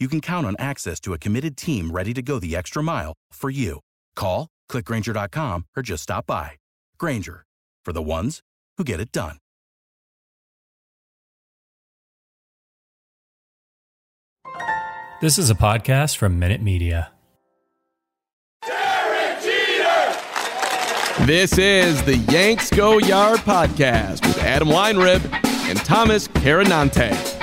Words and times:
you 0.00 0.08
can 0.08 0.20
count 0.20 0.46
on 0.46 0.56
access 0.58 0.98
to 1.00 1.12
a 1.12 1.18
committed 1.18 1.56
team 1.56 1.90
ready 1.90 2.14
to 2.14 2.22
go 2.22 2.38
the 2.38 2.56
extra 2.56 2.82
mile 2.82 3.12
for 3.32 3.50
you. 3.50 3.80
Call, 4.16 4.48
clickgrainger.com, 4.70 5.66
or 5.76 5.82
just 5.82 6.02
stop 6.02 6.26
by. 6.26 6.52
Grainger, 6.98 7.44
for 7.84 7.92
the 7.92 8.02
ones 8.02 8.40
who 8.78 8.84
get 8.84 8.98
it 9.00 9.12
done. 9.12 9.36
This 15.20 15.38
is 15.38 15.50
a 15.50 15.54
podcast 15.54 16.16
from 16.16 16.38
Minute 16.38 16.62
Media. 16.62 17.12
This 21.26 21.58
is 21.58 22.02
the 22.04 22.16
Yanks 22.30 22.70
Go 22.70 22.96
Yard 22.96 23.40
podcast 23.40 24.26
with 24.26 24.38
Adam 24.38 24.68
Weinrib 24.68 25.22
and 25.68 25.78
Thomas 25.80 26.26
Carannante. 26.28 27.39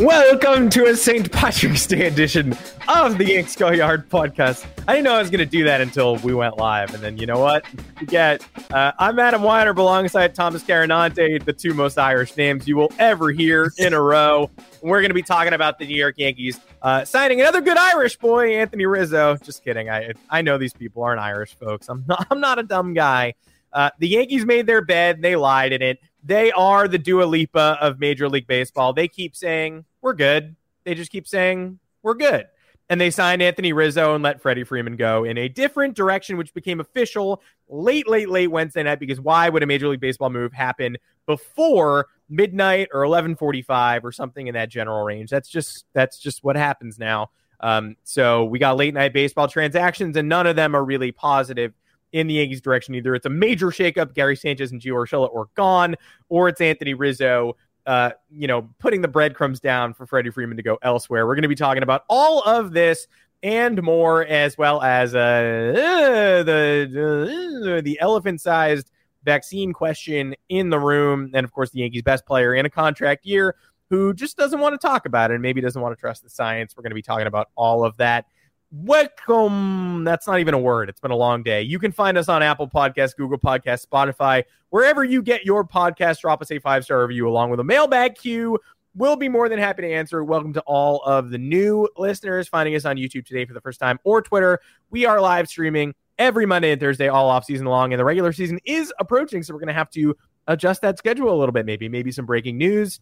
Welcome 0.00 0.70
to 0.70 0.84
a 0.86 0.94
St. 0.94 1.30
Patrick's 1.32 1.84
Day 1.84 2.06
edition 2.06 2.56
of 2.86 3.18
the 3.18 3.24
Yanks 3.24 3.56
Go 3.56 3.72
Yard 3.72 4.08
podcast. 4.08 4.64
I 4.86 4.92
didn't 4.92 5.06
know 5.06 5.14
I 5.14 5.20
was 5.20 5.28
going 5.28 5.40
to 5.40 5.46
do 5.46 5.64
that 5.64 5.80
until 5.80 6.18
we 6.18 6.32
went 6.32 6.56
live. 6.56 6.94
And 6.94 7.02
then 7.02 7.18
you 7.18 7.26
know 7.26 7.40
what? 7.40 7.64
You 8.00 8.06
get, 8.06 8.46
uh, 8.70 8.92
I'm 9.00 9.18
Adam 9.18 9.42
Weinrib 9.42 9.76
alongside 9.76 10.36
Thomas 10.36 10.62
Carannante, 10.62 11.44
the 11.44 11.52
two 11.52 11.74
most 11.74 11.98
Irish 11.98 12.36
names 12.36 12.68
you 12.68 12.76
will 12.76 12.92
ever 13.00 13.32
hear 13.32 13.72
in 13.76 13.92
a 13.92 14.00
row. 14.00 14.48
And 14.56 14.88
we're 14.88 15.00
going 15.00 15.10
to 15.10 15.14
be 15.14 15.22
talking 15.22 15.52
about 15.52 15.80
the 15.80 15.86
New 15.88 15.96
York 15.96 16.14
Yankees 16.16 16.60
uh, 16.80 17.04
signing 17.04 17.40
another 17.40 17.60
good 17.60 17.76
Irish 17.76 18.18
boy, 18.18 18.54
Anthony 18.54 18.86
Rizzo. 18.86 19.36
Just 19.38 19.64
kidding. 19.64 19.90
I 19.90 20.12
I 20.30 20.42
know 20.42 20.58
these 20.58 20.74
people 20.74 21.02
aren't 21.02 21.20
Irish 21.20 21.56
folks. 21.56 21.88
I'm 21.88 22.04
not, 22.06 22.24
I'm 22.30 22.38
not 22.38 22.60
a 22.60 22.62
dumb 22.62 22.94
guy. 22.94 23.34
Uh, 23.72 23.90
the 23.98 24.08
Yankees 24.08 24.46
made 24.46 24.66
their 24.66 24.80
bed. 24.80 25.22
They 25.22 25.34
lied 25.34 25.72
in 25.72 25.82
it. 25.82 25.98
They 26.22 26.50
are 26.52 26.88
the 26.88 26.98
Dua 26.98 27.24
Lipa 27.24 27.78
of 27.80 28.00
Major 28.00 28.28
League 28.28 28.46
Baseball. 28.46 28.92
They 28.92 29.08
keep 29.08 29.36
saying, 29.36 29.84
we're 30.02 30.14
good. 30.14 30.56
They 30.84 30.94
just 30.94 31.10
keep 31.10 31.26
saying, 31.26 31.78
we're 32.02 32.14
good. 32.14 32.48
And 32.90 33.00
they 33.00 33.10
signed 33.10 33.42
Anthony 33.42 33.72
Rizzo 33.72 34.14
and 34.14 34.24
let 34.24 34.40
Freddie 34.40 34.64
Freeman 34.64 34.96
go 34.96 35.24
in 35.24 35.36
a 35.36 35.48
different 35.48 35.94
direction, 35.94 36.38
which 36.38 36.54
became 36.54 36.80
official 36.80 37.42
late, 37.68 38.08
late, 38.08 38.30
late 38.30 38.46
Wednesday 38.46 38.82
night. 38.82 38.98
Because 38.98 39.20
why 39.20 39.48
would 39.48 39.62
a 39.62 39.66
Major 39.66 39.88
League 39.88 40.00
Baseball 40.00 40.30
move 40.30 40.52
happen 40.52 40.96
before 41.26 42.06
midnight 42.30 42.88
or 42.92 43.02
11:45 43.02 44.04
or 44.04 44.12
something 44.12 44.46
in 44.46 44.54
that 44.54 44.70
general 44.70 45.04
range? 45.04 45.28
That's 45.28 45.50
just 45.50 45.84
that's 45.92 46.18
just 46.18 46.42
what 46.42 46.56
happens 46.56 46.98
now. 46.98 47.30
Um, 47.60 47.96
so 48.04 48.44
we 48.46 48.58
got 48.58 48.78
late 48.78 48.94
night 48.94 49.12
baseball 49.12 49.48
transactions, 49.48 50.16
and 50.16 50.28
none 50.28 50.46
of 50.46 50.56
them 50.56 50.74
are 50.74 50.84
really 50.84 51.12
positive 51.12 51.74
in 52.12 52.26
the 52.26 52.34
Yankees' 52.34 52.60
direction. 52.60 52.94
Either 52.94 53.14
it's 53.14 53.26
a 53.26 53.30
major 53.30 53.68
shakeup, 53.68 54.14
Gary 54.14 54.36
Sanchez 54.36 54.72
and 54.72 54.80
Gio 54.80 54.92
Urshela 54.92 55.34
are 55.34 55.48
gone, 55.54 55.94
or 56.28 56.48
it's 56.48 56.60
Anthony 56.60 56.94
Rizzo 56.94 57.56
uh, 57.88 58.12
you 58.30 58.46
know, 58.46 58.68
putting 58.78 59.00
the 59.00 59.08
breadcrumbs 59.08 59.60
down 59.60 59.94
for 59.94 60.06
Freddie 60.06 60.28
Freeman 60.28 60.58
to 60.58 60.62
go 60.62 60.78
elsewhere. 60.82 61.26
We're 61.26 61.34
going 61.34 61.42
to 61.42 61.48
be 61.48 61.54
talking 61.54 61.82
about 61.82 62.04
all 62.10 62.42
of 62.42 62.72
this 62.72 63.06
and 63.42 63.82
more, 63.82 64.26
as 64.26 64.58
well 64.58 64.82
as 64.82 65.14
uh, 65.14 65.18
uh 65.18 66.42
the 66.42 67.78
uh, 67.78 67.80
the 67.80 67.98
elephant-sized 67.98 68.90
vaccine 69.24 69.72
question 69.72 70.34
in 70.50 70.68
the 70.68 70.78
room, 70.78 71.30
and 71.32 71.44
of 71.44 71.52
course, 71.52 71.70
the 71.70 71.80
Yankees' 71.80 72.02
best 72.02 72.26
player 72.26 72.54
in 72.54 72.66
a 72.66 72.70
contract 72.70 73.24
year 73.24 73.56
who 73.88 74.12
just 74.12 74.36
doesn't 74.36 74.60
want 74.60 74.78
to 74.78 74.86
talk 74.86 75.06
about 75.06 75.30
it 75.30 75.34
and 75.34 75.42
maybe 75.42 75.62
doesn't 75.62 75.80
want 75.80 75.96
to 75.96 76.00
trust 76.00 76.22
the 76.22 76.28
science. 76.28 76.76
We're 76.76 76.82
going 76.82 76.90
to 76.90 76.94
be 76.94 77.00
talking 77.00 77.26
about 77.26 77.48
all 77.56 77.86
of 77.86 77.96
that 77.96 78.26
Welcome. 78.70 80.04
That's 80.04 80.26
not 80.26 80.40
even 80.40 80.52
a 80.52 80.58
word. 80.58 80.90
It's 80.90 81.00
been 81.00 81.10
a 81.10 81.16
long 81.16 81.42
day. 81.42 81.62
You 81.62 81.78
can 81.78 81.90
find 81.90 82.18
us 82.18 82.28
on 82.28 82.42
Apple 82.42 82.68
Podcasts, 82.68 83.16
Google 83.16 83.38
Podcasts, 83.38 83.86
Spotify, 83.86 84.44
wherever 84.68 85.02
you 85.02 85.22
get 85.22 85.42
your 85.46 85.64
podcast. 85.64 86.20
Drop 86.20 86.42
us 86.42 86.50
a 86.50 86.58
five 86.58 86.84
star 86.84 87.00
review 87.06 87.26
along 87.26 87.48
with 87.48 87.60
a 87.60 87.64
mailbag 87.64 88.16
queue. 88.16 88.58
We'll 88.94 89.16
be 89.16 89.30
more 89.30 89.48
than 89.48 89.58
happy 89.58 89.80
to 89.82 89.90
answer. 89.90 90.22
Welcome 90.22 90.52
to 90.52 90.60
all 90.66 91.00
of 91.04 91.30
the 91.30 91.38
new 91.38 91.88
listeners 91.96 92.46
finding 92.46 92.74
us 92.74 92.84
on 92.84 92.96
YouTube 92.96 93.24
today 93.24 93.46
for 93.46 93.54
the 93.54 93.60
first 93.62 93.80
time 93.80 93.98
or 94.04 94.20
Twitter. 94.20 94.60
We 94.90 95.06
are 95.06 95.18
live 95.18 95.48
streaming 95.48 95.94
every 96.18 96.44
Monday 96.44 96.70
and 96.70 96.78
Thursday, 96.78 97.08
all 97.08 97.30
off 97.30 97.46
season 97.46 97.64
long, 97.64 97.94
and 97.94 97.98
the 97.98 98.04
regular 98.04 98.34
season 98.34 98.58
is 98.66 98.92
approaching. 99.00 99.42
So 99.42 99.54
we're 99.54 99.60
going 99.60 99.68
to 99.68 99.72
have 99.72 99.90
to 99.92 100.14
adjust 100.46 100.82
that 100.82 100.98
schedule 100.98 101.34
a 101.34 101.38
little 101.38 101.54
bit. 101.54 101.64
Maybe, 101.64 101.88
maybe 101.88 102.12
some 102.12 102.26
breaking 102.26 102.58
news, 102.58 103.00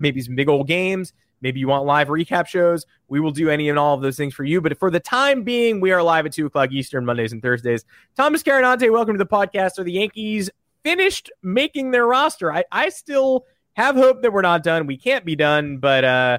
maybe 0.00 0.20
some 0.20 0.34
big 0.34 0.48
old 0.48 0.66
games 0.66 1.12
Maybe 1.40 1.60
you 1.60 1.68
want 1.68 1.84
live 1.84 2.08
recap 2.08 2.46
shows. 2.46 2.86
We 3.08 3.20
will 3.20 3.30
do 3.30 3.48
any 3.48 3.68
and 3.68 3.78
all 3.78 3.94
of 3.94 4.02
those 4.02 4.16
things 4.16 4.34
for 4.34 4.44
you. 4.44 4.60
But 4.60 4.78
for 4.78 4.90
the 4.90 5.00
time 5.00 5.42
being, 5.42 5.80
we 5.80 5.92
are 5.92 6.02
live 6.02 6.26
at 6.26 6.32
2 6.32 6.46
o'clock 6.46 6.70
Eastern, 6.72 7.04
Mondays 7.04 7.32
and 7.32 7.40
Thursdays. 7.40 7.84
Thomas 8.16 8.42
Carannante, 8.42 8.90
welcome 8.90 9.14
to 9.14 9.18
the 9.18 9.26
podcast. 9.26 9.78
Are 9.78 9.84
the 9.84 9.92
Yankees 9.92 10.50
finished 10.82 11.30
making 11.42 11.92
their 11.92 12.06
roster? 12.06 12.52
I, 12.52 12.64
I 12.70 12.90
still 12.90 13.46
have 13.74 13.96
hope 13.96 14.22
that 14.22 14.32
we're 14.32 14.42
not 14.42 14.62
done. 14.62 14.86
We 14.86 14.96
can't 14.96 15.24
be 15.24 15.34
done, 15.34 15.78
but 15.78 16.04
uh, 16.04 16.38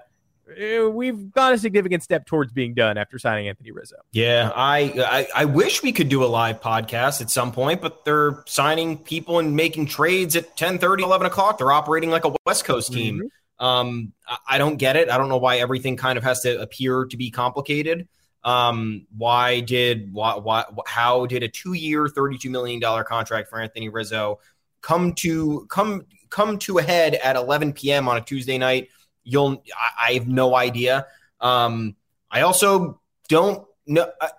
eh, 0.56 0.86
we've 0.86 1.32
gone 1.32 1.54
a 1.54 1.58
significant 1.58 2.04
step 2.04 2.28
towards 2.28 2.52
being 2.52 2.76
done 2.76 2.98
after 2.98 3.18
signing 3.18 3.48
Anthony 3.48 3.72
Rizzo. 3.72 3.96
Yeah, 4.12 4.52
I, 4.56 5.28
I, 5.36 5.42
I 5.42 5.46
wish 5.46 5.82
we 5.82 5.92
could 5.92 6.10
do 6.10 6.24
a 6.24 6.28
live 6.28 6.62
podcast 6.62 7.22
at 7.22 7.32
some 7.32 7.52
point, 7.52 7.82
but 7.82 8.06
they're 8.06 8.44
signing 8.46 9.00
people 9.00 9.40
and 9.40 9.56
making 9.56 9.88
trades 9.88 10.36
at 10.36 10.56
10, 10.58 10.78
30, 10.78 11.04
11 11.04 11.26
o'clock. 11.28 11.58
They're 11.58 11.72
operating 11.72 12.12
like 12.12 12.26
a 12.26 12.36
West 12.46 12.66
Coast 12.66 12.94
team. 12.94 13.16
Mm-hmm. 13.16 13.28
Um, 13.62 14.12
I 14.48 14.58
don't 14.58 14.78
get 14.78 14.96
it. 14.96 15.10
I 15.10 15.18
don't 15.20 15.30
know 15.30 15.38
why 15.38 15.60
everything 15.60 15.96
kind 15.96 16.18
of 16.18 16.24
has 16.24 16.42
to 16.42 16.60
appear 16.60 17.06
to 17.06 17.16
be 17.16 17.30
complicated. 17.30 18.08
Um, 18.44 19.06
why 19.16 19.60
did 19.60 20.12
why, 20.12 20.34
why 20.34 20.66
how 20.88 21.28
did 21.28 21.44
a 21.44 21.48
two 21.48 21.74
year, 21.74 22.08
thirty 22.08 22.40
two 22.40 22.50
million 22.50 22.80
dollar 22.80 23.04
contract 23.04 23.50
for 23.50 23.62
Anthony 23.62 23.88
Rizzo 23.88 24.40
come 24.82 25.14
to 25.14 25.68
come 25.70 26.08
come 26.32 26.58
to 26.58 26.80
a 26.80 26.82
head 26.82 27.14
at 27.14 27.36
eleven 27.36 27.72
p.m. 27.72 28.10
on 28.10 28.18
a 28.18 28.22
Tuesday 28.22 28.58
night? 28.58 28.90
You'll 29.24 29.64
I, 29.78 30.10
I 30.10 30.14
have 30.14 30.28
no 30.28 30.56
idea. 30.56 31.06
Um, 31.40 31.96
I 32.32 32.42
also 32.42 33.00
don't 33.30 33.68
know. 33.86 34.12
Uh, 34.20 34.30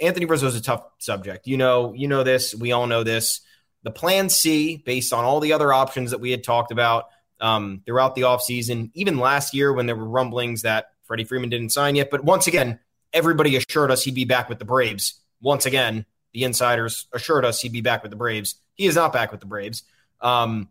Anthony 0.00 0.26
Rizzo 0.26 0.46
is 0.46 0.54
a 0.54 0.62
tough 0.62 0.84
subject. 0.98 1.48
You 1.48 1.56
know, 1.56 1.92
you 1.92 2.06
know 2.06 2.22
this. 2.22 2.54
We 2.54 2.70
all 2.70 2.86
know 2.86 3.02
this. 3.02 3.40
The 3.82 3.90
plan 3.90 4.28
C, 4.28 4.76
based 4.76 5.12
on 5.12 5.24
all 5.24 5.40
the 5.40 5.54
other 5.54 5.72
options 5.72 6.12
that 6.12 6.20
we 6.20 6.30
had 6.30 6.44
talked 6.44 6.70
about, 6.70 7.06
um, 7.40 7.82
throughout 7.86 8.14
the 8.14 8.22
offseason, 8.22 8.90
even 8.94 9.18
last 9.18 9.54
year 9.54 9.72
when 9.72 9.86
there 9.86 9.96
were 9.96 10.08
rumblings 10.08 10.62
that 10.62 10.90
Freddie 11.04 11.24
Freeman 11.24 11.50
didn't 11.50 11.70
sign 11.70 11.96
yet. 11.96 12.10
But 12.10 12.24
once 12.24 12.46
again, 12.46 12.78
everybody 13.12 13.56
assured 13.56 13.90
us 13.90 14.04
he'd 14.04 14.14
be 14.14 14.24
back 14.24 14.48
with 14.48 14.58
the 14.58 14.64
Braves. 14.64 15.20
Once 15.40 15.66
again, 15.66 16.04
the 16.32 16.44
insiders 16.44 17.06
assured 17.12 17.44
us 17.44 17.60
he'd 17.60 17.72
be 17.72 17.80
back 17.80 18.02
with 18.02 18.10
the 18.10 18.16
Braves. 18.16 18.56
He 18.74 18.86
is 18.86 18.96
not 18.96 19.12
back 19.12 19.30
with 19.30 19.40
the 19.40 19.46
Braves. 19.46 19.82
Um, 20.20 20.68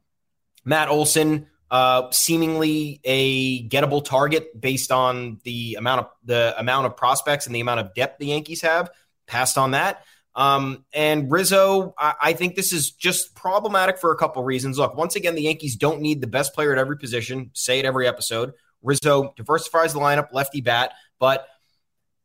Matt 0.63 0.89
Olson, 0.89 1.47
uh, 1.71 2.11
seemingly 2.11 3.01
a 3.03 3.67
gettable 3.67 4.03
target 4.03 4.59
based 4.59 4.91
on 4.91 5.39
the 5.43 5.75
amount 5.75 6.01
of 6.01 6.07
the 6.23 6.53
amount 6.57 6.85
of 6.85 6.95
prospects 6.95 7.45
and 7.45 7.55
the 7.55 7.59
amount 7.59 7.79
of 7.79 7.93
depth 7.93 8.19
the 8.19 8.27
Yankees 8.27 8.61
have. 8.61 8.89
Passed 9.25 9.57
on 9.57 9.71
that. 9.71 10.03
Um, 10.37 10.85
and 10.93 11.31
Rizzo, 11.31 11.95
I, 11.97 12.13
I, 12.21 12.33
think 12.33 12.53
this 12.53 12.71
is 12.71 12.91
just 12.91 13.33
problematic 13.33 13.97
for 13.97 14.11
a 14.11 14.15
couple 14.15 14.43
reasons. 14.43 14.77
Look, 14.77 14.95
once 14.95 15.15
again, 15.15 15.33
the 15.33 15.41
Yankees 15.41 15.75
don't 15.75 15.99
need 15.99 16.21
the 16.21 16.27
best 16.27 16.53
player 16.53 16.71
at 16.71 16.77
every 16.77 16.95
position. 16.95 17.49
Say 17.53 17.79
it 17.79 17.85
every 17.85 18.07
episode. 18.07 18.53
Rizzo 18.83 19.33
diversifies 19.35 19.93
the 19.93 19.99
lineup, 19.99 20.27
lefty 20.31 20.61
bat, 20.61 20.93
but 21.17 21.47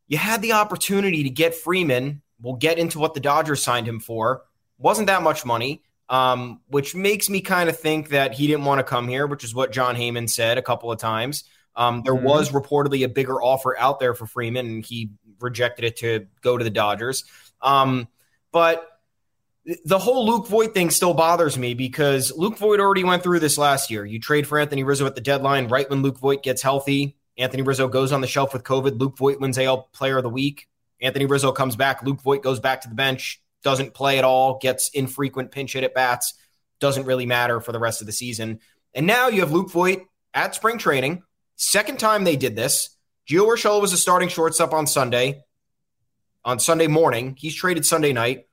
you 0.09 0.19
had 0.19 0.43
the 0.43 0.53
opportunity 0.53 1.23
to 1.23 1.31
get 1.31 1.55
Freeman. 1.55 2.21
We'll 2.39 2.57
get 2.57 2.79
into 2.79 2.99
what 2.99 3.15
the 3.15 3.21
Dodgers 3.21 3.63
signed 3.63 3.89
him 3.89 3.99
for. 3.99 4.43
Wasn't 4.77 5.07
that 5.07 5.23
much 5.23 5.47
money, 5.47 5.83
um, 6.11 6.61
which 6.69 6.95
makes 6.95 7.31
me 7.31 7.41
kind 7.41 7.71
of 7.71 7.79
think 7.79 8.11
that 8.11 8.35
he 8.35 8.47
didn't 8.47 8.67
want 8.67 8.79
to 8.79 8.85
come 8.85 9.09
here, 9.09 9.27
which 9.27 9.43
is 9.43 9.55
what 9.55 9.73
Jon 9.73 9.97
Heyman 9.97 10.29
said 10.29 10.59
a 10.59 10.63
couple 10.63 10.93
of 10.93 10.99
times. 10.99 11.45
Um, 11.75 12.03
there 12.05 12.15
mm-hmm. 12.15 12.27
was 12.27 12.51
reportedly 12.51 13.07
a 13.07 13.09
bigger 13.09 13.41
offer 13.41 13.75
out 13.79 14.01
there 14.01 14.15
for 14.15 14.27
Freeman, 14.27 14.67
and 14.67 14.85
he 14.85 15.13
rejected 15.41 15.87
it 15.87 15.97
to 15.97 16.27
go 16.43 16.59
to 16.59 16.65
the 16.65 16.71
Dodgers. 16.71 17.25
Um, 17.63 18.09
but 18.51 18.89
the 19.85 19.99
whole 19.99 20.27
Luke 20.27 20.49
Voit 20.49 20.75
thing 20.75 20.91
still 20.91 21.15
bothers 21.15 21.57
me 21.57 21.75
because 21.75 22.33
Luke 22.37 22.59
Voit 22.59 22.81
already 22.81 23.05
went 23.05 23.23
through 23.23 23.41
this 23.41 23.59
last 23.59 23.91
year. 23.91 24.05
You 24.05 24.19
trade 24.19 24.47
for 24.47 24.59
Anthony 24.59 24.83
Rizzo 24.83 25.07
at 25.07 25.15
the 25.15 25.21
deadline 25.21 25.69
right 25.69 25.89
when 25.89 26.03
Luke 26.03 26.19
Voit 26.19 26.43
gets 26.43 26.63
healthy. 26.63 27.17
Anthony 27.39 27.63
Rizzo 27.63 27.89
goes 27.89 28.13
on 28.13 28.21
the 28.21 28.27
shelf 28.27 28.53
with 28.53 28.65
COVID. 28.65 28.99
Luke 28.99 29.17
Voit 29.17 29.41
wins 29.41 29.59
AL 29.59 29.89
Player 29.93 30.19
of 30.19 30.25
the 30.25 30.29
Week. 30.29 30.69
Anthony 31.01 31.27
Rizzo 31.27 31.53
comes 31.53 31.77
back. 31.77 32.03
Luke 32.03 32.21
Voit 32.23 32.43
goes 32.43 32.61
back 32.61 32.81
to 32.83 32.89
the 32.89 32.95
bench, 32.95 33.41
doesn't 33.63 33.95
play 33.95 34.19
at 34.19 34.25
all, 34.25 34.59
gets 34.59 34.91
infrequent 34.91 35.51
pinch 35.51 35.73
hit 35.73 35.85
at 35.85 35.95
bats, 35.95 36.35
doesn't 36.81 37.07
really 37.07 37.27
matter 37.27 37.61
for 37.61 37.73
the 37.73 37.79
rest 37.79 38.01
of 38.01 38.07
the 38.07 38.13
season. 38.13 38.61
And 38.95 39.07
now 39.07 39.29
you 39.29 39.41
have 39.41 39.53
Luke 39.53 39.71
Voit 39.71 40.03
at 40.35 40.55
spring 40.55 40.79
training. 40.79 41.23
Second 41.57 41.99
time 41.99 42.25
they 42.25 42.37
did 42.37 42.57
this. 42.57 42.97
Gio 43.29 43.47
Urshela 43.47 43.81
was 43.81 43.93
a 43.93 43.97
starting 43.97 44.29
shortstop 44.29 44.73
on 44.73 44.87
Sunday, 44.87 45.45
on 46.45 46.59
Sunday 46.59 46.87
morning. 46.87 47.37
He's 47.39 47.55
traded 47.55 47.87
Sunday 47.87 48.13
night. 48.13 48.47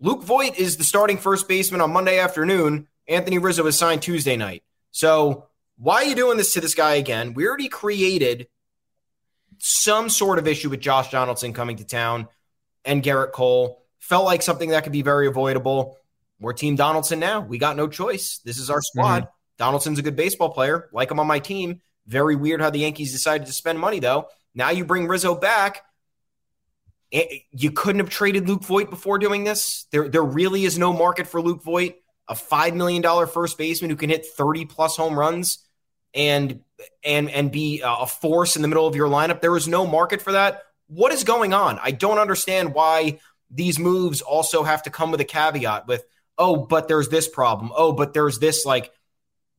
Luke 0.00 0.22
Voit 0.22 0.58
is 0.58 0.76
the 0.76 0.84
starting 0.84 1.18
first 1.18 1.48
baseman 1.48 1.80
on 1.80 1.92
Monday 1.92 2.18
afternoon. 2.18 2.88
Anthony 3.08 3.38
Rizzo 3.38 3.66
is 3.66 3.78
signed 3.78 4.02
Tuesday 4.02 4.36
night. 4.36 4.62
So 4.90 5.46
why 5.76 5.96
are 5.96 6.04
you 6.04 6.14
doing 6.14 6.36
this 6.36 6.54
to 6.54 6.60
this 6.60 6.74
guy 6.74 6.94
again? 6.94 7.34
We 7.34 7.46
already 7.46 7.68
created 7.68 8.48
some 9.58 10.08
sort 10.08 10.38
of 10.38 10.46
issue 10.46 10.70
with 10.70 10.80
Josh 10.80 11.10
Donaldson 11.10 11.52
coming 11.52 11.76
to 11.76 11.84
town 11.84 12.28
and 12.84 13.02
Gerrit 13.02 13.32
Cole. 13.32 13.82
Felt 13.98 14.24
like 14.24 14.42
something 14.42 14.70
that 14.70 14.84
could 14.84 14.92
be 14.92 15.02
very 15.02 15.26
avoidable. 15.26 15.96
We're 16.38 16.52
Team 16.52 16.76
Donaldson 16.76 17.20
now. 17.20 17.40
We 17.40 17.58
got 17.58 17.76
no 17.76 17.88
choice. 17.88 18.38
This 18.44 18.58
is 18.58 18.68
our 18.68 18.82
squad. 18.82 19.22
Mm-hmm. 19.22 19.30
Donaldson's 19.58 19.98
a 19.98 20.02
good 20.02 20.16
baseball 20.16 20.50
player. 20.50 20.90
Like 20.92 21.10
him 21.10 21.20
on 21.20 21.26
my 21.26 21.38
team. 21.38 21.80
Very 22.06 22.36
weird 22.36 22.60
how 22.60 22.70
the 22.70 22.80
Yankees 22.80 23.12
decided 23.12 23.46
to 23.46 23.52
spend 23.52 23.78
money, 23.78 24.00
though. 24.00 24.28
Now 24.54 24.70
you 24.70 24.84
bring 24.84 25.06
Rizzo 25.06 25.34
back. 25.34 25.82
You 27.52 27.70
couldn't 27.70 28.00
have 28.00 28.10
traded 28.10 28.48
Luke 28.48 28.64
Voit 28.64 28.90
before 28.90 29.18
doing 29.18 29.44
this. 29.44 29.86
There, 29.92 30.08
there 30.08 30.22
really 30.22 30.64
is 30.64 30.78
no 30.78 30.92
market 30.92 31.26
for 31.26 31.40
Luke 31.40 31.62
Voit, 31.62 31.96
a 32.28 32.34
$5 32.34 32.74
million 32.74 33.02
first 33.26 33.56
baseman 33.56 33.90
who 33.90 33.96
can 33.96 34.10
hit 34.10 34.26
30 34.26 34.64
plus 34.64 34.96
home 34.96 35.18
runs 35.18 35.58
and 36.14 36.60
and 37.04 37.30
and 37.30 37.50
be 37.50 37.82
a 37.84 38.06
force 38.06 38.56
in 38.56 38.62
the 38.62 38.68
middle 38.68 38.86
of 38.86 38.94
your 38.94 39.08
lineup. 39.08 39.40
There 39.40 39.56
is 39.56 39.66
no 39.66 39.86
market 39.86 40.22
for 40.22 40.32
that. 40.32 40.62
What 40.86 41.12
is 41.12 41.24
going 41.24 41.54
on? 41.54 41.78
I 41.82 41.90
don't 41.90 42.18
understand 42.18 42.74
why 42.74 43.18
these 43.50 43.78
moves 43.78 44.20
also 44.20 44.62
have 44.62 44.82
to 44.84 44.90
come 44.90 45.10
with 45.10 45.20
a 45.20 45.24
caveat 45.24 45.86
with, 45.86 46.04
oh, 46.38 46.56
but 46.56 46.88
there's 46.88 47.08
this 47.08 47.28
problem. 47.28 47.72
Oh, 47.74 47.92
but 47.92 48.12
there's 48.12 48.38
this 48.38 48.64
like 48.64 48.92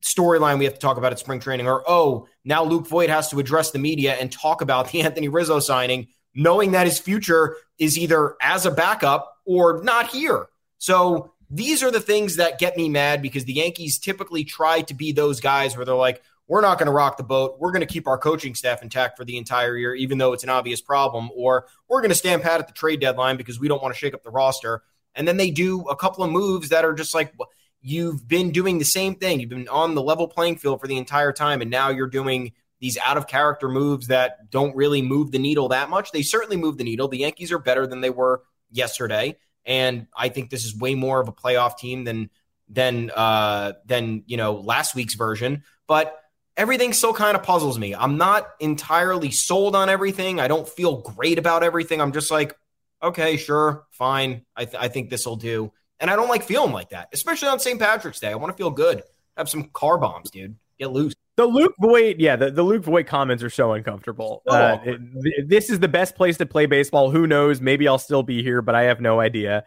storyline 0.02 0.58
we 0.58 0.64
have 0.64 0.74
to 0.74 0.80
talk 0.80 0.98
about 0.98 1.12
at 1.12 1.18
spring 1.18 1.40
training. 1.40 1.66
Or, 1.66 1.82
oh, 1.88 2.28
now 2.44 2.64
Luke 2.64 2.86
Voit 2.86 3.10
has 3.10 3.28
to 3.30 3.38
address 3.38 3.70
the 3.70 3.78
media 3.78 4.14
and 4.14 4.30
talk 4.30 4.60
about 4.60 4.90
the 4.90 5.00
Anthony 5.02 5.28
Rizzo 5.28 5.58
signing, 5.60 6.08
knowing 6.36 6.72
that 6.72 6.86
his 6.86 7.00
future 7.00 7.56
is 7.78 7.98
either 7.98 8.36
as 8.40 8.66
a 8.66 8.70
backup 8.70 9.38
or 9.44 9.82
not 9.82 10.08
here. 10.08 10.46
So 10.78 11.32
these 11.50 11.82
are 11.82 11.90
the 11.90 12.00
things 12.00 12.36
that 12.36 12.58
get 12.58 12.76
me 12.76 12.88
mad 12.88 13.22
because 13.22 13.44
the 13.44 13.54
Yankees 13.54 13.98
typically 13.98 14.44
try 14.44 14.82
to 14.82 14.94
be 14.94 15.12
those 15.12 15.40
guys 15.40 15.76
where 15.76 15.84
they're 15.84 15.94
like, 15.94 16.22
we're 16.48 16.60
not 16.60 16.78
going 16.78 16.86
to 16.86 16.92
rock 16.92 17.16
the 17.16 17.24
boat. 17.24 17.56
We're 17.58 17.72
going 17.72 17.86
to 17.86 17.92
keep 17.92 18.06
our 18.06 18.18
coaching 18.18 18.54
staff 18.54 18.82
intact 18.82 19.16
for 19.16 19.24
the 19.24 19.36
entire 19.36 19.76
year, 19.76 19.94
even 19.94 20.18
though 20.18 20.32
it's 20.32 20.44
an 20.44 20.50
obvious 20.50 20.80
problem. 20.80 21.30
Or 21.34 21.66
we're 21.88 22.02
going 22.02 22.10
to 22.10 22.16
stand 22.16 22.42
pat 22.42 22.60
at 22.60 22.68
the 22.68 22.74
trade 22.74 23.00
deadline 23.00 23.36
because 23.36 23.58
we 23.58 23.66
don't 23.66 23.82
want 23.82 23.94
to 23.94 23.98
shake 23.98 24.14
up 24.14 24.22
the 24.22 24.30
roster. 24.30 24.82
And 25.14 25.26
then 25.26 25.38
they 25.38 25.50
do 25.50 25.82
a 25.88 25.96
couple 25.96 26.22
of 26.22 26.30
moves 26.30 26.68
that 26.68 26.84
are 26.84 26.92
just 26.92 27.14
like, 27.14 27.32
you've 27.80 28.28
been 28.28 28.52
doing 28.52 28.78
the 28.78 28.84
same 28.84 29.16
thing. 29.16 29.40
You've 29.40 29.48
been 29.48 29.68
on 29.68 29.94
the 29.94 30.02
level 30.02 30.28
playing 30.28 30.56
field 30.56 30.80
for 30.80 30.86
the 30.86 30.98
entire 30.98 31.32
time. 31.32 31.62
And 31.62 31.70
now 31.70 31.88
you're 31.88 32.06
doing 32.06 32.52
these 32.80 32.98
out 32.98 33.16
of 33.16 33.26
character 33.26 33.68
moves 33.68 34.08
that 34.08 34.50
don't 34.50 34.76
really 34.76 35.02
move 35.02 35.30
the 35.32 35.38
needle 35.38 35.68
that 35.68 35.90
much. 35.90 36.12
They 36.12 36.22
certainly 36.22 36.56
move 36.56 36.76
the 36.76 36.84
needle. 36.84 37.08
The 37.08 37.18
Yankees 37.18 37.52
are 37.52 37.58
better 37.58 37.86
than 37.86 38.00
they 38.00 38.10
were 38.10 38.42
yesterday. 38.70 39.36
And 39.64 40.06
I 40.16 40.28
think 40.28 40.50
this 40.50 40.64
is 40.64 40.76
way 40.76 40.94
more 40.94 41.20
of 41.20 41.28
a 41.28 41.32
playoff 41.32 41.78
team 41.78 42.04
than 42.04 42.30
than 42.68 43.10
uh 43.14 43.74
than 43.86 44.24
you 44.26 44.36
know 44.36 44.54
last 44.54 44.94
week's 44.94 45.14
version. 45.14 45.64
But 45.86 46.20
everything 46.56 46.92
still 46.92 47.12
kind 47.12 47.36
of 47.36 47.42
puzzles 47.42 47.78
me. 47.78 47.94
I'm 47.94 48.16
not 48.16 48.48
entirely 48.60 49.30
sold 49.30 49.76
on 49.76 49.88
everything. 49.88 50.40
I 50.40 50.48
don't 50.48 50.68
feel 50.68 51.00
great 51.02 51.38
about 51.38 51.62
everything. 51.62 52.00
I'm 52.00 52.12
just 52.12 52.30
like, 52.30 52.56
okay, 53.02 53.36
sure, 53.36 53.84
fine. 53.90 54.44
I, 54.56 54.64
th- 54.64 54.76
I 54.78 54.88
think 54.88 55.10
this 55.10 55.26
will 55.26 55.36
do. 55.36 55.72
And 56.00 56.10
I 56.10 56.16
don't 56.16 56.28
like 56.28 56.44
feeling 56.44 56.72
like 56.72 56.90
that, 56.90 57.08
especially 57.12 57.48
on 57.48 57.60
St. 57.60 57.78
Patrick's 57.78 58.20
Day. 58.20 58.30
I 58.30 58.34
want 58.34 58.52
to 58.52 58.56
feel 58.56 58.70
good. 58.70 59.02
Have 59.36 59.48
some 59.48 59.64
car 59.70 59.98
bombs, 59.98 60.30
dude. 60.30 60.56
Get 60.78 60.92
loose. 60.92 61.14
The 61.36 61.44
Luke 61.44 61.74
Voit, 61.78 62.16
yeah, 62.18 62.34
the, 62.36 62.50
the 62.50 62.62
Luke 62.62 62.82
Voit 62.82 63.06
comments 63.06 63.42
are 63.42 63.50
so 63.50 63.74
uncomfortable. 63.74 64.42
Oh. 64.46 64.54
Uh, 64.54 64.80
it, 64.84 65.48
this 65.48 65.68
is 65.68 65.80
the 65.80 65.88
best 65.88 66.14
place 66.14 66.38
to 66.38 66.46
play 66.46 66.64
baseball. 66.64 67.10
Who 67.10 67.26
knows? 67.26 67.60
Maybe 67.60 67.86
I'll 67.86 67.98
still 67.98 68.22
be 68.22 68.42
here, 68.42 68.62
but 68.62 68.74
I 68.74 68.84
have 68.84 69.00
no 69.00 69.20
idea. 69.20 69.64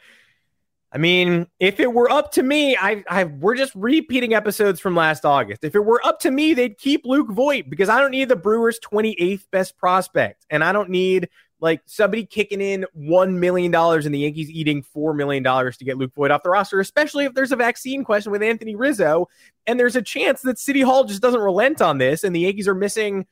I 0.91 0.97
mean, 0.97 1.45
if 1.59 1.79
it 1.79 1.93
were 1.93 2.09
up 2.09 2.31
to 2.31 2.43
me, 2.43 2.75
I, 2.75 3.03
I 3.07 3.25
we're 3.25 3.55
just 3.55 3.73
repeating 3.75 4.33
episodes 4.33 4.79
from 4.79 4.95
last 4.95 5.23
August. 5.23 5.63
If 5.63 5.75
it 5.75 5.81
were 5.81 6.03
up 6.03 6.19
to 6.21 6.31
me, 6.31 6.55
they'd 6.55 6.77
keep 6.79 7.05
Luke 7.05 7.29
Voit 7.29 7.69
because 7.69 7.89
I 7.89 8.01
don't 8.01 8.09
need 8.09 8.29
the 8.29 8.35
Brewers' 8.35 8.79
28th 8.79 9.45
best 9.51 9.77
prospect, 9.77 10.47
and 10.49 10.63
I 10.63 10.71
don't 10.71 10.89
need 10.89 11.29
like 11.61 11.81
somebody 11.85 12.25
kicking 12.25 12.61
in 12.61 12.85
one 12.93 13.39
million 13.39 13.71
dollars 13.71 14.05
and 14.05 14.15
the 14.15 14.19
Yankees 14.19 14.49
eating 14.49 14.81
four 14.81 15.13
million 15.13 15.43
dollars 15.43 15.77
to 15.77 15.85
get 15.85 15.97
Luke 15.97 16.13
Voit 16.15 16.31
off 16.31 16.43
the 16.43 16.49
roster, 16.49 16.79
especially 16.79 17.25
if 17.25 17.33
there's 17.33 17.51
a 17.51 17.57
vaccine 17.57 18.03
question 18.03 18.31
with 18.31 18.41
Anthony 18.41 18.75
Rizzo, 18.75 19.27
and 19.67 19.79
there's 19.79 19.95
a 19.95 20.01
chance 20.01 20.41
that 20.41 20.59
City 20.59 20.81
Hall 20.81 21.03
just 21.03 21.21
doesn't 21.21 21.41
relent 21.41 21.81
on 21.81 21.97
this, 21.97 22.23
and 22.23 22.35
the 22.35 22.41
Yankees 22.41 22.67
are 22.67 22.75
missing 22.75 23.25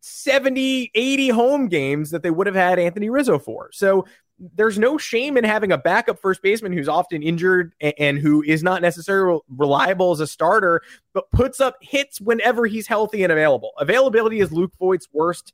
70, 0.00 0.90
80 0.94 1.28
home 1.30 1.68
games 1.68 2.10
that 2.10 2.22
they 2.22 2.30
would 2.30 2.46
have 2.46 2.56
had 2.56 2.78
Anthony 2.78 3.08
Rizzo 3.08 3.38
for. 3.38 3.70
So 3.72 4.04
there's 4.54 4.78
no 4.78 4.98
shame 4.98 5.36
in 5.36 5.44
having 5.44 5.72
a 5.72 5.78
backup 5.78 6.20
first 6.20 6.42
baseman 6.42 6.72
who's 6.72 6.88
often 6.88 7.22
injured 7.22 7.72
and, 7.80 7.94
and, 7.98 8.18
who 8.18 8.42
is 8.42 8.62
not 8.62 8.82
necessarily 8.82 9.40
reliable 9.48 10.10
as 10.10 10.20
a 10.20 10.26
starter, 10.26 10.82
but 11.12 11.30
puts 11.30 11.60
up 11.60 11.76
hits 11.80 12.20
whenever 12.20 12.66
he's 12.66 12.86
healthy 12.86 13.22
and 13.22 13.32
available. 13.32 13.72
Availability 13.78 14.40
is 14.40 14.52
Luke 14.52 14.72
Voit's 14.78 15.08
worst 15.12 15.52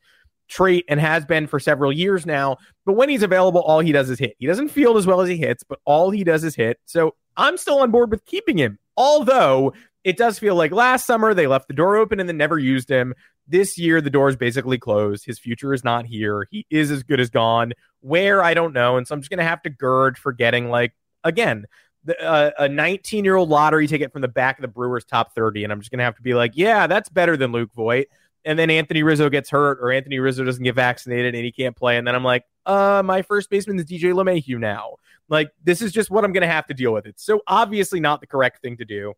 trait 0.50 0.84
and 0.88 1.00
has 1.00 1.24
been 1.24 1.46
for 1.46 1.58
several 1.58 1.92
years 1.92 2.26
now. 2.26 2.58
But 2.84 2.94
when 2.94 3.08
he's 3.08 3.22
available, 3.22 3.60
all 3.62 3.80
he 3.80 3.92
does 3.92 4.10
is 4.10 4.18
hit. 4.18 4.34
He 4.38 4.46
doesn't 4.46 4.68
field 4.68 4.96
as 4.98 5.06
well 5.06 5.20
as 5.20 5.28
he 5.28 5.36
hits, 5.36 5.62
but 5.62 5.78
all 5.84 6.10
he 6.10 6.24
does 6.24 6.44
is 6.44 6.54
hit. 6.54 6.78
So 6.84 7.14
I'm 7.36 7.56
still 7.56 7.78
on 7.78 7.90
board 7.90 8.10
with 8.10 8.26
keeping 8.26 8.58
him. 8.58 8.78
Although 8.96 9.72
it 10.04 10.16
does 10.16 10.38
feel 10.38 10.54
like 10.54 10.72
last 10.72 11.06
summer 11.06 11.32
they 11.32 11.46
left 11.46 11.68
the 11.68 11.74
door 11.74 11.96
open 11.96 12.20
and 12.20 12.28
then 12.28 12.36
never 12.36 12.58
used 12.58 12.90
him. 12.90 13.14
This 13.46 13.78
year, 13.78 14.00
the 14.00 14.10
door 14.10 14.28
is 14.28 14.36
basically 14.36 14.78
closed. 14.78 15.24
His 15.24 15.38
future 15.38 15.74
is 15.74 15.82
not 15.82 16.06
here. 16.06 16.46
He 16.50 16.66
is 16.70 16.90
as 16.90 17.02
good 17.02 17.18
as 17.18 17.30
gone. 17.30 17.72
Where, 18.00 18.42
I 18.42 18.54
don't 18.54 18.72
know. 18.72 18.96
And 18.96 19.06
so 19.06 19.14
I'm 19.14 19.20
just 19.20 19.30
going 19.30 19.38
to 19.38 19.44
have 19.44 19.62
to 19.62 19.70
gird 19.70 20.16
for 20.16 20.32
getting, 20.32 20.68
like, 20.68 20.92
again, 21.24 21.66
the, 22.04 22.18
uh, 22.22 22.50
a 22.58 22.68
19 22.68 23.24
year 23.24 23.36
old 23.36 23.48
lottery 23.48 23.86
ticket 23.86 24.12
from 24.12 24.22
the 24.22 24.28
back 24.28 24.58
of 24.58 24.62
the 24.62 24.68
Brewers 24.68 25.04
top 25.04 25.34
30. 25.34 25.64
And 25.64 25.72
I'm 25.72 25.80
just 25.80 25.90
going 25.90 25.98
to 25.98 26.04
have 26.04 26.16
to 26.16 26.22
be 26.22 26.34
like, 26.34 26.52
yeah, 26.54 26.86
that's 26.86 27.08
better 27.08 27.36
than 27.36 27.52
Luke 27.52 27.72
Voit. 27.74 28.06
And 28.44 28.58
then 28.58 28.70
Anthony 28.70 29.02
Rizzo 29.02 29.28
gets 29.28 29.50
hurt 29.50 29.78
or 29.80 29.92
Anthony 29.92 30.18
Rizzo 30.18 30.44
doesn't 30.44 30.62
get 30.62 30.74
vaccinated 30.74 31.34
and 31.34 31.44
he 31.44 31.52
can't 31.52 31.76
play. 31.76 31.98
And 31.98 32.06
then 32.06 32.14
I'm 32.14 32.24
like, 32.24 32.44
uh, 32.64 33.02
my 33.04 33.22
first 33.22 33.50
baseman 33.50 33.78
is 33.78 33.84
DJ 33.84 34.12
LeMahieu 34.12 34.58
now. 34.58 34.96
Like, 35.28 35.50
this 35.62 35.82
is 35.82 35.92
just 35.92 36.10
what 36.10 36.24
I'm 36.24 36.32
going 36.32 36.42
to 36.42 36.46
have 36.46 36.66
to 36.66 36.74
deal 36.74 36.92
with. 36.92 37.06
It's 37.06 37.24
so 37.24 37.40
obviously 37.46 38.00
not 38.00 38.20
the 38.20 38.26
correct 38.26 38.62
thing 38.62 38.78
to 38.78 38.84
do. 38.84 39.14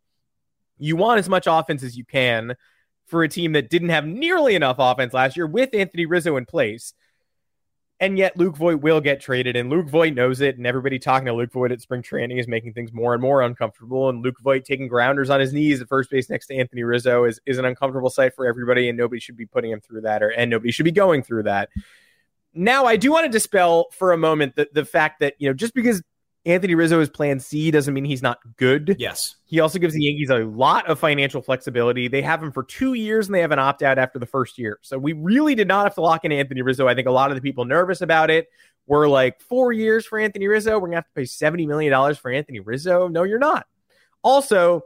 You 0.79 0.97
want 0.97 1.21
as 1.21 1.29
much 1.29 1.47
offense 1.49 1.83
as 1.83 1.97
you 1.97 2.05
can 2.05 2.57
for 3.07 3.23
a 3.23 3.29
team 3.29 3.52
that 3.52 3.71
didn't 3.71 3.91
have 3.91 4.07
nearly 4.07 4.55
enough 4.55 4.76
offense 4.79 5.12
last 5.12 5.37
year 5.37 5.47
with 5.47 5.75
Anthony 5.75 6.07
Rizzo 6.07 6.37
in 6.37 6.47
place. 6.47 6.95
And 8.02 8.18
yet 8.18 8.37
Luke 8.37 8.56
Voit 8.56 8.80
will 8.80 9.00
get 9.00 9.21
traded, 9.21 9.54
and 9.54 9.71
Luke 9.71 9.88
Voit 9.88 10.12
knows 10.12 10.40
it. 10.40 10.56
And 10.56 10.66
everybody 10.66 10.99
talking 10.99 11.26
to 11.26 11.32
Luke 11.32 11.52
Voit 11.52 11.71
at 11.71 11.80
spring 11.80 12.02
training 12.02 12.37
is 12.37 12.49
making 12.49 12.73
things 12.73 12.92
more 12.92 13.14
and 13.14 13.23
more 13.23 13.42
uncomfortable. 13.42 14.09
And 14.09 14.25
Luke 14.25 14.40
Voit 14.40 14.64
taking 14.64 14.88
grounders 14.88 15.30
on 15.30 15.38
his 15.38 15.52
knees 15.52 15.80
at 15.80 15.87
first 15.88 16.11
base 16.11 16.28
next 16.28 16.49
to 16.49 16.56
Anthony 16.56 16.82
Rizzo 16.82 17.23
is, 17.23 17.40
is 17.47 17.59
an 17.59 17.64
uncomfortable 17.64 18.11
sight 18.11 18.35
for 18.35 18.44
everybody, 18.44 18.88
and 18.88 18.99
nobody 18.99 19.21
should 19.21 19.37
be 19.37 19.47
putting 19.47 19.71
him 19.71 19.80
through 19.80 20.00
that, 20.00 20.21
or 20.21 20.30
and 20.30 20.50
nobody 20.50 20.73
should 20.73 20.82
be 20.82 20.90
going 20.90 21.23
through 21.23 21.44
that. 21.44 21.68
Now, 22.52 22.87
I 22.87 22.97
do 22.97 23.12
want 23.12 23.25
to 23.26 23.30
dispel 23.30 23.87
for 23.92 24.11
a 24.11 24.18
moment 24.18 24.56
the, 24.56 24.68
the 24.73 24.85
fact 24.85 25.21
that, 25.21 25.35
you 25.38 25.49
know, 25.49 25.54
just 25.54 25.73
because 25.73 26.02
Anthony 26.44 26.75
Rizzo 26.75 27.00
is 27.00 27.08
plan 27.08 27.38
C 27.38 27.70
doesn't 27.70 27.94
mean 27.94 28.04
he's 28.04 28.22
not 28.22 28.38
good. 28.56 28.96
Yes. 28.99 29.37
He 29.46 29.61
also 29.61 29.78
gives 29.78 29.94
the 29.94 30.02
Yankees 30.02 30.30
a 30.30 30.38
lot 30.38 30.88
of 30.88 30.99
financial 30.99 31.40
flexibility. 31.40 32.08
They 32.08 32.22
have 32.22 32.42
him 32.42 32.50
for 32.50 32.64
two 32.64 32.94
years 32.94 33.26
and 33.26 33.34
they 33.34 33.40
have 33.40 33.52
an 33.52 33.61
opt 33.61 33.82
out 33.82 33.99
after 33.99 34.18
the 34.18 34.26
first 34.26 34.58
year. 34.58 34.78
So 34.82 34.99
we 34.99 35.12
really 35.12 35.54
did 35.54 35.68
not 35.68 35.84
have 35.84 35.94
to 35.94 36.00
lock 36.00 36.25
in 36.25 36.32
Anthony 36.32 36.62
Rizzo. 36.62 36.88
I 36.88 36.94
think 36.94 37.06
a 37.06 37.12
lot 37.12 37.30
of 37.30 37.37
the 37.37 37.40
people 37.40 37.64
nervous 37.64 38.00
about 38.00 38.28
it 38.28 38.49
were 38.87 39.08
like 39.08 39.40
four 39.40 39.72
years 39.72 40.04
for 40.04 40.18
Anthony 40.18 40.49
Rizzo. 40.49 40.72
We're 40.72 40.88
going 40.88 40.92
to 40.92 40.96
have 40.96 41.06
to 41.06 41.12
pay 41.14 41.22
$70 41.22 41.66
million 41.68 42.14
for 42.16 42.32
Anthony 42.32 42.58
Rizzo. 42.58 43.06
No, 43.06 43.22
you're 43.22 43.38
not. 43.38 43.66
Also, 44.25 44.82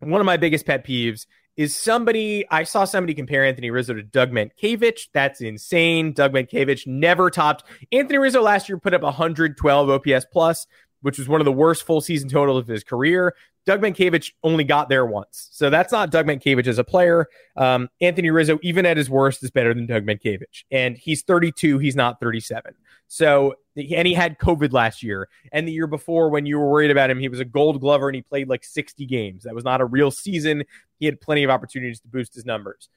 one 0.00 0.20
of 0.20 0.26
my 0.26 0.36
biggest 0.36 0.66
pet 0.66 0.86
peeves 0.86 1.26
is 1.56 1.74
somebody 1.74 2.44
I 2.50 2.64
saw 2.64 2.84
somebody 2.84 3.14
compare 3.14 3.44
Anthony 3.44 3.70
Rizzo 3.70 3.94
to 3.94 4.02
Doug 4.02 4.30
Mientkiewicz. 4.30 5.08
That's 5.12 5.40
insane. 5.40 6.12
Doug 6.12 6.32
Mientkiewicz 6.32 6.86
never 6.86 7.30
topped 7.30 7.64
Anthony 7.92 8.18
Rizzo 8.18 8.42
last 8.42 8.68
year 8.68 8.78
put 8.78 8.94
up 8.94 9.02
112 9.02 9.90
OPS 9.90 10.26
plus, 10.32 10.66
which 11.00 11.18
was 11.18 11.28
one 11.28 11.40
of 11.40 11.44
the 11.44 11.52
worst 11.52 11.84
full 11.84 12.00
season 12.00 12.28
totals 12.28 12.58
of 12.58 12.66
his 12.66 12.84
career. 12.84 13.34
Doug 13.66 13.80
Mientkiewicz 13.82 14.32
only 14.44 14.62
got 14.62 14.88
there 14.88 15.04
once. 15.04 15.48
So 15.50 15.70
that's 15.70 15.90
not 15.90 16.10
Doug 16.10 16.26
Mientkiewicz 16.26 16.68
as 16.68 16.78
a 16.78 16.84
player. 16.84 17.26
Um, 17.56 17.88
Anthony 18.00 18.30
Rizzo, 18.30 18.60
even 18.62 18.86
at 18.86 18.96
his 18.96 19.10
worst, 19.10 19.42
is 19.42 19.50
better 19.50 19.74
than 19.74 19.86
Doug 19.86 20.06
Mientkiewicz. 20.06 20.64
And 20.70 20.96
he's 20.96 21.22
32. 21.22 21.78
He's 21.78 21.96
not 21.96 22.20
37. 22.20 22.74
So, 23.08 23.54
and 23.76 24.06
he 24.06 24.14
had 24.14 24.38
COVID 24.38 24.72
last 24.72 25.02
year. 25.02 25.28
And 25.50 25.66
the 25.66 25.72
year 25.72 25.88
before, 25.88 26.30
when 26.30 26.46
you 26.46 26.58
were 26.58 26.70
worried 26.70 26.92
about 26.92 27.10
him, 27.10 27.18
he 27.18 27.28
was 27.28 27.40
a 27.40 27.44
gold 27.44 27.80
glover 27.80 28.08
and 28.08 28.14
he 28.14 28.22
played 28.22 28.48
like 28.48 28.64
60 28.64 29.04
games. 29.04 29.42
That 29.42 29.54
was 29.54 29.64
not 29.64 29.80
a 29.80 29.84
real 29.84 30.12
season. 30.12 30.62
He 31.00 31.06
had 31.06 31.20
plenty 31.20 31.42
of 31.42 31.50
opportunities 31.50 32.00
to 32.00 32.08
boost 32.08 32.34
his 32.34 32.46
numbers. 32.46 32.88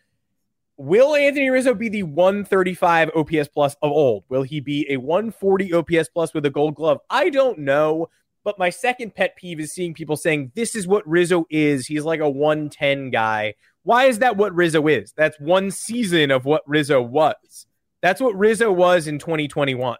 Will 0.77 1.15
Anthony 1.15 1.49
Rizzo 1.49 1.73
be 1.73 1.89
the 1.89 2.03
135 2.03 3.09
OPS 3.15 3.49
plus 3.49 3.75
of 3.81 3.91
old? 3.91 4.23
Will 4.29 4.43
he 4.43 4.59
be 4.61 4.85
a 4.89 4.97
140 4.97 5.73
OPS 5.73 6.09
plus 6.09 6.33
with 6.33 6.45
a 6.45 6.49
gold 6.49 6.75
glove? 6.75 6.99
I 7.09 7.29
don't 7.29 7.59
know. 7.59 8.07
But 8.43 8.59
my 8.59 8.69
second 8.69 9.15
pet 9.15 9.35
peeve 9.35 9.59
is 9.59 9.73
seeing 9.73 9.93
people 9.93 10.15
saying 10.15 10.51
this 10.55 10.75
is 10.75 10.87
what 10.87 11.07
Rizzo 11.07 11.45
is. 11.49 11.87
He's 11.87 12.03
like 12.03 12.21
a 12.21 12.29
110 12.29 13.09
guy. 13.09 13.55
Why 13.83 14.05
is 14.05 14.19
that 14.19 14.37
what 14.37 14.55
Rizzo 14.55 14.87
is? 14.87 15.13
That's 15.17 15.39
one 15.39 15.71
season 15.71 16.31
of 16.31 16.45
what 16.45 16.63
Rizzo 16.67 17.01
was. 17.01 17.65
That's 18.01 18.21
what 18.21 18.37
Rizzo 18.37 18.71
was 18.71 19.07
in 19.07 19.19
2021. 19.19 19.97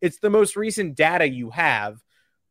It's 0.00 0.18
the 0.18 0.30
most 0.30 0.56
recent 0.56 0.96
data 0.96 1.28
you 1.28 1.50
have. 1.50 2.02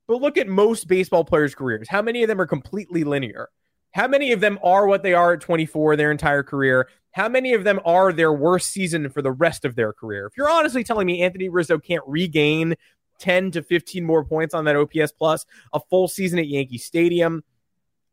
But 0.07 0.21
look 0.21 0.37
at 0.37 0.47
most 0.47 0.87
baseball 0.87 1.25
players' 1.25 1.53
careers. 1.53 1.87
How 1.89 2.01
many 2.01 2.23
of 2.23 2.29
them 2.29 2.39
are 2.41 2.47
completely 2.47 3.03
linear? 3.03 3.49
How 3.91 4.07
many 4.07 4.31
of 4.31 4.39
them 4.39 4.59
are 4.63 4.87
what 4.87 5.03
they 5.03 5.13
are 5.13 5.33
at 5.33 5.41
24 5.41 5.95
their 5.95 6.11
entire 6.11 6.43
career? 6.43 6.87
How 7.11 7.27
many 7.27 7.53
of 7.53 7.63
them 7.63 7.79
are 7.83 8.13
their 8.13 8.31
worst 8.31 8.71
season 8.71 9.09
for 9.09 9.21
the 9.21 9.31
rest 9.31 9.65
of 9.65 9.75
their 9.75 9.91
career? 9.91 10.27
If 10.27 10.37
you're 10.37 10.49
honestly 10.49 10.83
telling 10.83 11.07
me 11.07 11.21
Anthony 11.23 11.49
Rizzo 11.49 11.79
can't 11.79 12.03
regain 12.05 12.75
10 13.19 13.51
to 13.51 13.63
15 13.63 14.03
more 14.03 14.23
points 14.23 14.53
on 14.53 14.65
that 14.65 14.75
OPS 14.75 15.11
plus, 15.11 15.45
a 15.73 15.79
full 15.79 16.07
season 16.07 16.39
at 16.39 16.47
Yankee 16.47 16.77
Stadium. 16.77 17.43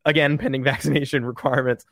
Again, 0.05 0.37
pending 0.39 0.63
vaccination 0.63 1.25
requirements. 1.25 1.85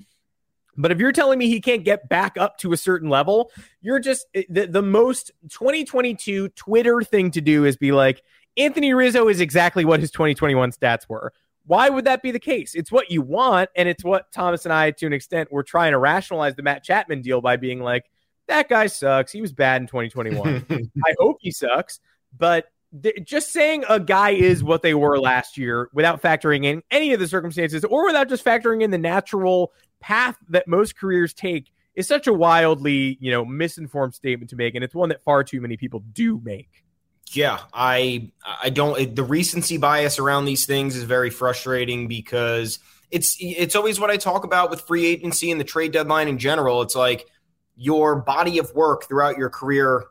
But 0.75 0.91
if 0.91 1.00
you're 1.00 1.12
telling 1.12 1.38
me 1.38 1.48
he 1.48 1.62
can't 1.62 1.84
get 1.84 2.10
back 2.10 2.38
up 2.38 2.58
to 2.60 2.74
a 2.74 2.77
certain 2.77 3.10
level, 3.10 3.51
you're 3.82 4.00
just 4.00 4.27
eh, 4.34 4.43
the, 4.50 4.65
the 4.65 4.82
most 4.82 5.32
2022 5.50 6.50
Twitter 6.50 7.01
thing 7.01 7.32
to 7.32 7.41
do 7.41 7.65
is 7.65 7.77
be 7.77 7.91
like, 7.91 8.24
Anthony 8.58 8.93
Rizzo 8.93 9.27
is 9.27 9.39
exactly 9.39 9.86
what 9.86 10.00
his 10.00 10.12
2021 10.12 10.72
stats 10.72 11.08
were. 11.08 11.34
Why 11.65 11.89
would 11.89 12.05
that 12.05 12.22
be 12.22 12.32
the 12.32 12.39
case? 12.39 12.75
It's 12.75 12.91
what 12.91 13.10
you 13.10 13.22
want, 13.22 13.70
and 13.75 13.88
it's 13.88 14.03
what 14.03 14.32
Thomas 14.32 14.65
and 14.65 14.74
I, 14.74 14.91
to 14.91 15.05
an 15.05 15.13
extent, 15.13 15.51
were 15.51 15.63
trying 15.63 15.93
to 15.93 15.98
rationalize 15.98 16.55
the 16.55 16.63
Matt 16.63 16.84
Chapman 16.84 17.22
deal 17.22 17.39
by 17.39 17.55
being 17.55 17.79
like, 17.79 18.10
that 18.48 18.67
guy 18.67 18.88
sucks. 18.88 19.32
He 19.32 19.41
was 19.41 19.53
bad 19.53 19.82
in 19.82 19.88
2021. 19.88 20.65
I 21.05 21.15
hope 21.20 21.38
he 21.39 21.51
sucks, 21.51 22.01
but 22.38 22.65
just 23.23 23.51
saying 23.51 23.83
a 23.89 24.00
guy 24.00 24.31
is 24.31 24.63
what 24.63 24.81
they 24.81 24.93
were 24.93 25.19
last 25.19 25.57
year 25.57 25.89
without 25.93 26.21
factoring 26.21 26.65
in 26.65 26.83
any 26.91 27.13
of 27.13 27.19
the 27.19 27.27
circumstances 27.27 27.83
or 27.85 28.05
without 28.05 28.29
just 28.29 28.45
factoring 28.45 28.83
in 28.83 28.91
the 28.91 28.97
natural 28.97 29.73
path 30.00 30.38
that 30.50 30.67
most 30.67 30.97
careers 30.97 31.33
take 31.33 31.71
is 31.95 32.07
such 32.07 32.27
a 32.27 32.33
wildly, 32.33 33.17
you 33.19 33.31
know, 33.31 33.45
misinformed 33.45 34.13
statement 34.13 34.50
to 34.50 34.55
make 34.55 34.75
and 34.75 34.83
it's 34.83 34.93
one 34.93 35.09
that 35.09 35.23
far 35.23 35.43
too 35.43 35.59
many 35.62 35.77
people 35.77 36.03
do 36.12 36.39
make. 36.43 36.83
Yeah, 37.31 37.62
I 37.73 38.31
I 38.62 38.69
don't 38.69 39.15
the 39.15 39.23
recency 39.23 39.77
bias 39.77 40.19
around 40.19 40.45
these 40.45 40.65
things 40.65 40.95
is 40.95 41.03
very 41.03 41.31
frustrating 41.31 42.07
because 42.07 42.77
it's 43.09 43.38
it's 43.39 43.75
always 43.75 44.00
what 44.00 44.12
I 44.12 44.17
talk 44.17 44.43
about 44.43 44.69
with 44.69 44.81
free 44.81 45.05
agency 45.05 45.50
and 45.50 45.59
the 45.59 45.65
trade 45.65 45.93
deadline 45.93 46.27
in 46.27 46.38
general. 46.38 46.81
It's 46.83 46.95
like 46.95 47.25
your 47.75 48.15
body 48.17 48.59
of 48.59 48.73
work 48.75 49.05
throughout 49.05 49.38
your 49.38 49.50
career 49.50 50.05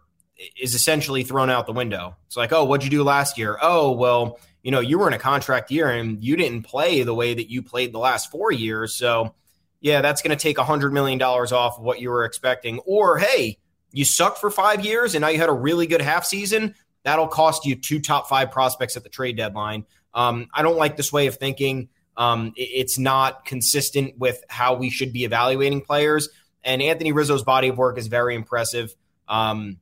is 0.60 0.74
essentially 0.74 1.22
thrown 1.22 1.50
out 1.50 1.66
the 1.66 1.72
window. 1.72 2.16
It's 2.26 2.36
like, 2.36 2.52
oh, 2.52 2.64
what'd 2.64 2.84
you 2.84 2.90
do 2.90 3.02
last 3.02 3.38
year? 3.38 3.58
Oh, 3.60 3.92
well, 3.92 4.38
you 4.62 4.70
know, 4.70 4.80
you 4.80 4.98
were 4.98 5.08
in 5.08 5.14
a 5.14 5.18
contract 5.18 5.70
year 5.70 5.90
and 5.90 6.22
you 6.22 6.36
didn't 6.36 6.62
play 6.62 7.02
the 7.02 7.14
way 7.14 7.34
that 7.34 7.50
you 7.50 7.62
played 7.62 7.92
the 7.92 7.98
last 7.98 8.30
four 8.30 8.52
years. 8.52 8.94
So, 8.94 9.34
yeah, 9.80 10.00
that's 10.00 10.22
going 10.22 10.36
to 10.36 10.40
take 10.40 10.58
a 10.58 10.64
$100 10.64 10.92
million 10.92 11.20
off 11.20 11.78
of 11.78 11.82
what 11.82 12.00
you 12.00 12.10
were 12.10 12.24
expecting. 12.24 12.78
Or, 12.80 13.18
hey, 13.18 13.58
you 13.90 14.04
sucked 14.04 14.38
for 14.38 14.50
five 14.50 14.84
years 14.84 15.14
and 15.14 15.22
now 15.22 15.28
you 15.28 15.38
had 15.38 15.48
a 15.48 15.54
really 15.54 15.86
good 15.86 16.00
half 16.00 16.24
season. 16.24 16.74
That'll 17.02 17.28
cost 17.28 17.66
you 17.66 17.74
two 17.74 18.00
top 18.00 18.28
five 18.28 18.50
prospects 18.52 18.96
at 18.96 19.02
the 19.02 19.08
trade 19.08 19.36
deadline. 19.36 19.84
Um, 20.14 20.48
I 20.54 20.62
don't 20.62 20.76
like 20.76 20.96
this 20.96 21.12
way 21.12 21.26
of 21.26 21.36
thinking. 21.36 21.88
Um, 22.16 22.52
it's 22.56 22.98
not 22.98 23.44
consistent 23.44 24.18
with 24.18 24.42
how 24.48 24.74
we 24.74 24.90
should 24.90 25.12
be 25.12 25.24
evaluating 25.24 25.80
players. 25.80 26.28
And 26.62 26.80
Anthony 26.80 27.12
Rizzo's 27.12 27.42
body 27.42 27.68
of 27.68 27.78
work 27.78 27.98
is 27.98 28.06
very 28.06 28.34
impressive. 28.34 28.94
Um, 29.26 29.78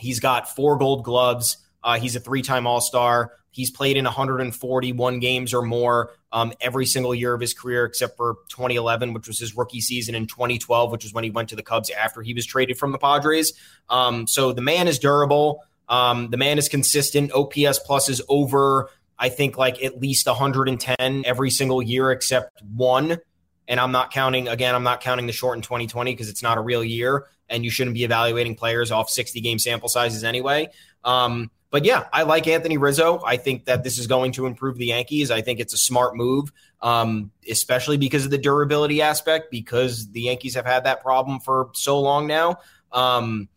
He's 0.00 0.20
got 0.20 0.54
four 0.54 0.76
gold 0.76 1.04
gloves. 1.04 1.58
Uh, 1.82 1.98
he's 1.98 2.16
a 2.16 2.20
three 2.20 2.42
time 2.42 2.66
All 2.66 2.80
Star. 2.80 3.32
He's 3.52 3.70
played 3.70 3.96
in 3.96 4.04
141 4.04 5.18
games 5.18 5.52
or 5.52 5.62
more 5.62 6.12
um, 6.30 6.52
every 6.60 6.86
single 6.86 7.14
year 7.14 7.34
of 7.34 7.40
his 7.40 7.52
career, 7.52 7.84
except 7.84 8.16
for 8.16 8.36
2011, 8.48 9.12
which 9.12 9.26
was 9.26 9.40
his 9.40 9.56
rookie 9.56 9.80
season, 9.80 10.14
and 10.14 10.28
2012, 10.28 10.92
which 10.92 11.02
was 11.02 11.12
when 11.12 11.24
he 11.24 11.30
went 11.30 11.48
to 11.48 11.56
the 11.56 11.62
Cubs 11.62 11.90
after 11.90 12.22
he 12.22 12.32
was 12.32 12.46
traded 12.46 12.78
from 12.78 12.92
the 12.92 12.98
Padres. 12.98 13.52
Um, 13.88 14.26
so 14.28 14.52
the 14.52 14.60
man 14.60 14.86
is 14.86 15.00
durable. 15.00 15.64
Um, 15.88 16.30
the 16.30 16.36
man 16.36 16.58
is 16.58 16.68
consistent. 16.68 17.32
OPS 17.32 17.80
plus 17.80 18.08
is 18.08 18.22
over, 18.28 18.88
I 19.18 19.28
think, 19.28 19.58
like 19.58 19.82
at 19.82 20.00
least 20.00 20.28
110 20.28 21.24
every 21.26 21.50
single 21.50 21.82
year 21.82 22.12
except 22.12 22.62
one. 22.62 23.18
And 23.66 23.80
I'm 23.80 23.92
not 23.92 24.12
counting, 24.12 24.46
again, 24.46 24.74
I'm 24.76 24.84
not 24.84 25.00
counting 25.00 25.26
the 25.26 25.32
short 25.32 25.56
in 25.56 25.62
2020 25.62 26.12
because 26.12 26.28
it's 26.28 26.42
not 26.42 26.56
a 26.56 26.60
real 26.60 26.84
year 26.84 27.26
and 27.50 27.64
you 27.64 27.70
shouldn't 27.70 27.94
be 27.94 28.04
evaluating 28.04 28.54
players 28.54 28.90
off 28.90 29.10
60 29.10 29.40
game 29.40 29.58
sample 29.58 29.88
sizes 29.88 30.24
anyway. 30.24 30.68
Um, 31.04 31.50
but 31.70 31.84
yeah, 31.84 32.06
I 32.12 32.22
like 32.22 32.48
Anthony 32.48 32.78
Rizzo. 32.78 33.22
I 33.24 33.36
think 33.36 33.66
that 33.66 33.84
this 33.84 33.98
is 33.98 34.06
going 34.06 34.32
to 34.32 34.46
improve 34.46 34.76
the 34.76 34.86
Yankees. 34.86 35.30
I 35.30 35.40
think 35.40 35.60
it's 35.60 35.72
a 35.72 35.78
smart 35.78 36.16
move, 36.16 36.52
um, 36.82 37.30
especially 37.48 37.96
because 37.96 38.24
of 38.24 38.30
the 38.30 38.38
durability 38.38 39.02
aspect, 39.02 39.50
because 39.50 40.10
the 40.10 40.22
Yankees 40.22 40.54
have 40.54 40.66
had 40.66 40.84
that 40.84 41.00
problem 41.00 41.38
for 41.38 41.70
so 41.74 42.00
long 42.00 42.26
now. 42.26 42.58
Um, 42.90 43.48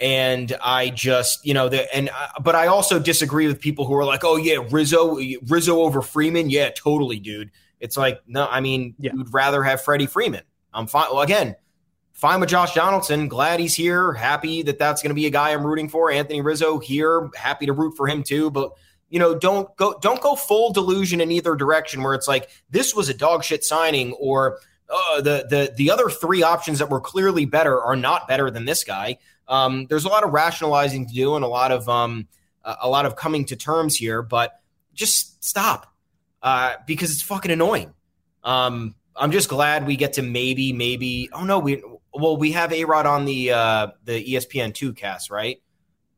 and 0.00 0.56
I 0.62 0.88
just, 0.88 1.44
you 1.46 1.54
know, 1.54 1.68
the, 1.68 1.94
and 1.94 2.08
uh, 2.08 2.28
but 2.40 2.54
I 2.54 2.66
also 2.66 2.98
disagree 2.98 3.46
with 3.46 3.60
people 3.60 3.84
who 3.84 3.94
are 3.94 4.04
like, 4.04 4.24
oh 4.24 4.36
yeah, 4.36 4.58
Rizzo, 4.70 5.18
Rizzo 5.46 5.80
over 5.80 6.00
Freeman, 6.02 6.50
yeah, 6.50 6.70
totally, 6.70 7.18
dude. 7.18 7.50
It's 7.78 7.96
like, 7.96 8.22
no, 8.26 8.46
I 8.50 8.60
mean, 8.60 8.94
yeah. 8.98 9.12
you'd 9.14 9.32
rather 9.32 9.62
have 9.62 9.82
Freddie 9.82 10.06
Freeman. 10.06 10.42
I'm 10.72 10.86
fine. 10.86 11.08
Well, 11.12 11.20
again, 11.20 11.56
fine 12.14 12.40
with 12.40 12.48
Josh 12.48 12.74
Donaldson. 12.74 13.28
Glad 13.28 13.60
he's 13.60 13.74
here. 13.74 14.14
Happy 14.14 14.62
that 14.62 14.78
that's 14.78 15.02
going 15.02 15.10
to 15.10 15.14
be 15.14 15.26
a 15.26 15.30
guy 15.30 15.52
I'm 15.52 15.66
rooting 15.66 15.88
for. 15.88 16.10
Anthony 16.10 16.40
Rizzo 16.40 16.78
here. 16.78 17.28
Happy 17.36 17.66
to 17.66 17.72
root 17.72 17.96
for 17.96 18.08
him 18.08 18.22
too. 18.22 18.50
But 18.50 18.72
you 19.10 19.18
know, 19.18 19.34
don't 19.34 19.74
go 19.76 19.98
don't 20.00 20.20
go 20.20 20.34
full 20.34 20.72
delusion 20.72 21.20
in 21.20 21.30
either 21.30 21.54
direction 21.54 22.02
where 22.02 22.14
it's 22.14 22.26
like 22.26 22.48
this 22.70 22.94
was 22.94 23.08
a 23.08 23.14
dog 23.14 23.44
shit 23.44 23.62
signing 23.62 24.12
or 24.14 24.58
uh, 24.88 25.20
the 25.20 25.46
the 25.48 25.72
the 25.76 25.90
other 25.90 26.08
three 26.08 26.42
options 26.42 26.78
that 26.78 26.90
were 26.90 27.00
clearly 27.00 27.44
better 27.44 27.80
are 27.80 27.96
not 27.96 28.26
better 28.26 28.50
than 28.50 28.64
this 28.64 28.84
guy. 28.84 29.18
Um, 29.46 29.86
there's 29.86 30.04
a 30.04 30.08
lot 30.08 30.24
of 30.24 30.32
rationalizing 30.32 31.06
to 31.06 31.14
do 31.14 31.36
and 31.36 31.44
a 31.44 31.48
lot 31.48 31.70
of 31.70 31.88
um, 31.88 32.28
a 32.64 32.88
lot 32.88 33.06
of 33.06 33.16
coming 33.16 33.44
to 33.46 33.56
terms 33.56 33.96
here, 33.96 34.22
but 34.22 34.60
just 34.94 35.44
stop 35.44 35.92
uh, 36.42 36.74
because 36.86 37.12
it's 37.12 37.22
fucking 37.22 37.50
annoying. 37.50 37.92
Um, 38.42 38.94
I'm 39.16 39.30
just 39.30 39.48
glad 39.48 39.86
we 39.86 39.96
get 39.96 40.14
to 40.14 40.22
maybe, 40.22 40.72
maybe. 40.72 41.28
Oh 41.32 41.44
no, 41.44 41.58
we 41.58 41.82
well 42.14 42.36
we 42.36 42.52
have 42.52 42.72
A 42.72 42.84
Rod 42.84 43.06
on 43.06 43.24
the 43.24 43.52
uh, 43.52 43.88
the 44.04 44.24
ESPN 44.24 44.74
two 44.74 44.92
cast, 44.92 45.30
right? 45.30 45.60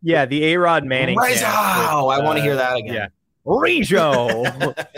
Yeah, 0.03 0.27
the 0.27 0.45
A 0.45 0.57
Rod 0.59 0.85
Manning. 0.85 1.17
Rizzo, 1.17 1.47
with, 1.47 1.55
uh, 1.55 2.07
I 2.07 2.23
want 2.23 2.39
to 2.39 2.43
hear 2.43 2.57
that 2.57 2.77
again. 2.77 2.95
Yeah. 2.95 3.09
Rizzo. 3.45 4.45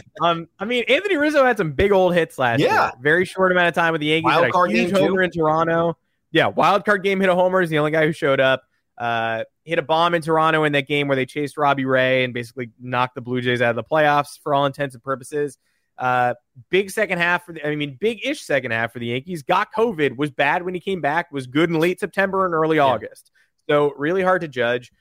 um, 0.23 0.49
I 0.59 0.65
mean, 0.65 0.85
Anthony 0.89 1.17
Rizzo 1.17 1.45
had 1.45 1.57
some 1.57 1.73
big 1.73 1.93
old 1.93 2.15
hits 2.15 2.39
last 2.39 2.61
yeah. 2.61 2.87
year. 2.87 2.93
Very 3.01 3.25
short 3.25 3.53
amount 3.53 3.69
of 3.69 3.75
time 3.75 3.93
with 3.93 4.01
the 4.01 4.07
Yankees. 4.07 4.25
Wild 4.25 4.53
card 4.53 4.71
huge 4.71 4.93
game 4.93 5.03
homer 5.03 5.17
too. 5.17 5.25
in 5.25 5.31
Toronto. 5.31 5.99
Yeah, 6.31 6.47
wild 6.47 6.85
card 6.85 7.03
game 7.03 7.21
hit 7.21 7.29
a 7.29 7.35
homer. 7.35 7.63
Is 7.63 7.71
the 7.71 7.79
only 7.79 7.91
guy 7.91 8.07
who 8.07 8.13
showed 8.13 8.41
up. 8.41 8.63
Uh, 8.97 9.45
hit 9.65 9.79
a 9.79 9.83
bomb 9.83 10.15
in 10.15 10.23
Toronto 10.23 10.65
in 10.65 10.73
that 10.73 10.89
game 10.89 11.09
where 11.09 11.15
they 11.15 11.27
chased 11.27 11.57
Robbie 11.57 11.85
Ray 11.85 12.25
and 12.25 12.35
basically 12.35 12.71
knocked 12.81 13.15
the 13.15 13.21
Blue 13.21 13.41
Jays 13.41 13.63
out 13.63 13.71
of 13.71 13.77
the 13.77 13.85
playoffs 13.85 14.39
for 14.43 14.55
all 14.55 14.67
intents 14.67 14.95
and 14.95 15.05
purposes. 15.05 15.57
Uh, 15.99 16.35
big 16.71 16.91
second 16.91 17.19
half 17.19 17.45
for 17.45 17.53
the, 17.53 17.67
I 17.67 17.75
mean, 17.75 17.97
big 18.01 18.25
ish 18.25 18.43
second 18.43 18.71
half 18.71 18.93
for 18.93 19.01
the 19.01 19.07
Yankees. 19.07 19.43
Got 19.43 19.73
COVID, 19.73 20.17
was 20.17 20.31
bad 20.31 20.63
when 20.63 20.75
he 20.75 20.81
came 20.81 21.01
back, 21.01 21.33
was 21.33 21.47
good 21.47 21.71
in 21.71 21.79
late 21.79 21.99
September 21.99 22.47
and 22.47 22.55
early 22.55 22.77
yeah. 22.77 22.85
August. 22.85 23.33
So 23.69 23.93
really 23.97 24.23
hard 24.23 24.43
to 24.43 24.49
judge. 24.49 24.93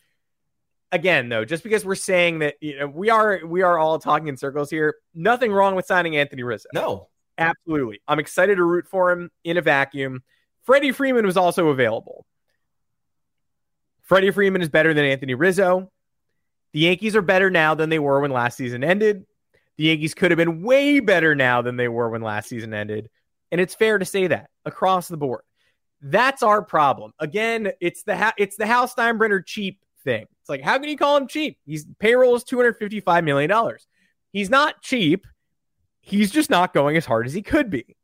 Again, 0.91 1.29
though, 1.29 1.45
just 1.45 1.63
because 1.63 1.85
we're 1.85 1.95
saying 1.95 2.39
that 2.39 2.55
you 2.61 2.79
know 2.79 2.87
we 2.87 3.09
are 3.09 3.41
we 3.45 3.61
are 3.61 3.77
all 3.77 3.99
talking 3.99 4.29
in 4.29 4.37
circles 4.37 4.69
here, 4.69 4.95
nothing 5.13 5.51
wrong 5.51 5.75
with 5.75 5.85
signing 5.85 6.15
Anthony 6.15 6.43
Rizzo. 6.43 6.69
No, 6.73 7.09
absolutely. 7.37 7.99
I'm 8.07 8.19
excited 8.19 8.55
to 8.55 8.63
root 8.63 8.87
for 8.87 9.11
him 9.11 9.29
in 9.43 9.57
a 9.57 9.61
vacuum. 9.61 10.23
Freddie 10.63 10.93
Freeman 10.93 11.25
was 11.25 11.35
also 11.35 11.67
available. 11.67 12.25
Freddie 14.03 14.31
Freeman 14.31 14.61
is 14.61 14.69
better 14.69 14.93
than 14.93 15.03
Anthony 15.03 15.33
Rizzo. 15.33 15.91
The 16.71 16.79
Yankees 16.79 17.15
are 17.17 17.21
better 17.21 17.49
now 17.49 17.75
than 17.75 17.89
they 17.89 17.99
were 17.99 18.21
when 18.21 18.31
last 18.31 18.55
season 18.55 18.83
ended. 18.83 19.25
The 19.77 19.85
Yankees 19.85 20.13
could 20.13 20.31
have 20.31 20.37
been 20.37 20.63
way 20.63 20.99
better 20.99 21.35
now 21.35 21.61
than 21.61 21.77
they 21.77 21.87
were 21.87 22.09
when 22.09 22.21
last 22.21 22.49
season 22.49 22.73
ended. 22.73 23.09
And 23.51 23.61
it's 23.61 23.75
fair 23.75 23.97
to 23.97 24.05
say 24.05 24.27
that 24.27 24.49
across 24.65 25.07
the 25.07 25.17
board. 25.17 25.41
That's 26.01 26.43
our 26.43 26.61
problem. 26.61 27.11
Again, 27.19 27.71
it's 27.79 28.03
the 28.03 28.17
ha- 28.17 28.33
it's 28.37 28.55
the 28.57 28.65
Hal 28.65 28.87
Steinbrenner 28.87 29.45
cheap 29.45 29.79
thing. 30.03 30.25
It's 30.41 30.49
like, 30.49 30.61
how 30.61 30.77
can 30.77 30.89
you 30.89 30.97
call 30.97 31.17
him 31.17 31.27
cheap? 31.27 31.57
He's 31.65 31.85
payroll 31.99 32.35
is 32.35 32.43
$255 32.43 33.23
million. 33.23 33.51
He's 34.31 34.49
not 34.49 34.81
cheap. 34.81 35.25
He's 35.99 36.31
just 36.31 36.49
not 36.49 36.73
going 36.73 36.97
as 36.97 37.05
hard 37.05 37.25
as 37.25 37.33
he 37.33 37.41
could 37.41 37.69
be. 37.69 37.95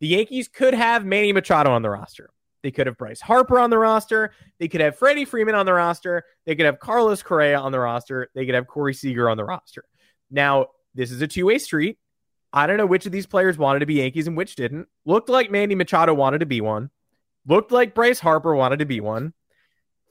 The 0.00 0.08
Yankees 0.08 0.48
could 0.48 0.74
have 0.74 1.04
Manny 1.04 1.32
Machado 1.32 1.70
on 1.72 1.82
the 1.82 1.90
roster. 1.90 2.30
They 2.62 2.70
could 2.70 2.86
have 2.86 2.96
Bryce 2.96 3.20
Harper 3.20 3.58
on 3.58 3.68
the 3.68 3.78
roster. 3.78 4.32
They 4.58 4.68
could 4.68 4.80
have 4.80 4.96
Freddie 4.96 5.26
Freeman 5.26 5.54
on 5.54 5.66
the 5.66 5.74
roster. 5.74 6.24
They 6.46 6.54
could 6.54 6.64
have 6.66 6.78
Carlos 6.78 7.22
Correa 7.22 7.58
on 7.58 7.72
the 7.72 7.80
roster. 7.80 8.30
They 8.34 8.46
could 8.46 8.54
have 8.54 8.66
Corey 8.66 8.94
Seager 8.94 9.28
on 9.28 9.36
the 9.36 9.44
roster. 9.44 9.84
Now, 10.30 10.68
this 10.94 11.10
is 11.10 11.20
a 11.22 11.26
two 11.26 11.46
way 11.46 11.58
street. 11.58 11.98
I 12.52 12.66
don't 12.66 12.76
know 12.76 12.86
which 12.86 13.06
of 13.06 13.12
these 13.12 13.26
players 13.26 13.58
wanted 13.58 13.80
to 13.80 13.86
be 13.86 13.94
Yankees 13.94 14.28
and 14.28 14.36
which 14.36 14.54
didn't. 14.54 14.86
Looked 15.04 15.28
like 15.28 15.50
Manny 15.50 15.74
Machado 15.74 16.14
wanted 16.14 16.38
to 16.38 16.46
be 16.46 16.60
one. 16.60 16.90
Looked 17.46 17.72
like 17.72 17.94
Bryce 17.94 18.20
Harper 18.20 18.54
wanted 18.54 18.78
to 18.78 18.84
be 18.84 19.00
one. 19.00 19.34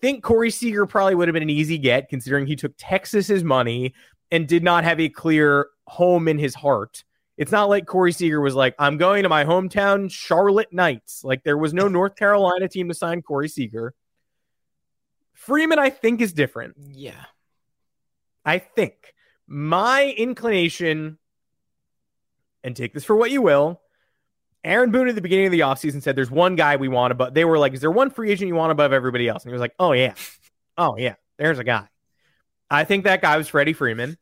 Think 0.02 0.24
Corey 0.24 0.52
Seager 0.52 0.86
probably 0.86 1.16
would 1.16 1.30
have 1.30 1.34
been 1.34 1.44
an 1.44 1.50
easy 1.50 1.78
get 1.78 2.10
considering 2.10 2.46
he 2.46 2.58
took 2.58 2.74
Texas's 2.78 3.44
money 3.44 3.94
and 4.30 4.48
did 4.48 4.63
not 4.63 4.84
have 4.84 5.00
a 5.00 5.08
clear 5.08 5.68
home 5.88 6.28
in 6.28 6.38
his 6.38 6.54
heart. 6.54 7.06
It's 7.38 7.52
not 7.52 7.70
like 7.70 7.86
Corey 7.86 8.12
Seager 8.12 8.42
was 8.42 8.56
like, 8.56 8.75
I'm 8.78 8.98
going 8.98 9.24
to 9.24 9.30
my 9.30 9.46
hometown 9.46 10.12
Charlotte 10.12 10.72
Knights. 10.74 11.24
Like 11.24 11.44
there 11.44 11.58
was 11.58 11.74
no 11.74 11.88
North 11.88 12.16
Carolina 12.16 12.68
team 12.68 12.90
to 12.90 12.94
sign 12.94 13.22
Corey 13.22 13.48
Seager. 13.48 13.94
Freeman, 15.34 15.80
I 15.80 15.90
think, 15.90 16.22
is 16.22 16.34
different. 16.34 16.75
Yeah. 16.78 17.25
I 18.46 18.60
think 18.60 19.13
my 19.48 20.14
inclination, 20.18 21.18
and 22.64 22.76
take 22.76 22.94
this 22.94 23.04
for 23.04 23.16
what 23.16 23.32
you 23.32 23.42
will, 23.42 23.82
Aaron 24.64 24.92
Boone 24.92 25.10
at 25.10 25.16
the 25.16 25.22
beginning 25.22 25.48
of 25.48 25.52
the 25.52 25.60
offseason 25.62 26.02
said 26.02 26.16
there's 26.16 26.32
one 26.32 26.56
guy 26.56 26.78
we 26.78 26.88
want 26.88 27.12
above. 27.12 27.34
They 27.34 27.46
were 27.46 27.58
like, 27.58 27.74
Is 27.74 27.82
there 27.82 27.92
one 27.92 28.10
free 28.10 28.32
agent 28.32 28.48
you 28.48 28.56
want 28.56 28.72
above 28.72 28.94
everybody 28.94 29.28
else? 29.28 29.44
And 29.44 29.50
he 29.50 29.54
was 29.54 29.62
like, 29.62 29.76
Oh, 29.80 29.92
yeah. 29.92 30.14
Oh, 30.78 30.96
yeah. 30.98 31.16
There's 31.38 31.60
a 31.60 31.64
guy. 31.64 31.88
I 32.70 32.86
think 32.86 33.04
that 33.04 33.22
guy 33.22 33.38
was 33.38 33.48
Freddie 33.48 33.74
Freeman. 33.74 34.18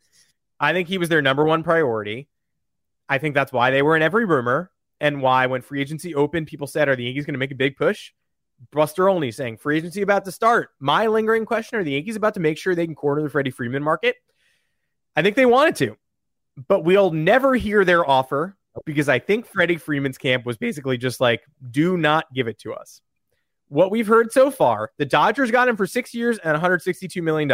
I 0.59 0.73
think 0.73 0.87
he 0.87 0.97
was 0.97 1.09
their 1.09 1.21
number 1.21 1.45
one 1.45 1.63
priority. 1.63 2.27
I 3.07 3.19
think 3.19 3.35
that's 3.35 3.53
why 3.53 3.71
they 3.71 3.81
were 3.81 3.95
in 3.95 4.01
every 4.01 4.25
rumor 4.25 4.71
and 4.99 5.21
why 5.21 5.45
when 5.45 5.61
free 5.61 5.81
agency 5.81 6.15
opened, 6.15 6.47
people 6.47 6.67
said, 6.67 6.89
Are 6.89 6.95
the 6.95 7.03
Yankees 7.03 7.25
going 7.25 7.35
to 7.35 7.39
make 7.39 7.51
a 7.51 7.55
big 7.55 7.77
push? 7.77 8.11
Buster 8.71 9.09
Olney 9.09 9.31
saying 9.31 9.57
free 9.57 9.77
agency 9.77 10.01
about 10.01 10.25
to 10.25 10.31
start. 10.31 10.69
My 10.79 11.07
lingering 11.07 11.45
question 11.45 11.79
are 11.79 11.83
the 11.83 11.91
Yankees 11.91 12.15
about 12.15 12.35
to 12.35 12.39
make 12.39 12.57
sure 12.57 12.75
they 12.75 12.85
can 12.85 12.95
corner 12.95 13.23
the 13.23 13.29
Freddie 13.29 13.49
Freeman 13.49 13.83
market? 13.83 14.15
I 15.15 15.21
think 15.21 15.35
they 15.35 15.45
wanted 15.45 15.75
to, 15.77 15.97
but 16.67 16.83
we'll 16.83 17.11
never 17.11 17.55
hear 17.55 17.83
their 17.83 18.07
offer 18.07 18.55
because 18.85 19.09
I 19.09 19.19
think 19.19 19.45
Freddie 19.45 19.77
Freeman's 19.77 20.17
camp 20.17 20.45
was 20.45 20.57
basically 20.57 20.97
just 20.97 21.19
like, 21.19 21.41
do 21.71 21.97
not 21.97 22.31
give 22.33 22.47
it 22.47 22.59
to 22.59 22.73
us. 22.73 23.01
What 23.67 23.91
we've 23.91 24.07
heard 24.07 24.31
so 24.31 24.51
far, 24.51 24.91
the 24.97 25.05
Dodgers 25.05 25.51
got 25.51 25.67
him 25.67 25.77
for 25.77 25.87
six 25.87 26.13
years 26.13 26.37
and 26.37 26.57
$162 26.57 27.21
million. 27.21 27.51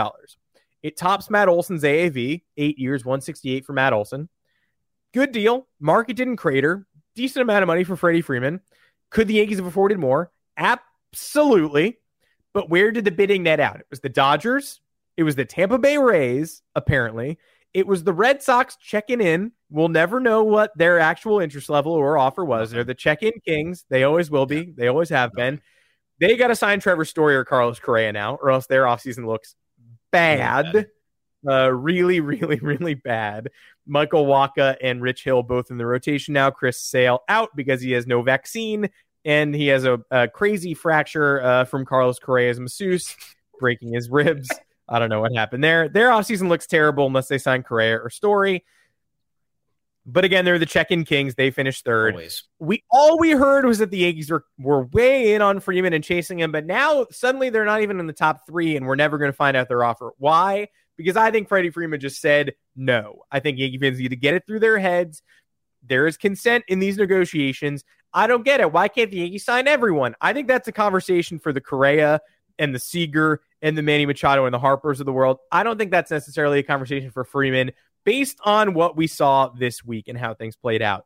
It 0.83 0.97
tops 0.97 1.29
Matt 1.29 1.47
Olson's 1.47 1.83
AAV, 1.83 2.43
eight 2.57 2.79
years, 2.79 3.03
168 3.03 3.65
for 3.65 3.73
Matt 3.73 3.93
Olson. 3.93 4.29
Good 5.13 5.31
deal. 5.31 5.67
Market 5.79 6.15
didn't 6.15 6.37
crater. 6.37 6.85
Decent 7.15 7.41
amount 7.41 7.63
of 7.63 7.67
money 7.67 7.83
for 7.83 7.95
Freddie 7.95 8.21
Freeman. 8.21 8.61
Could 9.09 9.27
the 9.27 9.35
Yankees 9.35 9.57
have 9.57 9.65
afforded 9.65 9.99
more? 9.99 10.31
Absolutely. 10.55 11.97
But 12.53 12.69
where 12.69 12.91
did 12.91 13.05
the 13.05 13.11
bidding 13.11 13.43
net 13.43 13.59
out? 13.59 13.79
It 13.79 13.87
was 13.89 13.99
the 13.99 14.09
Dodgers. 14.09 14.81
It 15.17 15.23
was 15.23 15.35
the 15.35 15.45
Tampa 15.45 15.79
Bay 15.79 15.97
Rays, 15.97 16.61
apparently. 16.75 17.39
It 17.73 17.85
was 17.85 18.03
the 18.03 18.13
Red 18.13 18.41
Sox 18.41 18.77
checking 18.77 19.19
in. 19.19 19.51
We'll 19.69 19.89
never 19.89 20.19
know 20.19 20.43
what 20.43 20.71
their 20.77 20.99
actual 20.99 21.39
interest 21.39 21.69
level 21.69 21.91
or 21.91 22.17
offer 22.17 22.45
was. 22.45 22.71
They're 22.71 22.83
the 22.83 22.95
check 22.95 23.23
in 23.23 23.33
kings. 23.45 23.85
They 23.89 24.03
always 24.03 24.31
will 24.31 24.45
be. 24.45 24.73
They 24.75 24.87
always 24.87 25.09
have 25.09 25.33
been. 25.33 25.61
They 26.19 26.35
got 26.37 26.47
to 26.47 26.55
sign 26.55 26.79
Trevor 26.79 27.05
Story 27.05 27.35
or 27.35 27.43
Carlos 27.43 27.79
Correa 27.79 28.11
now, 28.11 28.35
or 28.41 28.51
else 28.51 28.67
their 28.67 28.83
offseason 28.83 29.27
looks 29.27 29.55
bad. 30.11 30.87
Uh, 31.47 31.71
really, 31.71 32.19
really, 32.19 32.59
really 32.59 32.95
bad. 32.95 33.49
Michael 33.85 34.25
Wacha 34.25 34.75
and 34.81 35.01
Rich 35.01 35.23
Hill 35.23 35.43
both 35.43 35.69
in 35.69 35.77
the 35.77 35.85
rotation 35.85 36.33
now. 36.33 36.49
Chris 36.49 36.81
Sale 36.81 37.21
out 37.29 37.55
because 37.55 37.81
he 37.81 37.91
has 37.91 38.07
no 38.07 38.21
vaccine 38.21 38.89
and 39.23 39.53
he 39.53 39.67
has 39.67 39.85
a, 39.85 39.99
a 40.09 40.27
crazy 40.27 40.73
fracture 40.73 41.41
uh, 41.43 41.65
from 41.65 41.85
Carlos 41.85 42.17
Correa's 42.17 42.59
masseuse, 42.59 43.15
breaking 43.59 43.93
his 43.93 44.09
ribs. 44.09 44.49
I 44.89 44.99
don't 44.99 45.09
know 45.09 45.21
what 45.21 45.35
happened 45.35 45.63
there. 45.63 45.89
Their 45.89 46.09
offseason 46.09 46.47
looks 46.47 46.67
terrible 46.67 47.07
unless 47.07 47.27
they 47.27 47.37
sign 47.37 47.63
Correa 47.63 47.97
or 47.97 48.09
Story. 48.09 48.63
But 50.09 50.23
again, 50.23 50.45
they're 50.45 50.57
the 50.57 50.65
check-in 50.65 51.03
kings. 51.03 51.35
They 51.35 51.51
finished 51.51 51.83
third. 51.83 52.13
Always. 52.13 52.43
We 52.59 52.85
all 52.89 53.19
we 53.19 53.31
heard 53.31 53.65
was 53.65 53.79
that 53.79 53.91
the 53.91 53.97
Yankees 53.97 54.31
were, 54.31 54.45
were 54.57 54.83
way 54.85 55.33
in 55.33 55.41
on 55.41 55.59
Freeman 55.59 55.91
and 55.91 56.01
chasing 56.01 56.39
him, 56.39 56.53
but 56.53 56.65
now 56.65 57.07
suddenly 57.11 57.49
they're 57.49 57.65
not 57.65 57.81
even 57.81 57.99
in 57.99 58.07
the 58.07 58.13
top 58.13 58.47
three, 58.47 58.77
and 58.77 58.87
we're 58.87 58.95
never 58.95 59.17
going 59.17 59.31
to 59.31 59.35
find 59.35 59.57
out 59.57 59.67
their 59.67 59.83
offer. 59.83 60.11
Why? 60.17 60.69
Because 60.95 61.17
I 61.17 61.29
think 61.29 61.49
Freddie 61.49 61.71
Freeman 61.71 61.99
just 61.99 62.21
said 62.21 62.53
no. 62.73 63.23
I 63.29 63.41
think 63.41 63.59
Yankee 63.59 63.79
fans 63.79 63.99
need 63.99 64.09
to 64.09 64.15
get 64.15 64.33
it 64.33 64.45
through 64.47 64.61
their 64.61 64.79
heads. 64.79 65.21
There 65.85 66.07
is 66.07 66.15
consent 66.15 66.63
in 66.69 66.79
these 66.79 66.97
negotiations. 66.97 67.83
I 68.13 68.27
don't 68.27 68.45
get 68.45 68.61
it. 68.61 68.71
Why 68.71 68.87
can't 68.87 69.11
the 69.11 69.17
Yankees 69.17 69.43
sign 69.43 69.67
everyone? 69.67 70.15
I 70.21 70.31
think 70.31 70.47
that's 70.47 70.69
a 70.69 70.71
conversation 70.71 71.37
for 71.37 71.51
the 71.51 71.61
Correa 71.61 72.21
and 72.57 72.73
the 72.73 72.79
Seager 72.79 73.41
and 73.61 73.77
the 73.77 73.81
Manny 73.81 74.05
Machado 74.05 74.45
and 74.45 74.53
the 74.53 74.59
Harpers 74.59 74.99
of 74.99 75.05
the 75.05 75.13
world. 75.13 75.37
I 75.51 75.63
don't 75.63 75.77
think 75.77 75.91
that's 75.91 76.11
necessarily 76.11 76.59
a 76.59 76.63
conversation 76.63 77.11
for 77.11 77.23
Freeman 77.23 77.71
based 78.03 78.39
on 78.43 78.73
what 78.73 78.95
we 78.95 79.07
saw 79.07 79.49
this 79.49 79.83
week 79.83 80.07
and 80.07 80.17
how 80.17 80.33
things 80.33 80.55
played 80.55 80.81
out. 80.81 81.05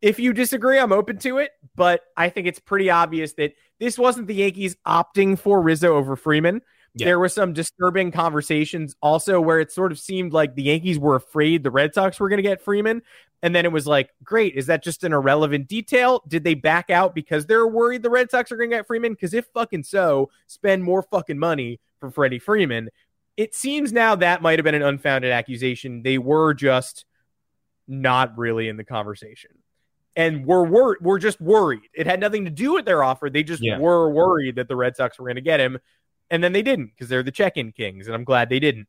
If 0.00 0.18
you 0.18 0.32
disagree, 0.32 0.78
I'm 0.78 0.92
open 0.92 1.18
to 1.18 1.38
it, 1.38 1.50
but 1.74 2.02
I 2.16 2.28
think 2.28 2.46
it's 2.46 2.60
pretty 2.60 2.88
obvious 2.88 3.32
that 3.34 3.54
this 3.80 3.98
wasn't 3.98 4.28
the 4.28 4.34
Yankees 4.34 4.76
opting 4.86 5.38
for 5.38 5.60
Rizzo 5.60 5.96
over 5.96 6.14
Freeman. 6.14 6.62
Yeah. 6.94 7.06
There 7.06 7.18
were 7.18 7.28
some 7.28 7.52
disturbing 7.52 8.12
conversations 8.12 8.94
also 9.02 9.40
where 9.40 9.60
it 9.60 9.70
sort 9.70 9.92
of 9.92 9.98
seemed 9.98 10.32
like 10.32 10.54
the 10.54 10.62
Yankees 10.62 10.98
were 10.98 11.16
afraid 11.16 11.62
the 11.62 11.70
Red 11.70 11.94
Sox 11.94 12.18
were 12.18 12.28
going 12.28 12.38
to 12.38 12.42
get 12.42 12.62
Freeman. 12.62 13.02
And 13.42 13.54
then 13.54 13.64
it 13.64 13.72
was 13.72 13.86
like, 13.86 14.10
great, 14.24 14.56
is 14.56 14.66
that 14.66 14.82
just 14.82 15.04
an 15.04 15.12
irrelevant 15.12 15.68
detail? 15.68 16.22
Did 16.26 16.42
they 16.42 16.54
back 16.54 16.90
out 16.90 17.14
because 17.14 17.46
they're 17.46 17.68
worried 17.68 18.02
the 18.02 18.10
Red 18.10 18.30
Sox 18.30 18.50
are 18.50 18.56
going 18.56 18.70
to 18.70 18.76
get 18.76 18.86
Freeman? 18.86 19.12
Because 19.12 19.32
if 19.32 19.46
fucking 19.54 19.84
so, 19.84 20.30
spend 20.48 20.82
more 20.82 21.02
fucking 21.02 21.38
money 21.38 21.80
for 22.00 22.10
Freddie 22.10 22.40
Freeman. 22.40 22.90
It 23.36 23.54
seems 23.54 23.92
now 23.92 24.16
that 24.16 24.42
might 24.42 24.58
have 24.58 24.64
been 24.64 24.74
an 24.74 24.82
unfounded 24.82 25.30
accusation. 25.30 26.02
They 26.02 26.18
were 26.18 26.52
just 26.52 27.04
not 27.86 28.36
really 28.36 28.68
in 28.68 28.76
the 28.76 28.84
conversation. 28.84 29.52
And 30.16 30.44
we're 30.44 30.64
wor- 30.64 30.98
we're 31.00 31.20
just 31.20 31.40
worried. 31.40 31.88
It 31.94 32.08
had 32.08 32.18
nothing 32.18 32.44
to 32.44 32.50
do 32.50 32.74
with 32.74 32.84
their 32.84 33.04
offer. 33.04 33.30
They 33.30 33.44
just 33.44 33.62
yeah. 33.62 33.78
were 33.78 34.10
worried 34.10 34.56
that 34.56 34.66
the 34.66 34.74
Red 34.74 34.96
Sox 34.96 35.16
were 35.16 35.26
going 35.26 35.36
to 35.36 35.40
get 35.40 35.60
him. 35.60 35.78
And 36.28 36.42
then 36.42 36.52
they 36.52 36.62
didn't 36.62 36.86
because 36.86 37.08
they're 37.08 37.22
the 37.22 37.30
check 37.30 37.56
in 37.56 37.70
kings. 37.70 38.08
And 38.08 38.16
I'm 38.16 38.24
glad 38.24 38.48
they 38.48 38.58
didn't 38.58 38.88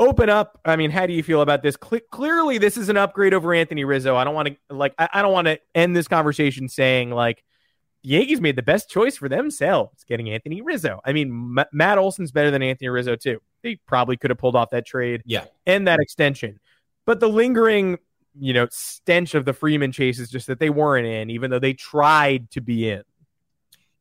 open 0.00 0.30
up. 0.30 0.58
I 0.64 0.74
mean, 0.74 0.90
how 0.90 1.06
do 1.06 1.12
you 1.12 1.22
feel 1.22 1.42
about 1.42 1.62
this? 1.62 1.76
Cle- 1.76 2.00
clearly, 2.10 2.58
this 2.58 2.76
is 2.76 2.88
an 2.88 2.96
upgrade 2.96 3.34
over 3.34 3.54
Anthony 3.54 3.84
Rizzo. 3.84 4.16
I 4.16 4.24
don't 4.24 4.34
want 4.34 4.48
to 4.48 4.74
like. 4.74 4.94
I, 4.98 5.08
I 5.12 5.22
don't 5.22 5.32
want 5.32 5.46
to 5.46 5.60
end 5.74 5.94
this 5.94 6.08
conversation 6.08 6.68
saying 6.68 7.10
like 7.10 7.44
the 8.02 8.10
Yankees 8.10 8.40
made 8.40 8.56
the 8.56 8.62
best 8.62 8.90
choice 8.90 9.16
for 9.16 9.28
themselves 9.28 10.02
getting 10.04 10.30
Anthony 10.30 10.62
Rizzo. 10.62 11.00
I 11.04 11.12
mean, 11.12 11.56
M- 11.58 11.66
Matt 11.72 11.98
Olson's 11.98 12.32
better 12.32 12.50
than 12.50 12.62
Anthony 12.62 12.88
Rizzo 12.88 13.14
too. 13.14 13.40
They 13.62 13.76
probably 13.86 14.16
could 14.16 14.30
have 14.30 14.38
pulled 14.38 14.56
off 14.56 14.70
that 14.70 14.86
trade, 14.86 15.22
yeah, 15.24 15.44
and 15.66 15.86
that 15.86 16.00
extension. 16.00 16.58
But 17.06 17.20
the 17.20 17.28
lingering, 17.28 17.98
you 18.38 18.54
know, 18.54 18.66
stench 18.70 19.34
of 19.34 19.44
the 19.44 19.52
Freeman 19.52 19.92
chase 19.92 20.18
is 20.18 20.30
just 20.30 20.46
that 20.48 20.58
they 20.58 20.70
weren't 20.70 21.06
in, 21.06 21.30
even 21.30 21.50
though 21.50 21.58
they 21.58 21.74
tried 21.74 22.50
to 22.52 22.60
be 22.60 22.88
in. 22.88 23.02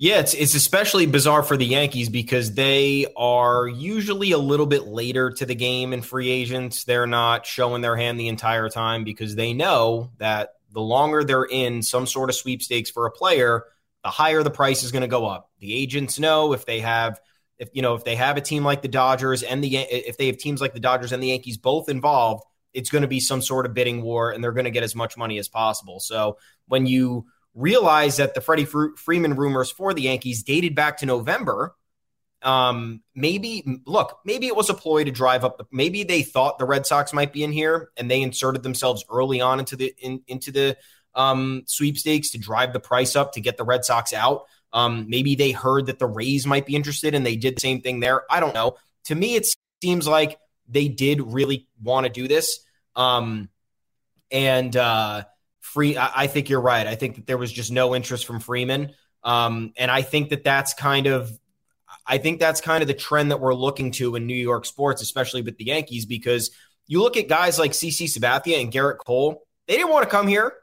Yeah, 0.01 0.19
it's 0.19 0.33
it's 0.33 0.55
especially 0.55 1.07
bizarre 1.07 1.43
for 1.43 1.57
the 1.57 1.65
Yankees 1.65 2.07
because 2.07 2.53
they 2.53 3.05
are 3.17 3.67
usually 3.67 4.31
a 4.31 4.37
little 4.37 4.65
bit 4.65 4.87
later 4.87 5.29
to 5.31 5.45
the 5.45 5.55
game 5.55 5.91
in 5.91 6.01
free 6.01 6.29
agents. 6.29 6.85
They're 6.85 7.05
not 7.05 7.45
showing 7.45 7.81
their 7.81 7.97
hand 7.97 8.17
the 8.17 8.29
entire 8.29 8.69
time 8.69 9.03
because 9.03 9.35
they 9.35 9.51
know 9.51 10.11
that 10.17 10.53
the 10.71 10.79
longer 10.79 11.25
they're 11.25 11.43
in 11.43 11.83
some 11.83 12.07
sort 12.07 12.29
of 12.29 12.37
sweepstakes 12.37 12.89
for 12.89 13.07
a 13.07 13.11
player, 13.11 13.65
the 14.05 14.09
higher 14.09 14.41
the 14.41 14.49
price 14.49 14.83
is 14.83 14.93
going 14.93 15.01
to 15.01 15.07
go 15.09 15.25
up. 15.25 15.51
The 15.59 15.73
agents 15.73 16.17
know 16.17 16.53
if 16.53 16.65
they 16.65 16.79
have 16.79 17.19
if 17.57 17.67
you 17.73 17.81
know 17.81 17.95
if 17.95 18.05
they 18.05 18.15
have 18.15 18.37
a 18.37 18.41
team 18.41 18.63
like 18.63 18.81
the 18.81 18.87
Dodgers 18.87 19.43
and 19.43 19.61
the 19.61 19.75
if 19.79 20.17
they 20.17 20.27
have 20.27 20.37
teams 20.37 20.61
like 20.61 20.73
the 20.73 20.79
Dodgers 20.79 21.11
and 21.11 21.21
the 21.21 21.27
Yankees 21.27 21.57
both 21.57 21.89
involved, 21.89 22.45
it's 22.73 22.89
going 22.89 23.01
to 23.01 23.09
be 23.09 23.19
some 23.19 23.41
sort 23.41 23.65
of 23.65 23.73
bidding 23.73 24.01
war 24.01 24.31
and 24.31 24.41
they're 24.41 24.53
going 24.53 24.63
to 24.63 24.71
get 24.71 24.83
as 24.83 24.95
much 24.95 25.17
money 25.17 25.37
as 25.39 25.49
possible. 25.49 25.99
So 25.99 26.37
when 26.69 26.85
you 26.85 27.25
realize 27.59 28.17
that 28.17 28.33
the 28.33 28.41
Freddie 28.41 28.65
Freeman 28.65 29.35
rumors 29.35 29.69
for 29.69 29.93
the 29.93 30.03
Yankees 30.03 30.43
dated 30.43 30.75
back 30.75 30.97
to 30.97 31.05
November. 31.05 31.75
Um, 32.41 33.01
maybe 33.13 33.81
look, 33.85 34.19
maybe 34.23 34.47
it 34.47 34.55
was 34.55 34.69
a 34.69 34.73
ploy 34.73 35.03
to 35.03 35.11
drive 35.11 35.43
up 35.43 35.57
the. 35.57 35.65
Maybe 35.71 36.03
they 36.03 36.23
thought 36.23 36.57
the 36.57 36.65
Red 36.65 36.85
Sox 36.85 37.11
might 37.11 37.33
be 37.33 37.43
in 37.43 37.51
here, 37.51 37.91
and 37.97 38.09
they 38.09 38.21
inserted 38.21 38.63
themselves 38.63 39.03
early 39.11 39.41
on 39.41 39.59
into 39.59 39.75
the 39.75 39.93
in, 39.99 40.21
into 40.27 40.51
the 40.51 40.77
um, 41.13 41.63
sweepstakes 41.65 42.29
to 42.31 42.37
drive 42.37 42.71
the 42.71 42.79
price 42.79 43.17
up 43.17 43.33
to 43.33 43.41
get 43.41 43.57
the 43.57 43.65
Red 43.65 43.83
Sox 43.83 44.13
out. 44.13 44.45
Um, 44.71 45.07
maybe 45.09 45.35
they 45.35 45.51
heard 45.51 45.87
that 45.87 45.99
the 45.99 46.07
Rays 46.07 46.47
might 46.47 46.65
be 46.65 46.75
interested, 46.75 47.13
and 47.13 47.25
they 47.25 47.35
did 47.35 47.57
the 47.57 47.61
same 47.61 47.81
thing 47.81 47.99
there. 47.99 48.23
I 48.31 48.39
don't 48.39 48.53
know. 48.53 48.77
To 49.05 49.15
me, 49.15 49.35
it 49.35 49.45
seems 49.81 50.07
like 50.07 50.39
they 50.69 50.87
did 50.87 51.21
really 51.21 51.67
want 51.81 52.05
to 52.05 52.11
do 52.11 52.29
this. 52.29 52.59
Um, 52.95 53.49
and 54.31 54.75
uh, 54.77 55.23
free. 55.69 55.97
I, 55.97 56.23
I, 56.23 56.27
think 56.27 56.49
you're 56.49 56.61
right. 56.61 56.85
I 56.85 56.95
think 56.95 57.15
that 57.15 57.27
there 57.27 57.37
was 57.37 57.51
just 57.51 57.71
no 57.71 57.95
interest 57.95 58.25
from 58.25 58.39
Freeman, 58.39 58.93
um, 59.23 59.73
and 59.77 59.89
I 59.89 60.01
think 60.01 60.29
that 60.29 60.43
that's 60.43 60.73
kind 60.73 61.07
of. 61.07 61.31
I 62.05 62.17
think 62.17 62.39
that's 62.39 62.59
kind 62.59 62.81
of 62.81 62.87
the 62.87 62.95
trend 62.95 63.29
that 63.31 63.39
we're 63.39 63.53
looking 63.53 63.91
to 63.93 64.15
in 64.15 64.25
New 64.25 64.33
York 64.33 64.65
sports, 64.65 65.01
especially 65.01 65.43
with 65.43 65.57
the 65.57 65.65
Yankees, 65.65 66.07
because 66.07 66.49
you 66.87 67.01
look 67.01 67.17
at 67.17 67.27
guys 67.27 67.59
like 67.59 67.71
CC 67.71 68.05
Sabathia 68.05 68.61
and 68.61 68.73
Gerrit 68.73 68.97
Cole. 68.97 69.43
They 69.67 69.75
didn't 69.75 69.91
want 69.91 70.03
to 70.03 70.09
come 70.09 70.27
here. 70.27 70.53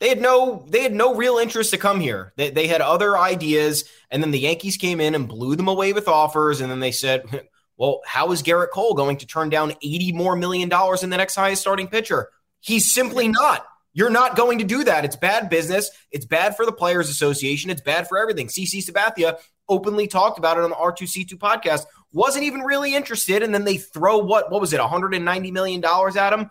They 0.00 0.08
had 0.08 0.20
no 0.20 0.64
they 0.68 0.82
had 0.82 0.94
no 0.94 1.14
real 1.14 1.38
interest 1.38 1.70
to 1.70 1.78
come 1.78 2.00
here. 2.00 2.32
They, 2.36 2.50
they 2.50 2.66
had 2.66 2.80
other 2.80 3.16
ideas, 3.16 3.84
and 4.10 4.22
then 4.22 4.30
the 4.30 4.38
Yankees 4.38 4.76
came 4.76 5.00
in 5.00 5.14
and 5.14 5.28
blew 5.28 5.56
them 5.56 5.68
away 5.68 5.92
with 5.92 6.08
offers, 6.08 6.60
and 6.60 6.70
then 6.70 6.80
they 6.80 6.92
said, 6.92 7.24
"Well, 7.76 8.00
how 8.06 8.30
is 8.32 8.42
Gerrit 8.42 8.70
Cole 8.70 8.94
going 8.94 9.18
to 9.18 9.26
turn 9.26 9.50
down 9.50 9.72
eighty 9.82 10.12
more 10.12 10.36
million 10.36 10.68
dollars 10.68 11.02
in 11.02 11.10
the 11.10 11.16
next 11.16 11.34
highest 11.34 11.62
starting 11.62 11.88
pitcher? 11.88 12.28
He's 12.60 12.92
simply 12.92 13.28
not. 13.28 13.66
You're 13.94 14.10
not 14.10 14.36
going 14.36 14.58
to 14.58 14.64
do 14.64 14.84
that. 14.84 15.04
It's 15.04 15.16
bad 15.16 15.48
business. 15.48 15.90
It's 16.10 16.26
bad 16.26 16.56
for 16.56 16.66
the 16.66 16.72
Players 16.72 17.08
Association. 17.08 17.70
It's 17.70 17.80
bad 17.80 18.08
for 18.08 18.18
everything." 18.18 18.48
CC 18.48 18.84
Sabathia 18.84 19.38
openly 19.68 20.06
talked 20.06 20.38
about 20.38 20.58
it 20.58 20.64
on 20.64 20.70
the 20.70 20.76
R2C2 20.76 21.38
podcast. 21.38 21.86
Wasn't 22.12 22.44
even 22.44 22.60
really 22.60 22.94
interested, 22.94 23.42
and 23.42 23.54
then 23.54 23.64
they 23.64 23.78
throw 23.78 24.18
what 24.18 24.50
what 24.50 24.60
was 24.60 24.72
it, 24.72 24.80
190 24.80 25.50
million 25.50 25.80
dollars 25.80 26.16
at 26.16 26.32
him? 26.32 26.50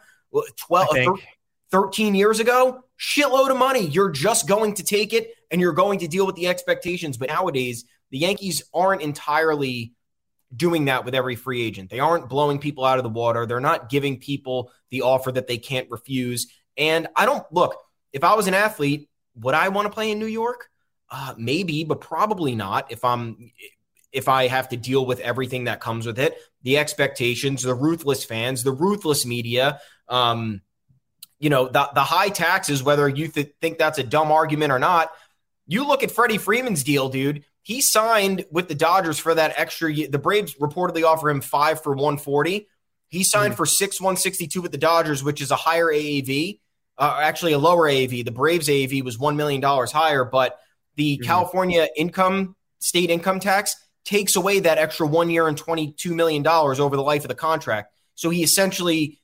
12, 0.58 1.20
13 1.72 2.16
years 2.16 2.40
ago, 2.40 2.84
shitload 3.00 3.50
of 3.50 3.58
money. 3.58 3.88
You're 3.88 4.12
just 4.12 4.48
going 4.48 4.74
to 4.76 4.84
take 4.84 5.14
it 5.14 5.34
and 5.52 5.60
you're 5.60 5.74
going 5.74 6.00
to 6.00 6.08
deal 6.08 6.26
with 6.26 6.36
the 6.36 6.48
expectations. 6.48 7.18
But 7.18 7.30
nowadays, 7.30 7.86
the 8.12 8.20
Yankees 8.20 8.64
aren't 8.74 9.02
entirely 9.02 9.94
doing 10.56 10.86
that 10.86 11.04
with 11.04 11.16
every 11.16 11.36
free 11.36 11.64
agent. 11.64 11.90
They 11.90 12.00
aren't 12.00 12.30
blowing 12.30 12.60
people 12.60 12.86
out 12.86 13.00
of 13.00 13.04
the 13.04 13.10
water. 13.10 13.46
They're 13.46 13.60
not 13.60 13.90
giving 13.90 14.20
people 14.20 14.72
the 14.92 15.02
offer 15.02 15.32
that 15.32 15.48
they 15.48 15.58
can't 15.58 15.90
refuse. 15.90 16.48
And 16.78 17.08
I 17.16 17.26
don't 17.26 17.46
look, 17.52 17.78
if 18.12 18.24
I 18.24 18.36
was 18.36 18.48
an 18.48 18.54
athlete, 18.54 19.10
would 19.36 19.56
I 19.56 19.70
want 19.70 19.88
to 19.88 19.94
play 19.94 20.12
in 20.12 20.20
New 20.20 20.26
York? 20.26 20.70
Uh, 21.10 21.34
maybe, 21.38 21.84
but 21.84 22.02
probably 22.02 22.56
not 22.56 22.92
if 22.92 23.06
I'm 23.06 23.52
if 24.12 24.30
I 24.30 24.48
have 24.48 24.70
to 24.70 24.78
deal 24.78 25.06
with 25.06 25.20
everything 25.20 25.64
that 25.66 25.80
comes 25.80 26.06
with 26.06 26.20
it, 26.20 26.38
the 26.62 26.78
expectations, 26.78 27.64
the 27.64 27.74
ruthless 27.74 28.24
fans, 28.24 28.64
the 28.64 28.72
ruthless 28.72 29.26
media, 29.26 29.80
um, 30.08 30.62
you 31.40 31.50
know, 31.50 31.68
the, 31.68 31.90
the 31.94 32.02
high 32.02 32.30
taxes, 32.30 32.84
whether 32.84 33.10
you 33.10 33.28
th- 33.28 33.54
think 33.60 33.78
that's 33.78 33.98
a 33.98 34.04
dumb 34.04 34.32
argument 34.32 34.72
or 34.72 34.80
not, 34.80 35.12
you 35.68 35.86
look 35.86 36.04
at 36.04 36.12
Freddie 36.12 36.38
Freeman's 36.38 36.84
deal, 36.84 37.10
dude. 37.10 37.44
He 37.64 37.82
signed 37.82 38.46
with 38.52 38.68
the 38.68 38.76
Dodgers 38.76 39.18
for 39.18 39.34
that 39.34 39.54
extra. 39.58 39.92
Year. 39.92 40.08
The 40.08 40.20
Braves 40.20 40.56
reportedly 40.56 41.04
offer 41.04 41.30
him 41.30 41.42
five 41.42 41.82
for 41.82 41.94
140. 41.94 42.68
He 43.08 43.24
signed 43.24 43.54
mm. 43.54 43.58
for 43.58 43.66
six 43.66 44.00
162 44.02 44.62
with 44.62 44.72
the 44.72 44.78
Dodgers, 44.78 45.24
which 45.24 45.42
is 45.42 45.52
a 45.52 45.56
higher 45.56 45.88
AAV, 45.88 46.60
uh, 46.98 47.20
actually 47.22 47.54
a 47.54 47.58
lower 47.58 47.90
AAV. 47.90 48.26
The 48.26 48.32
Braves 48.32 48.68
AAV 48.68 49.04
was 49.04 49.18
$1 49.18 49.36
million 49.36 49.62
higher, 49.62 50.24
but 50.26 50.60
the 50.96 51.18
mm. 51.18 51.26
California 51.26 51.88
income, 51.96 52.56
state 52.80 53.10
income 53.10 53.40
tax 53.40 53.76
takes 54.06 54.36
away 54.36 54.60
that 54.60 54.78
extra 54.78 55.08
one 55.08 55.30
year 55.30 55.48
and 55.48 55.58
$22 55.58 56.14
million 56.14 56.46
over 56.46 56.96
the 56.96 57.02
life 57.02 57.24
of 57.24 57.30
the 57.30 57.36
contract. 57.36 57.94
So 58.16 58.30
he 58.30 58.44
essentially 58.44 59.20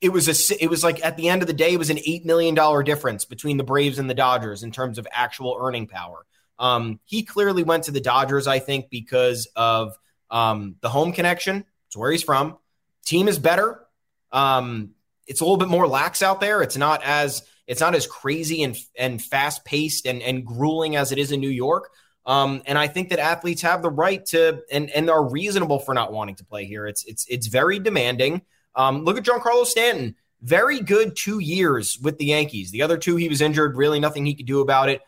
it 0.00 0.08
was 0.08 0.28
a 0.28 0.64
it 0.64 0.68
was 0.68 0.82
like 0.82 1.04
at 1.04 1.16
the 1.16 1.28
end 1.28 1.42
of 1.42 1.46
the 1.46 1.54
day 1.54 1.74
it 1.74 1.78
was 1.78 1.90
an 1.90 1.98
eight 2.06 2.24
million 2.24 2.54
dollar 2.54 2.82
difference 2.82 3.24
between 3.24 3.56
the 3.58 3.64
Braves 3.64 3.98
and 3.98 4.08
the 4.08 4.14
Dodgers 4.14 4.62
in 4.62 4.72
terms 4.72 4.98
of 4.98 5.06
actual 5.12 5.58
earning 5.60 5.86
power. 5.86 6.24
Um, 6.58 7.00
he 7.04 7.22
clearly 7.22 7.64
went 7.64 7.84
to 7.84 7.90
the 7.90 8.00
Dodgers, 8.00 8.46
I 8.46 8.60
think, 8.60 8.88
because 8.88 9.48
of 9.56 9.96
um, 10.30 10.76
the 10.80 10.88
home 10.88 11.12
connection. 11.12 11.64
It's 11.88 11.96
where 11.96 12.10
he's 12.10 12.22
from. 12.22 12.56
Team 13.04 13.28
is 13.28 13.38
better. 13.38 13.84
Um, 14.32 14.93
it's 15.26 15.40
a 15.40 15.44
little 15.44 15.56
bit 15.56 15.68
more 15.68 15.86
lax 15.86 16.22
out 16.22 16.40
there. 16.40 16.62
It's 16.62 16.76
not 16.76 17.02
as 17.04 17.42
it's 17.66 17.80
not 17.80 17.94
as 17.94 18.06
crazy 18.06 18.62
and 18.62 18.76
and 18.98 19.22
fast 19.22 19.64
paced 19.64 20.06
and 20.06 20.22
and 20.22 20.44
grueling 20.44 20.96
as 20.96 21.12
it 21.12 21.18
is 21.18 21.32
in 21.32 21.40
New 21.40 21.48
York. 21.48 21.90
Um, 22.26 22.62
and 22.66 22.78
I 22.78 22.88
think 22.88 23.10
that 23.10 23.18
athletes 23.18 23.62
have 23.62 23.82
the 23.82 23.90
right 23.90 24.24
to 24.26 24.62
and 24.70 24.90
and 24.90 25.10
are 25.10 25.28
reasonable 25.28 25.78
for 25.78 25.94
not 25.94 26.12
wanting 26.12 26.36
to 26.36 26.44
play 26.44 26.64
here. 26.64 26.86
It's 26.86 27.04
it's 27.04 27.26
it's 27.28 27.46
very 27.46 27.78
demanding. 27.78 28.42
Um, 28.74 29.04
look 29.04 29.18
at 29.18 29.24
Giancarlo 29.24 29.66
Stanton. 29.66 30.16
Very 30.42 30.80
good 30.80 31.16
two 31.16 31.38
years 31.38 31.98
with 32.02 32.18
the 32.18 32.26
Yankees. 32.26 32.70
The 32.70 32.82
other 32.82 32.98
two, 32.98 33.16
he 33.16 33.28
was 33.28 33.40
injured. 33.40 33.76
Really, 33.76 34.00
nothing 34.00 34.26
he 34.26 34.34
could 34.34 34.46
do 34.46 34.60
about 34.60 34.88
it. 34.88 35.00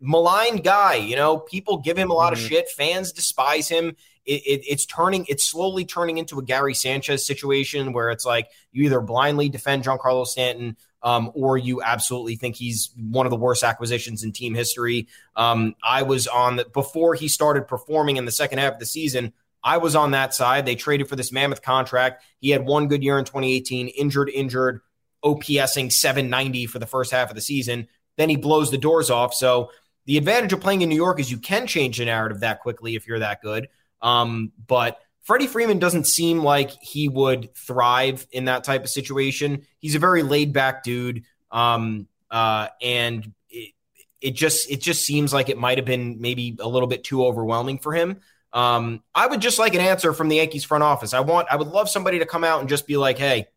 Maligned 0.00 0.64
guy. 0.64 0.94
You 0.94 1.16
know, 1.16 1.38
people 1.38 1.78
give 1.78 1.98
him 1.98 2.10
a 2.10 2.14
lot 2.14 2.32
mm-hmm. 2.32 2.44
of 2.44 2.48
shit. 2.48 2.70
Fans 2.70 3.12
despise 3.12 3.68
him. 3.68 3.96
It, 4.28 4.42
it, 4.46 4.64
it's 4.68 4.84
turning. 4.84 5.24
It's 5.28 5.42
slowly 5.42 5.86
turning 5.86 6.18
into 6.18 6.38
a 6.38 6.44
Gary 6.44 6.74
Sanchez 6.74 7.26
situation 7.26 7.94
where 7.94 8.10
it's 8.10 8.26
like 8.26 8.50
you 8.72 8.84
either 8.84 9.00
blindly 9.00 9.48
defend 9.48 9.84
Giancarlo 9.84 10.26
Stanton 10.26 10.76
um, 11.02 11.30
or 11.34 11.56
you 11.56 11.82
absolutely 11.82 12.36
think 12.36 12.56
he's 12.56 12.90
one 12.96 13.24
of 13.24 13.30
the 13.30 13.36
worst 13.36 13.64
acquisitions 13.64 14.22
in 14.22 14.32
team 14.32 14.54
history. 14.54 15.08
Um, 15.34 15.74
I 15.82 16.02
was 16.02 16.26
on 16.26 16.56
the 16.56 16.66
before 16.66 17.14
he 17.14 17.28
started 17.28 17.66
performing 17.66 18.18
in 18.18 18.26
the 18.26 18.32
second 18.32 18.58
half 18.58 18.74
of 18.74 18.80
the 18.80 18.86
season. 18.86 19.32
I 19.64 19.78
was 19.78 19.96
on 19.96 20.12
that 20.12 20.34
side. 20.34 20.66
They 20.66 20.76
traded 20.76 21.08
for 21.08 21.16
this 21.16 21.32
mammoth 21.32 21.62
contract. 21.62 22.22
He 22.38 22.50
had 22.50 22.66
one 22.66 22.88
good 22.88 23.02
year 23.02 23.18
in 23.18 23.24
2018, 23.24 23.88
injured, 23.88 24.28
injured, 24.28 24.80
OPSing 25.24 25.90
790 25.90 26.66
for 26.66 26.78
the 26.78 26.86
first 26.86 27.10
half 27.12 27.30
of 27.30 27.34
the 27.34 27.40
season. 27.40 27.88
Then 28.16 28.28
he 28.28 28.36
blows 28.36 28.70
the 28.70 28.78
doors 28.78 29.10
off. 29.10 29.34
So 29.34 29.70
the 30.06 30.16
advantage 30.16 30.52
of 30.52 30.60
playing 30.60 30.82
in 30.82 30.88
New 30.88 30.96
York 30.96 31.20
is 31.20 31.30
you 31.30 31.38
can 31.38 31.66
change 31.66 31.98
the 31.98 32.04
narrative 32.04 32.40
that 32.40 32.60
quickly 32.60 32.94
if 32.94 33.06
you're 33.06 33.18
that 33.18 33.42
good. 33.42 33.68
Um, 34.00 34.52
but 34.66 35.00
Freddie 35.22 35.46
Freeman 35.46 35.78
doesn't 35.78 36.06
seem 36.06 36.42
like 36.42 36.70
he 36.70 37.08
would 37.08 37.54
thrive 37.54 38.26
in 38.32 38.46
that 38.46 38.64
type 38.64 38.84
of 38.84 38.90
situation. 38.90 39.66
He's 39.78 39.94
a 39.94 39.98
very 39.98 40.22
laid 40.22 40.52
back 40.52 40.82
dude. 40.82 41.24
Um, 41.50 42.08
uh, 42.30 42.68
and 42.80 43.32
it, 43.50 43.74
it 44.20 44.30
just 44.32 44.70
it 44.70 44.80
just 44.80 45.04
seems 45.04 45.32
like 45.32 45.48
it 45.48 45.58
might 45.58 45.78
have 45.78 45.84
been 45.84 46.20
maybe 46.20 46.56
a 46.60 46.68
little 46.68 46.88
bit 46.88 47.04
too 47.04 47.24
overwhelming 47.24 47.78
for 47.78 47.92
him. 47.92 48.20
Um, 48.52 49.02
I 49.14 49.26
would 49.26 49.40
just 49.40 49.58
like 49.58 49.74
an 49.74 49.80
answer 49.80 50.12
from 50.12 50.28
the 50.28 50.36
Yankees 50.36 50.64
front 50.64 50.82
office. 50.82 51.12
I 51.12 51.20
want, 51.20 51.48
I 51.50 51.56
would 51.56 51.68
love 51.68 51.88
somebody 51.90 52.20
to 52.20 52.26
come 52.26 52.44
out 52.44 52.60
and 52.60 52.68
just 52.68 52.86
be 52.86 52.96
like, 52.96 53.18
"Hey, 53.18 53.48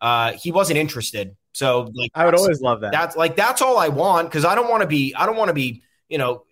uh, 0.00 0.32
he 0.32 0.52
wasn't 0.52 0.78
interested." 0.78 1.36
So, 1.52 1.90
like, 1.94 2.10
I 2.14 2.24
would 2.24 2.34
always 2.34 2.60
love 2.60 2.82
that. 2.82 2.92
That's 2.92 3.16
like 3.16 3.34
that's 3.34 3.62
all 3.62 3.78
I 3.78 3.88
want 3.88 4.28
because 4.30 4.44
I 4.44 4.54
don't 4.54 4.70
want 4.70 4.82
to 4.82 4.86
be, 4.86 5.14
I 5.14 5.26
don't 5.26 5.36
want 5.36 5.48
to 5.48 5.54
be, 5.54 5.82
you 6.08 6.18
know, 6.18 6.44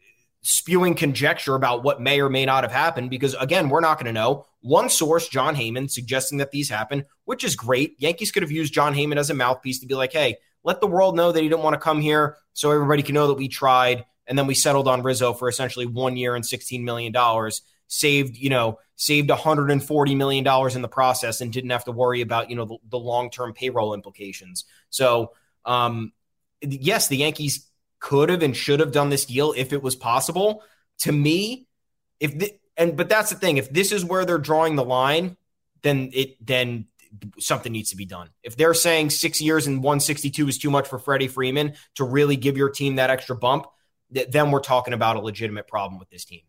spewing 0.47 0.95
conjecture 0.95 1.55
about 1.55 1.83
what 1.83 2.01
may 2.01 2.21
or 2.21 2.29
may 2.29 2.45
not 2.45 2.65
have 2.65 2.73
happened 2.73 3.11
because 3.11 3.35
again, 3.35 3.69
we're 3.69 3.81
not 3.81 3.97
going 3.99 4.07
to 4.07 4.13
know. 4.13 4.47
One 4.61 4.89
source, 4.89 5.29
Jon 5.29 5.57
Heyman, 5.57 5.91
suggesting 5.91 6.39
that 6.39 6.51
these 6.51 6.69
happen, 6.69 7.05
which 7.25 7.45
is 7.45 7.57
great. 7.57 7.97
Yankees 7.99 8.31
could 8.31 8.43
have 8.43 8.53
used 8.53 8.73
Jon 8.73 8.95
Heyman 8.95 9.17
as 9.17 9.31
a 9.31 9.35
mouthpiece 9.35 9.81
to 9.81 9.87
be 9.87 9.95
like, 9.95 10.13
"Hey, 10.13 10.37
let 10.63 10.81
the 10.81 10.87
world 10.87 11.17
know 11.17 11.33
that 11.33 11.43
he 11.43 11.49
didn't 11.49 11.65
want 11.65 11.75
to 11.75 11.81
come 11.81 12.01
here, 12.01 12.37
so 12.53 12.71
everybody 12.71 13.03
can 13.03 13.15
know 13.15 13.27
that 13.27 13.35
we 13.35 13.49
tried." 13.49 14.05
and 14.27 14.39
then 14.39 14.47
we 14.47 14.55
settled 14.55 14.89
on 14.89 15.03
Rizzo 15.03 15.33
for 15.33 15.49
essentially 15.49 15.87
one 15.87 16.17
year 16.17 16.35
and 16.35 16.45
$16 16.45 16.83
million. 16.83 17.15
Saved, 17.87 18.37
you 18.37 18.49
know, 18.49 18.79
saved 18.97 19.29
$140 19.29 20.17
million 20.17 20.47
in 20.75 20.83
the 20.83 20.89
process 20.89 21.41
and 21.41 21.53
didn't 21.53 21.71
have 21.71 21.85
to 21.85 21.93
worry 21.93 22.23
about, 22.23 22.49
you 22.49 22.57
know, 22.57 22.65
the, 22.65 22.79
the 22.89 22.99
long 22.99 23.31
term 23.31 23.53
payroll 23.53 23.95
implications. 23.95 24.65
So, 24.89 25.33
um, 25.65 26.13
yes, 26.63 27.09
the 27.09 27.19
Yankees 27.19 27.69
could 28.05 28.29
have 28.29 28.43
and 28.43 28.55
should 28.55 28.81
have 28.81 28.93
done 28.93 29.09
this 29.09 29.25
deal 29.25 29.55
if 29.57 29.73
it 29.73 29.83
was 29.83 29.97
possible. 29.97 30.63
To 30.99 31.11
me, 31.11 31.67
if 32.21 32.39
the, 32.39 32.53
and 32.77 32.99
but 32.99 33.09
that's 33.09 33.31
the 33.31 33.37
thing, 33.37 33.57
if 33.57 33.71
this 33.71 33.93
is 33.93 34.05
where 34.05 34.27
they're 34.27 34.37
drawing 34.37 34.77
the 34.77 34.85
line, 34.85 35.39
then 35.81 36.11
it 36.13 36.37
then 36.47 36.87
something 37.39 37.73
needs 37.73 37.91
to 37.91 37.97
be 37.97 38.05
done. 38.05 38.29
If 38.43 38.59
they're 38.59 38.75
saying 38.75 39.09
six 39.09 39.41
years 39.41 39.67
and 39.67 39.79
162 39.79 40.49
is 40.49 40.59
too 40.59 40.71
much 40.71 40.87
for 40.87 40.99
Freddie 40.99 41.29
Freeman 41.29 41.77
to 41.95 42.05
really 42.05 42.37
give 42.37 42.59
your 42.59 42.69
team 42.69 42.97
that 42.97 43.09
extra 43.09 43.37
bump, 43.37 43.69
then 44.11 44.51
we're 44.51 44.61
talking 44.61 44.93
about 44.93 45.17
a 45.17 45.21
legitimate 45.21 45.67
problem 45.67 45.99
with 45.99 46.11
this 46.11 46.27
team. 46.27 46.43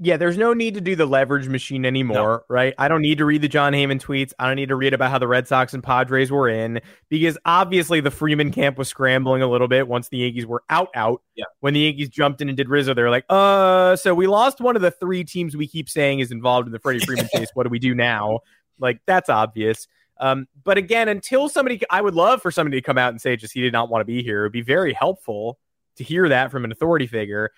Yeah, 0.00 0.16
there's 0.16 0.38
no 0.38 0.52
need 0.52 0.74
to 0.74 0.80
do 0.80 0.94
the 0.94 1.06
leverage 1.06 1.48
machine 1.48 1.84
anymore, 1.84 2.44
no. 2.48 2.54
right? 2.54 2.72
I 2.78 2.86
don't 2.86 3.02
need 3.02 3.18
to 3.18 3.24
read 3.24 3.42
the 3.42 3.48
Jon 3.48 3.72
Heyman 3.72 4.00
tweets. 4.00 4.32
I 4.38 4.46
don't 4.46 4.54
need 4.54 4.68
to 4.68 4.76
read 4.76 4.94
about 4.94 5.10
how 5.10 5.18
the 5.18 5.26
Red 5.26 5.48
Sox 5.48 5.74
and 5.74 5.82
Padres 5.82 6.30
were 6.30 6.48
in 6.48 6.80
because 7.08 7.36
obviously 7.44 8.00
the 8.00 8.12
Freeman 8.12 8.52
camp 8.52 8.78
was 8.78 8.88
scrambling 8.88 9.42
a 9.42 9.48
little 9.48 9.66
bit 9.66 9.88
once 9.88 10.08
the 10.08 10.18
Yankees 10.18 10.46
were 10.46 10.62
out 10.70 10.90
out. 10.94 11.22
Yeah. 11.34 11.46
When 11.58 11.74
the 11.74 11.80
Yankees 11.80 12.10
jumped 12.10 12.40
in 12.40 12.48
and 12.48 12.56
did 12.56 12.68
Rizzo, 12.68 12.94
they're 12.94 13.10
like, 13.10 13.24
uh, 13.28 13.96
so 13.96 14.14
we 14.14 14.28
lost 14.28 14.60
one 14.60 14.76
of 14.76 14.82
the 14.82 14.92
three 14.92 15.24
teams 15.24 15.56
we 15.56 15.66
keep 15.66 15.88
saying 15.88 16.20
is 16.20 16.30
involved 16.30 16.68
in 16.68 16.72
the 16.72 16.78
Freddie 16.78 17.04
Freeman 17.04 17.28
case. 17.34 17.48
What 17.54 17.64
do 17.64 17.70
we 17.70 17.80
do 17.80 17.92
now? 17.94 18.40
Like 18.78 19.00
that's 19.04 19.28
obvious. 19.28 19.88
Um, 20.20 20.46
but 20.62 20.78
again, 20.78 21.08
until 21.08 21.48
somebody, 21.48 21.80
I 21.90 22.00
would 22.00 22.14
love 22.14 22.40
for 22.40 22.50
somebody 22.50 22.76
to 22.76 22.84
come 22.84 22.98
out 22.98 23.10
and 23.10 23.20
say 23.20 23.36
just 23.36 23.52
he 23.52 23.60
did 23.60 23.72
not 23.72 23.88
want 23.88 24.00
to 24.00 24.04
be 24.04 24.22
here. 24.22 24.40
It 24.40 24.42
would 24.44 24.52
be 24.52 24.62
very 24.62 24.92
helpful 24.92 25.58
to 25.96 26.04
hear 26.04 26.28
that 26.28 26.50
from 26.50 26.64
an 26.64 26.72
authority 26.72 27.06
figure. 27.06 27.50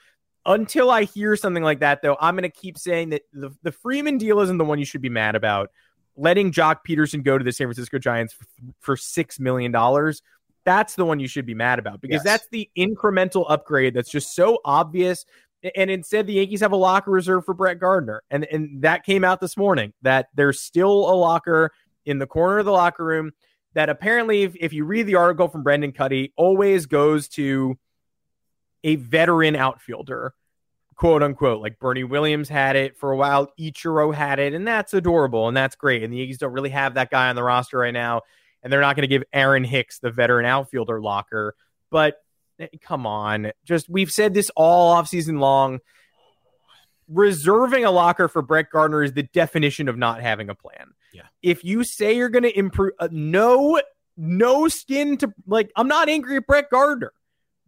Until 0.46 0.90
I 0.90 1.04
hear 1.04 1.36
something 1.36 1.62
like 1.62 1.80
that, 1.80 2.00
though, 2.02 2.16
I'm 2.20 2.34
going 2.34 2.50
to 2.50 2.56
keep 2.56 2.78
saying 2.78 3.10
that 3.10 3.22
the, 3.32 3.50
the 3.62 3.72
Freeman 3.72 4.18
deal 4.18 4.40
isn't 4.40 4.56
the 4.58 4.64
one 4.64 4.78
you 4.78 4.84
should 4.84 5.02
be 5.02 5.10
mad 5.10 5.34
about. 5.34 5.70
Letting 6.16 6.50
Joc 6.50 6.78
Pederson 6.88 7.22
go 7.22 7.36
to 7.36 7.44
the 7.44 7.52
San 7.52 7.66
Francisco 7.66 7.98
Giants 7.98 8.32
for, 8.32 8.46
for 8.80 8.96
$6 8.96 9.40
million, 9.40 9.72
that's 10.64 10.94
the 10.94 11.04
one 11.04 11.20
you 11.20 11.28
should 11.28 11.46
be 11.46 11.54
mad 11.54 11.78
about 11.78 12.00
because 12.00 12.16
yes. 12.16 12.24
that's 12.24 12.48
the 12.50 12.70
incremental 12.76 13.46
upgrade 13.48 13.94
that's 13.94 14.10
just 14.10 14.34
so 14.34 14.58
obvious. 14.64 15.24
And 15.74 15.90
instead, 15.90 16.26
the 16.26 16.34
Yankees 16.34 16.60
have 16.60 16.72
a 16.72 16.76
locker 16.76 17.10
reserve 17.10 17.44
for 17.44 17.54
Brett 17.54 17.78
Gardner. 17.78 18.22
And, 18.30 18.44
and 18.44 18.82
that 18.82 19.04
came 19.04 19.24
out 19.24 19.40
this 19.40 19.56
morning 19.56 19.92
that 20.02 20.28
there's 20.34 20.60
still 20.60 21.10
a 21.10 21.14
locker 21.14 21.70
in 22.06 22.18
the 22.18 22.26
corner 22.26 22.58
of 22.58 22.64
the 22.64 22.72
locker 22.72 23.04
room 23.04 23.32
that 23.74 23.88
apparently, 23.88 24.42
if, 24.42 24.56
if 24.56 24.72
you 24.72 24.84
read 24.84 25.06
the 25.06 25.14
article 25.14 25.48
from 25.48 25.62
Brendan 25.62 25.92
Kuty, 25.92 26.32
always 26.36 26.86
goes 26.86 27.28
to 27.28 27.78
a 28.84 28.96
veteran 28.96 29.56
outfielder, 29.56 30.34
quote 30.96 31.22
unquote. 31.22 31.60
Like 31.60 31.78
Bernie 31.78 32.04
Williams 32.04 32.48
had 32.48 32.76
it 32.76 32.96
for 32.96 33.12
a 33.12 33.16
while, 33.16 33.52
Ichiro 33.58 34.14
had 34.14 34.38
it, 34.38 34.54
and 34.54 34.66
that's 34.66 34.94
adorable 34.94 35.48
and 35.48 35.56
that's 35.56 35.76
great. 35.76 36.02
And 36.02 36.12
the 36.12 36.18
Yankees 36.18 36.38
don't 36.38 36.52
really 36.52 36.70
have 36.70 36.94
that 36.94 37.10
guy 37.10 37.28
on 37.28 37.36
the 37.36 37.42
roster 37.42 37.78
right 37.78 37.92
now, 37.92 38.22
and 38.62 38.72
they're 38.72 38.80
not 38.80 38.96
going 38.96 39.02
to 39.02 39.08
give 39.08 39.24
Aaron 39.32 39.64
Hicks 39.64 39.98
the 39.98 40.10
veteran 40.10 40.46
outfielder 40.46 41.00
locker. 41.00 41.54
But 41.90 42.22
eh, 42.58 42.68
come 42.82 43.06
on, 43.06 43.52
just 43.64 43.88
we've 43.88 44.12
said 44.12 44.34
this 44.34 44.50
all 44.56 44.94
offseason 44.94 45.38
long. 45.38 45.80
Reserving 47.08 47.84
a 47.84 47.90
locker 47.90 48.28
for 48.28 48.40
Brett 48.40 48.70
Gardner 48.70 49.02
is 49.02 49.12
the 49.12 49.24
definition 49.24 49.88
of 49.88 49.98
not 49.98 50.20
having 50.20 50.48
a 50.48 50.54
plan. 50.54 50.92
Yeah. 51.12 51.22
If 51.42 51.64
you 51.64 51.82
say 51.82 52.16
you're 52.16 52.28
going 52.28 52.44
to 52.44 52.56
improve, 52.56 52.92
uh, 53.00 53.08
no, 53.10 53.80
no 54.16 54.68
skin 54.68 55.16
to 55.18 55.32
like. 55.46 55.72
I'm 55.74 55.88
not 55.88 56.08
angry 56.08 56.36
at 56.36 56.46
Brett 56.46 56.70
Gardner. 56.70 57.12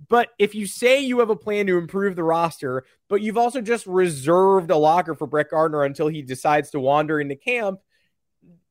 But 0.09 0.31
if 0.39 0.55
you 0.55 0.67
say 0.67 1.01
you 1.01 1.19
have 1.21 1.31
a 1.31 1.37
plan 1.37 1.67
to 1.67 1.79
improve 1.79 2.17
the 2.17 2.25
roster, 2.25 2.85
but 3.09 3.21
you've 3.21 3.39
also 3.39 3.61
just 3.61 3.87
reserved 3.87 4.71
a 4.71 4.77
locker 4.77 5.15
for 5.15 5.27
Brett 5.27 5.51
Gardner 5.51 5.85
until 5.85 6.09
he 6.09 6.23
decides 6.23 6.71
to 6.71 6.81
wander 6.81 7.21
into 7.21 7.37
camp, 7.37 7.81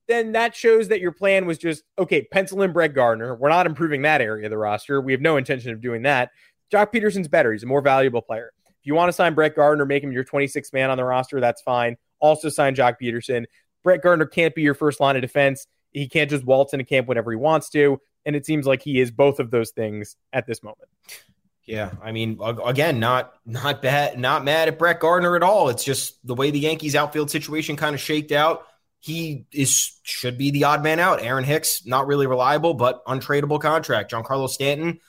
then 0.07 0.33
that 0.33 0.55
shows 0.55 0.89
that 0.89 0.99
your 0.99 1.11
plan 1.11 1.45
was 1.45 1.57
just 1.57 1.83
okay, 1.97 2.23
pencil 2.23 2.61
in 2.63 2.73
Brett 2.73 2.93
Gardner. 2.93 3.35
We're 3.35 3.49
not 3.49 3.65
improving 3.65 4.01
that 4.01 4.21
area 4.21 4.45
of 4.45 4.49
the 4.49 4.57
roster. 4.57 4.99
We 4.99 5.13
have 5.13 5.21
no 5.21 5.37
intention 5.37 5.71
of 5.71 5.81
doing 5.81 6.01
that. 6.03 6.31
Joc 6.71 6.91
Pederson's 6.91 7.27
better. 7.27 7.51
He's 7.53 7.63
a 7.63 7.67
more 7.67 7.81
valuable 7.81 8.21
player. 8.21 8.51
If 8.67 8.87
you 8.87 8.95
want 8.95 9.09
to 9.09 9.13
sign 9.13 9.35
Brett 9.35 9.55
Gardner, 9.55 9.85
make 9.85 10.03
him 10.03 10.11
your 10.11 10.23
26th 10.23 10.73
man 10.73 10.89
on 10.89 10.97
the 10.97 11.05
roster, 11.05 11.39
that's 11.39 11.61
fine. 11.61 11.97
Also 12.19 12.49
sign 12.49 12.75
Joc 12.75 12.95
Pederson. 13.01 13.45
Brett 13.83 14.01
Gardner 14.01 14.25
can't 14.25 14.55
be 14.55 14.63
your 14.63 14.73
first 14.73 14.99
line 14.99 15.15
of 15.15 15.21
defense. 15.21 15.67
He 15.91 16.07
can't 16.07 16.29
just 16.29 16.45
waltz 16.45 16.73
into 16.73 16.85
camp 16.85 17.07
whenever 17.07 17.31
he 17.31 17.37
wants 17.37 17.69
to 17.71 17.99
and 18.25 18.35
it 18.35 18.45
seems 18.45 18.65
like 18.65 18.81
he 18.81 18.99
is 18.99 19.11
both 19.11 19.39
of 19.39 19.51
those 19.51 19.71
things 19.71 20.15
at 20.33 20.45
this 20.45 20.63
moment. 20.63 20.89
Yeah, 21.65 21.91
I 22.03 22.11
mean, 22.11 22.39
again, 22.65 22.99
not 22.99 23.33
not 23.45 23.81
bad, 23.81 24.19
not 24.19 24.43
mad 24.43 24.67
at 24.67 24.79
Brett 24.79 24.99
Gardner 24.99 25.35
at 25.35 25.43
all. 25.43 25.69
It's 25.69 25.83
just 25.83 26.25
the 26.25 26.35
way 26.35 26.51
the 26.51 26.59
Yankees 26.59 26.95
outfield 26.95 27.29
situation 27.29 27.75
kind 27.75 27.93
of 27.93 28.01
shaked 28.01 28.31
out. 28.31 28.65
He 28.99 29.45
is 29.51 29.99
should 30.03 30.37
be 30.37 30.51
the 30.51 30.65
odd 30.65 30.83
man 30.83 30.99
out. 30.99 31.21
Aaron 31.21 31.43
Hicks, 31.43 31.85
not 31.85 32.07
really 32.07 32.27
reliable, 32.27 32.73
but 32.73 33.05
untradeable 33.05 33.61
contract. 33.61 34.11
Giancarlo 34.11 34.49
Stanton, 34.49 34.99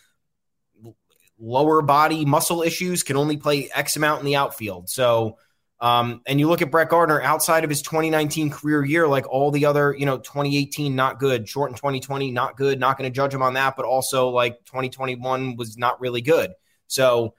lower 1.38 1.82
body 1.82 2.24
muscle 2.24 2.62
issues, 2.62 3.02
can 3.02 3.16
only 3.16 3.38
play 3.38 3.70
X 3.74 3.96
amount 3.96 4.20
in 4.20 4.26
the 4.26 4.36
outfield. 4.36 4.88
So 4.88 5.38
um, 5.82 6.22
and 6.26 6.38
you 6.38 6.48
look 6.48 6.62
at 6.62 6.70
Brett 6.70 6.88
Gardner 6.88 7.20
outside 7.20 7.64
of 7.64 7.70
his 7.70 7.82
2019 7.82 8.50
career 8.50 8.84
year, 8.84 9.08
like 9.08 9.28
all 9.28 9.50
the 9.50 9.66
other, 9.66 9.92
you 9.92 10.06
know, 10.06 10.16
2018, 10.16 10.94
not 10.94 11.18
good, 11.18 11.48
short 11.48 11.72
in 11.72 11.76
2020, 11.76 12.30
not 12.30 12.56
good, 12.56 12.78
not 12.78 12.96
going 12.96 13.10
to 13.10 13.14
judge 13.14 13.34
him 13.34 13.42
on 13.42 13.54
that, 13.54 13.74
but 13.76 13.84
also 13.84 14.28
like 14.28 14.64
2021 14.64 15.56
was 15.56 15.76
not 15.76 16.00
really 16.00 16.20
good. 16.20 16.52
So 16.86 17.34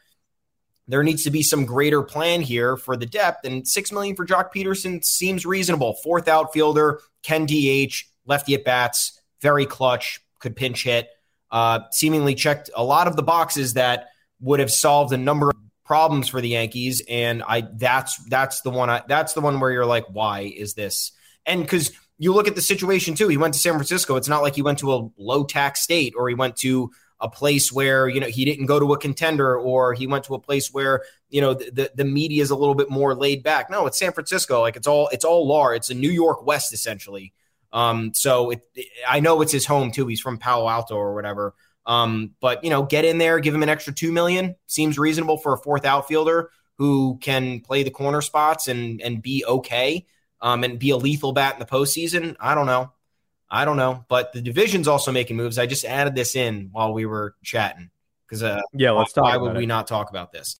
there 0.89 1.03
needs 1.03 1.23
to 1.23 1.31
be 1.31 1.41
some 1.41 1.63
greater 1.63 2.01
plan 2.01 2.41
here 2.41 2.75
for 2.75 2.97
the 2.97 3.05
depth. 3.05 3.45
And 3.45 3.65
six 3.65 3.93
million 3.93 4.17
for 4.17 4.25
Joc 4.25 4.49
Pederson 4.53 5.05
seems 5.05 5.45
reasonable. 5.45 5.93
Fourth 6.03 6.27
outfielder, 6.27 6.99
Ken 7.23 7.45
DH, 7.45 7.93
lefty 8.25 8.55
at 8.55 8.65
bats, 8.65 9.21
very 9.41 9.65
clutch, 9.65 10.19
could 10.39 10.57
pinch 10.57 10.83
hit. 10.83 11.07
Uh, 11.49 11.79
seemingly 11.91 12.35
checked 12.35 12.69
a 12.75 12.83
lot 12.83 13.07
of 13.07 13.15
the 13.15 13.23
boxes 13.23 13.75
that 13.75 14.09
would 14.41 14.59
have 14.59 14.71
solved 14.71 15.13
a 15.13 15.17
number 15.17 15.49
of 15.49 15.55
problems 15.85 16.27
for 16.27 16.41
the 16.41 16.49
Yankees, 16.49 17.01
and 17.07 17.43
I 17.43 17.67
that's 17.73 18.17
that's 18.25 18.61
the 18.61 18.69
one 18.69 18.89
I, 18.89 19.03
that's 19.07 19.33
the 19.33 19.41
one 19.41 19.59
where 19.59 19.71
you're 19.71 19.85
like, 19.85 20.05
why 20.09 20.41
is 20.41 20.73
this? 20.73 21.11
And 21.45 21.61
because 21.61 21.91
you 22.17 22.33
look 22.33 22.47
at 22.47 22.55
the 22.55 22.61
situation 22.61 23.15
too, 23.15 23.27
he 23.27 23.37
went 23.37 23.53
to 23.53 23.59
San 23.59 23.73
Francisco. 23.73 24.15
It's 24.15 24.29
not 24.29 24.41
like 24.41 24.55
he 24.55 24.61
went 24.61 24.79
to 24.79 24.93
a 24.93 25.09
low 25.17 25.43
tax 25.43 25.81
state 25.81 26.13
or 26.17 26.29
he 26.29 26.35
went 26.35 26.55
to 26.57 26.91
a 27.19 27.29
place 27.29 27.71
where 27.71 28.07
you 28.07 28.19
know 28.19 28.27
he 28.27 28.45
didn't 28.45 28.65
go 28.65 28.79
to 28.79 28.93
a 28.93 28.97
contender 28.97 29.57
or 29.57 29.93
he 29.93 30.07
went 30.07 30.25
to 30.25 30.35
a 30.35 30.39
place 30.39 30.73
where 30.73 31.03
you 31.29 31.41
know 31.41 31.53
the, 31.53 31.71
the, 31.71 31.91
the 31.95 32.05
media 32.05 32.43
is 32.43 32.49
a 32.49 32.55
little 32.55 32.75
bit 32.75 32.89
more 32.89 33.15
laid 33.15 33.43
back. 33.43 33.69
No, 33.69 33.85
it's 33.87 33.97
San 33.97 34.11
Francisco. 34.11 34.61
Like 34.61 34.75
it's 34.75 34.87
all 34.87 35.09
it's 35.09 35.25
all 35.25 35.47
LAR. 35.47 35.73
It's 35.73 35.89
a 35.89 35.95
New 35.95 36.11
York 36.11 36.45
West 36.45 36.73
essentially. 36.73 37.33
Um, 37.71 38.13
so 38.13 38.51
it, 38.51 38.61
I 39.07 39.19
know 39.19 39.41
it's 39.41 39.51
his 39.51 39.65
home 39.65 39.91
too. 39.91 40.05
He's 40.05 40.21
from 40.21 40.37
Palo 40.37 40.69
Alto 40.69 40.95
or 40.95 41.15
whatever. 41.15 41.55
Um, 41.85 42.31
but 42.39 42.63
you 42.63 42.69
know, 42.69 42.83
get 42.83 43.05
in 43.05 43.17
there, 43.17 43.39
give 43.39 43.53
him 43.53 43.63
an 43.63 43.69
extra 43.69 43.93
two 43.93 44.11
million. 44.11 44.55
Seems 44.67 44.97
reasonable 44.97 45.37
for 45.37 45.53
a 45.53 45.57
fourth 45.57 45.85
outfielder 45.85 46.49
who 46.77 47.17
can 47.21 47.59
play 47.59 47.83
the 47.83 47.91
corner 47.91 48.21
spots 48.21 48.67
and 48.67 49.01
and 49.01 49.21
be 49.21 49.43
okay. 49.45 50.05
Um, 50.41 50.65
and 50.65 50.77
be 50.77 50.89
a 50.89 50.97
lethal 50.97 51.31
bat 51.31 51.53
in 51.53 51.59
the 51.59 51.65
postseason. 51.65 52.35
I 52.37 52.53
don't 52.53 52.65
know. 52.65 52.91
I 53.49 53.63
don't 53.63 53.77
know. 53.77 54.03
But 54.09 54.33
the 54.33 54.41
division's 54.41 54.89
also 54.89 55.13
making 55.13 55.37
moves. 55.37 55.57
I 55.57 55.67
just 55.67 55.85
added 55.85 56.15
this 56.15 56.35
in 56.35 56.67
while 56.73 56.93
we 56.93 57.05
were 57.05 57.35
chatting 57.43 57.91
because 58.27 58.43
uh, 58.43 58.59
yeah, 58.73 58.91
let's 58.91 59.13
talk. 59.13 59.23
Why 59.23 59.37
would 59.37 59.55
it. 59.55 59.59
we 59.59 59.65
not 59.65 59.87
talk 59.87 60.09
about 60.09 60.33
this? 60.33 60.59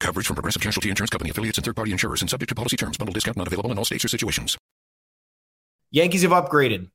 Coverage 0.00 0.26
from 0.26 0.36
Progressive 0.36 0.62
Casualty 0.62 0.90
Insurance 0.90 1.10
Company 1.10 1.30
affiliates 1.30 1.58
and 1.58 1.64
third-party 1.64 1.92
insurers 1.92 2.20
and 2.20 2.28
subject 2.28 2.50
to 2.50 2.54
policy 2.54 2.76
terms. 2.76 2.96
Bundle 2.98 3.14
discount 3.14 3.36
not 3.36 3.46
available 3.46 3.72
in 3.72 3.78
all 3.78 3.84
states 3.84 4.04
or 4.04 4.08
situations. 4.08 4.58
Yankees 5.90 6.22
have 6.22 6.32
upgraded. 6.32 6.90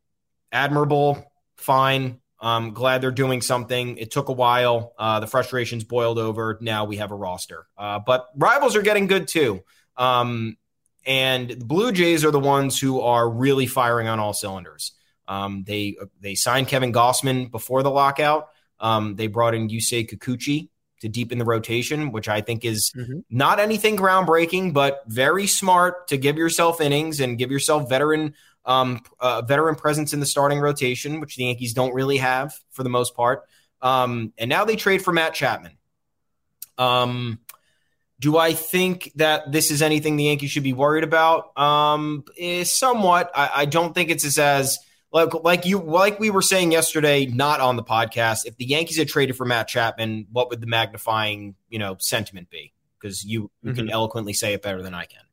Admirable, 0.51 1.31
fine. 1.55 2.19
I'm 2.39 2.73
glad 2.73 3.01
they're 3.01 3.11
doing 3.11 3.41
something. 3.41 3.97
It 3.97 4.11
took 4.11 4.29
a 4.29 4.33
while. 4.33 4.93
Uh, 4.97 5.19
the 5.19 5.27
frustrations 5.27 5.83
boiled 5.83 6.17
over. 6.17 6.57
Now 6.59 6.85
we 6.85 6.97
have 6.97 7.11
a 7.11 7.15
roster. 7.15 7.67
Uh, 7.77 7.99
but 7.99 8.27
rivals 8.35 8.75
are 8.75 8.81
getting 8.81 9.07
good 9.07 9.27
too. 9.27 9.63
Um, 9.95 10.57
and 11.05 11.49
the 11.49 11.65
Blue 11.65 11.91
Jays 11.91 12.25
are 12.25 12.31
the 12.31 12.39
ones 12.39 12.79
who 12.79 13.01
are 13.01 13.29
really 13.29 13.67
firing 13.67 14.07
on 14.07 14.19
all 14.19 14.33
cylinders. 14.33 14.93
Um, 15.27 15.63
they 15.65 15.95
they 16.19 16.35
signed 16.35 16.67
Kevin 16.67 16.91
Gausman 16.91 17.51
before 17.51 17.83
the 17.83 17.91
lockout. 17.91 18.49
Um, 18.79 19.15
they 19.15 19.27
brought 19.27 19.53
in 19.53 19.69
Yusei 19.69 20.09
Kikuchi 20.09 20.69
to 21.01 21.09
deepen 21.09 21.37
the 21.37 21.45
rotation, 21.45 22.11
which 22.11 22.29
I 22.29 22.41
think 22.41 22.63
is 22.63 22.91
mm-hmm. 22.95 23.19
not 23.29 23.59
anything 23.59 23.97
groundbreaking, 23.97 24.73
but 24.73 25.03
very 25.07 25.47
smart 25.47 26.07
to 26.07 26.17
give 26.17 26.37
yourself 26.37 26.79
innings 26.79 27.19
and 27.19 27.37
give 27.37 27.51
yourself 27.51 27.89
veteran 27.89 28.35
um, 28.63 29.01
uh, 29.19 29.41
veteran 29.41 29.75
presence 29.75 30.13
in 30.13 30.19
the 30.19 30.25
starting 30.25 30.59
rotation, 30.59 31.19
which 31.19 31.35
the 31.35 31.45
Yankees 31.45 31.73
don't 31.73 31.93
really 31.93 32.17
have 32.17 32.53
for 32.71 32.83
the 32.83 32.89
most 32.89 33.15
part. 33.15 33.43
Um, 33.81 34.33
and 34.37 34.49
now 34.49 34.65
they 34.65 34.75
trade 34.75 35.03
for 35.03 35.11
Matt 35.11 35.33
Chapman. 35.33 35.73
Um, 36.77 37.39
do 38.19 38.37
I 38.37 38.53
think 38.53 39.11
that 39.15 39.51
this 39.51 39.71
is 39.71 39.81
anything 39.81 40.15
the 40.15 40.25
Yankees 40.25 40.51
should 40.51 40.63
be 40.63 40.73
worried 40.73 41.03
about? 41.03 41.57
Um, 41.57 42.23
eh, 42.37 42.63
somewhat. 42.63 43.31
I, 43.33 43.49
I 43.55 43.65
don't 43.65 43.95
think 43.95 44.11
it's 44.11 44.25
as, 44.25 44.37
as 44.37 44.79
like 45.12 45.34
like 45.43 45.65
you 45.65 45.80
like 45.80 46.19
we 46.19 46.30
were 46.30 46.41
saying 46.41 46.71
yesterday, 46.71 47.26
not 47.26 47.60
on 47.60 47.76
the 47.76 47.84
podcast. 47.84 48.45
If 48.45 48.58
the 48.58 48.65
Yankees 48.65 48.97
had 48.97 49.10
traded 49.10 49.36
for 49.36 49.45
Matt 49.45 49.67
Chapman, 49.67 50.28
what 50.32 50.50
would 50.50 50.62
the 50.62 50.67
magnifying 50.67 51.56
you 51.69 51.80
know 51.80 51.97
sentiment 52.00 52.50
be? 52.50 52.74
Because 53.00 53.26
you, 53.26 53.52
you 53.62 53.71
mm-hmm. 53.71 53.76
can 53.76 53.89
eloquently 53.89 54.34
say 54.34 54.54
it 54.54 54.62
better 54.62 54.82
than 54.82 54.93
I 54.93 55.06
can. 55.06 55.24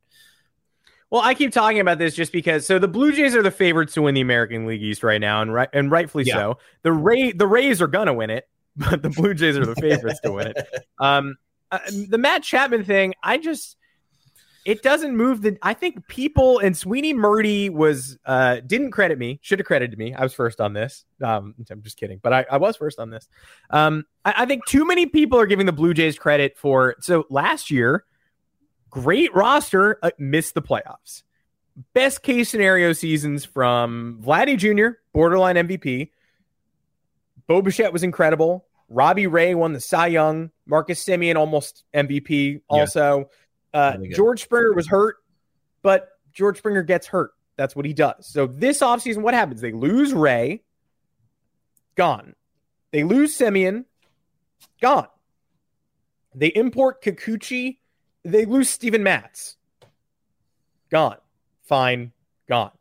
Well, 1.10 1.22
I 1.22 1.34
keep 1.34 1.52
talking 1.52 1.80
about 1.80 1.98
this 1.98 2.14
just 2.14 2.32
because. 2.32 2.66
So 2.66 2.78
the 2.78 2.88
Blue 2.88 3.12
Jays 3.12 3.34
are 3.34 3.42
the 3.42 3.50
favorites 3.50 3.94
to 3.94 4.02
win 4.02 4.14
the 4.14 4.20
American 4.20 4.66
League 4.66 4.82
East 4.82 5.02
right 5.02 5.20
now, 5.20 5.42
and 5.42 5.52
right 5.52 5.68
and 5.72 5.90
rightfully 5.90 6.24
yeah. 6.24 6.34
so. 6.34 6.58
The 6.82 6.92
Ray 6.92 7.32
the 7.32 7.46
Rays 7.46 7.80
are 7.80 7.86
gonna 7.86 8.14
win 8.14 8.30
it, 8.30 8.48
but 8.76 9.02
the 9.02 9.10
Blue 9.10 9.32
Jays 9.32 9.56
are 9.56 9.66
the 9.66 9.76
favorites 9.80 10.20
to 10.20 10.32
win 10.32 10.48
it. 10.48 10.68
Um, 10.98 11.36
uh, 11.70 11.78
the 12.08 12.18
Matt 12.18 12.42
Chapman 12.42 12.84
thing, 12.84 13.14
I 13.22 13.38
just 13.38 13.76
it 14.68 14.82
doesn't 14.82 15.16
move 15.16 15.40
the. 15.40 15.56
I 15.62 15.72
think 15.72 16.06
people 16.08 16.58
and 16.58 16.76
Sweeny 16.76 17.14
Murti 17.14 17.70
was 17.70 18.18
uh 18.26 18.56
didn't 18.66 18.90
credit 18.90 19.18
me. 19.18 19.40
Should 19.40 19.60
have 19.60 19.66
credited 19.66 19.98
me. 19.98 20.12
I 20.12 20.22
was 20.22 20.34
first 20.34 20.60
on 20.60 20.74
this. 20.74 21.06
Um, 21.24 21.54
I'm 21.70 21.80
just 21.80 21.96
kidding, 21.96 22.20
but 22.22 22.34
I, 22.34 22.44
I 22.50 22.58
was 22.58 22.76
first 22.76 22.98
on 22.98 23.08
this. 23.08 23.30
Um, 23.70 24.04
I, 24.26 24.34
I 24.42 24.44
think 24.44 24.66
too 24.66 24.84
many 24.84 25.06
people 25.06 25.40
are 25.40 25.46
giving 25.46 25.64
the 25.64 25.72
Blue 25.72 25.94
Jays 25.94 26.18
credit 26.18 26.58
for. 26.58 26.96
So 27.00 27.24
last 27.30 27.70
year, 27.70 28.04
great 28.90 29.34
roster, 29.34 29.98
uh, 30.02 30.10
missed 30.18 30.52
the 30.52 30.60
playoffs. 30.60 31.22
Best 31.94 32.22
case 32.22 32.50
scenario 32.50 32.92
seasons 32.92 33.46
from 33.46 34.20
Vladdy 34.22 34.58
Jr., 34.58 34.98
borderline 35.14 35.56
MVP. 35.56 36.10
Bo 37.46 37.62
Bichette 37.62 37.94
was 37.94 38.02
incredible. 38.02 38.66
Robbie 38.90 39.28
Ray 39.28 39.54
won 39.54 39.72
the 39.72 39.80
Cy 39.80 40.08
Young. 40.08 40.50
Marcus 40.66 41.02
Semien 41.02 41.36
almost 41.36 41.84
MVP 41.94 42.60
also. 42.68 43.18
Yeah. 43.18 43.24
Uh, 43.78 43.96
George 44.12 44.42
Springer 44.42 44.72
was 44.72 44.88
hurt, 44.88 45.18
but 45.82 46.08
George 46.32 46.58
Springer 46.58 46.82
gets 46.82 47.06
hurt. 47.06 47.30
That's 47.56 47.76
what 47.76 47.84
he 47.86 47.92
does. 47.92 48.26
So 48.26 48.48
this 48.48 48.80
offseason, 48.80 49.22
what 49.22 49.34
happens? 49.34 49.60
They 49.60 49.70
lose 49.70 50.12
Ray, 50.12 50.62
gone. 51.94 52.34
They 52.90 53.04
lose 53.04 53.38
Semien, 53.38 53.84
gone. 54.82 55.06
They 56.34 56.48
import 56.48 57.02
Kikuchi. 57.02 57.78
They 58.24 58.46
lose 58.46 58.68
Steven 58.68 59.04
Matz. 59.04 59.56
Gone. 60.90 61.18
Fine. 61.62 62.12
Gone. 62.48 62.72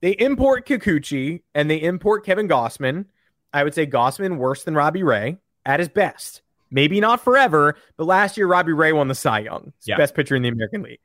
They 0.00 0.10
import 0.12 0.66
Kikuchi 0.66 1.42
and 1.54 1.70
they 1.70 1.80
import 1.80 2.26
Kevin 2.26 2.48
Gausman. 2.48 3.06
I 3.52 3.64
would 3.64 3.74
say 3.74 3.86
Gausman 3.86 4.36
worse 4.36 4.64
than 4.64 4.74
Robbie 4.74 5.02
Ray 5.02 5.38
at 5.64 5.80
his 5.80 5.88
best. 5.88 6.42
Maybe 6.70 7.00
not 7.00 7.22
forever, 7.22 7.76
but 7.96 8.04
last 8.04 8.36
year 8.36 8.46
Robbie 8.46 8.72
Ray 8.72 8.92
won 8.92 9.08
the 9.08 9.14
Cy 9.14 9.40
Young, 9.40 9.72
yeah. 9.84 9.96
best 9.96 10.14
pitcher 10.14 10.36
in 10.36 10.42
the 10.42 10.48
American 10.48 10.82
League. 10.82 11.00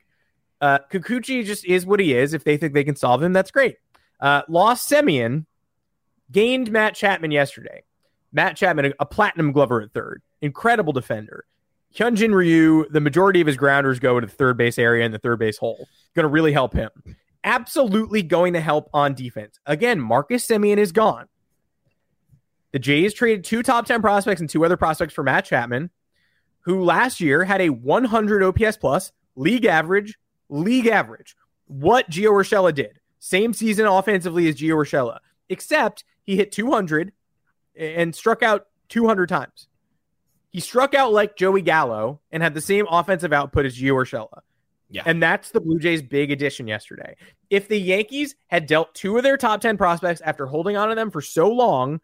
Uh, 0.60 0.78
Kikuchi 0.90 1.44
just 1.44 1.64
is 1.64 1.86
what 1.86 2.00
he 2.00 2.14
is. 2.14 2.34
If 2.34 2.44
they 2.44 2.56
think 2.56 2.74
they 2.74 2.84
can 2.84 2.96
solve 2.96 3.22
him, 3.22 3.32
that's 3.32 3.50
great. 3.50 3.76
Uh, 4.20 4.42
lost 4.48 4.90
Semien, 4.90 5.46
gained 6.30 6.70
Matt 6.70 6.94
Chapman 6.94 7.30
yesterday. 7.30 7.82
Matt 8.32 8.56
Chapman, 8.56 8.86
a, 8.86 8.92
a 9.00 9.06
platinum 9.06 9.52
glover 9.52 9.80
at 9.82 9.92
third, 9.92 10.22
incredible 10.42 10.92
defender. 10.92 11.44
Hyunjin 11.94 12.34
Ryu, 12.34 12.88
the 12.90 13.00
majority 13.00 13.40
of 13.40 13.46
his 13.46 13.56
grounders 13.56 14.00
go 14.00 14.16
into 14.16 14.26
the 14.26 14.34
third 14.34 14.56
base 14.56 14.78
area 14.78 15.04
and 15.04 15.14
the 15.14 15.18
third 15.18 15.38
base 15.38 15.56
hole. 15.56 15.86
Going 16.14 16.24
to 16.24 16.28
really 16.28 16.52
help 16.52 16.74
him. 16.74 16.90
Absolutely 17.44 18.22
going 18.22 18.54
to 18.54 18.60
help 18.60 18.90
on 18.92 19.14
defense. 19.14 19.60
Again, 19.66 20.00
Marcus 20.00 20.46
Semien 20.46 20.78
is 20.78 20.92
gone. 20.92 21.28
The 22.74 22.80
Jays 22.80 23.14
traded 23.14 23.44
two 23.44 23.62
top 23.62 23.86
10 23.86 24.02
prospects 24.02 24.40
and 24.40 24.50
two 24.50 24.64
other 24.64 24.76
prospects 24.76 25.14
for 25.14 25.22
Matt 25.22 25.44
Chapman, 25.44 25.90
who 26.62 26.82
last 26.82 27.20
year 27.20 27.44
had 27.44 27.60
a 27.60 27.68
100 27.68 28.42
OPS 28.42 28.78
plus, 28.78 29.12
league 29.36 29.64
average, 29.64 30.18
league 30.48 30.88
average. 30.88 31.36
What 31.66 32.10
Gio 32.10 32.32
Urshela 32.32 32.74
did. 32.74 32.98
Same 33.20 33.54
season 33.54 33.86
offensively 33.86 34.48
as 34.48 34.56
Gio 34.56 34.74
Urshela, 34.74 35.20
except 35.48 36.02
he 36.24 36.34
hit 36.34 36.50
200 36.50 37.12
and 37.76 38.12
struck 38.12 38.42
out 38.42 38.66
200 38.88 39.28
times. 39.28 39.68
He 40.50 40.58
struck 40.58 40.94
out 40.94 41.12
like 41.12 41.36
Joey 41.36 41.62
Gallo 41.62 42.18
and 42.32 42.42
had 42.42 42.54
the 42.54 42.60
same 42.60 42.88
offensive 42.90 43.32
output 43.32 43.66
as 43.66 43.78
Gio 43.78 43.92
Urshela. 43.92 44.40
Yeah. 44.90 45.02
And 45.06 45.22
that's 45.22 45.50
the 45.50 45.60
Blue 45.60 45.78
Jays' 45.78 46.02
big 46.02 46.32
addition 46.32 46.66
yesterday. 46.66 47.14
If 47.50 47.68
the 47.68 47.80
Yankees 47.80 48.34
had 48.48 48.66
dealt 48.66 48.94
two 48.94 49.16
of 49.16 49.22
their 49.22 49.36
top 49.36 49.60
10 49.60 49.76
prospects 49.76 50.20
after 50.20 50.46
holding 50.46 50.76
on 50.76 50.88
to 50.88 50.96
them 50.96 51.12
for 51.12 51.20
so 51.20 51.48
long, 51.48 52.00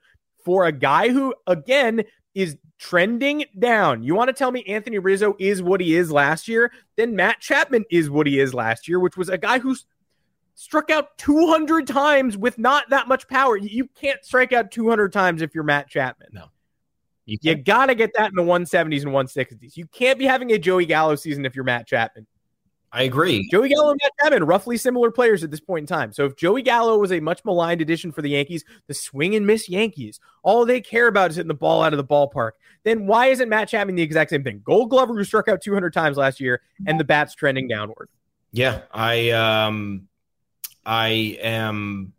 for 0.51 0.65
a 0.65 0.73
guy 0.73 1.11
who, 1.11 1.33
again, 1.47 2.03
is 2.35 2.57
trending 2.77 3.45
down. 3.61 4.03
You 4.03 4.17
want 4.17 4.27
to 4.31 4.33
tell 4.33 4.51
me 4.51 4.65
Anthony 4.65 4.99
Rizzo 4.99 5.37
is 5.39 5.63
what 5.63 5.81
he 5.81 5.95
is 5.95 6.11
last 6.11 6.49
year? 6.49 6.73
Then 6.97 7.15
Matt 7.15 7.39
Chapman 7.39 7.85
is 7.89 8.11
what 8.11 8.27
he 8.27 8.41
is 8.41 8.53
last 8.53 8.89
year, 8.89 8.99
which 8.99 9.17
was 9.17 9.29
a 9.29 9.39
guy 9.39 9.61
who 9.61 9.77
struck 10.57 10.91
out 10.91 11.17
200 11.19 11.87
times 11.87 12.37
with 12.37 12.59
not 12.59 12.91
that 12.91 13.07
much 13.07 13.29
power. 13.29 13.57
You 13.57 13.87
can't 13.95 14.25
strike 14.25 14.53
out 14.53 14.73
200 14.73 15.13
times 15.13 15.41
if 15.41 15.55
you're 15.55 15.63
Matt 15.63 15.89
Chapman. 15.89 16.31
No. 16.33 16.47
You, 17.27 17.39
you 17.41 17.55
got 17.55 17.87
to 17.87 17.95
get 17.95 18.11
that 18.17 18.31
in 18.31 18.35
the 18.35 18.43
170s 18.43 19.03
and 19.03 19.13
160s. 19.13 19.77
You 19.77 19.87
can't 19.87 20.19
be 20.19 20.25
having 20.25 20.51
a 20.51 20.59
Joey 20.59 20.85
Gallo 20.85 21.15
season 21.15 21.47
if 21.47 21.55
you're 21.55 21.65
Matt 21.65 21.87
Chapman. 21.87 22.27
I 22.93 23.05
agree. 23.05 23.49
Joey 23.51 23.69
Gallo 23.69 23.91
and 23.91 24.01
Matt 24.03 24.13
Chapman, 24.21 24.45
roughly 24.45 24.77
similar 24.77 25.13
players 25.13 25.45
at 25.45 25.51
this 25.51 25.61
point 25.61 25.85
in 25.85 25.87
time. 25.87 26.13
So 26.13 26.25
if 26.25 26.37
Joey 26.37 26.63
Gallo 26.63 26.99
was 26.99 27.13
a 27.13 27.21
much 27.21 27.45
maligned 27.45 27.81
addition 27.81 28.11
for 28.11 28.21
the 28.21 28.31
Yankees, 28.31 28.65
the 28.89 28.95
swing 28.95 29.37
and 29.37 29.47
miss 29.47 29.69
Yankees, 29.69 30.19
all 30.43 30.67
they 30.67 30.81
care 30.81 31.07
about 31.07 31.31
is 31.31 31.37
hitting 31.37 31.49
the 31.49 31.55
ball 31.55 31.83
out 31.83 31.93
of 31.93 31.99
the 31.99 32.05
ballpark, 32.05 32.53
then 32.83 33.07
why 33.07 33.27
isn't 33.27 33.49
Matt 33.49 33.69
Chapman 33.69 33.95
the 33.95 34.03
exact 34.03 34.31
same 34.31 34.43
thing? 34.43 34.61
Gold 34.65 34.91
Glover 34.91 35.15
who 35.15 35.23
struck 35.23 35.47
out 35.47 35.63
200 35.63 35.93
times 35.93 36.17
last 36.17 36.41
year, 36.41 36.63
and 36.87 36.99
the 36.99 37.05
bat's 37.05 37.35
trending 37.35 37.69
downward. 37.69 38.09
Yeah, 38.53 38.81
I 38.93 39.31
um, 39.31 40.09
I 40.85 41.39
am 41.41 42.13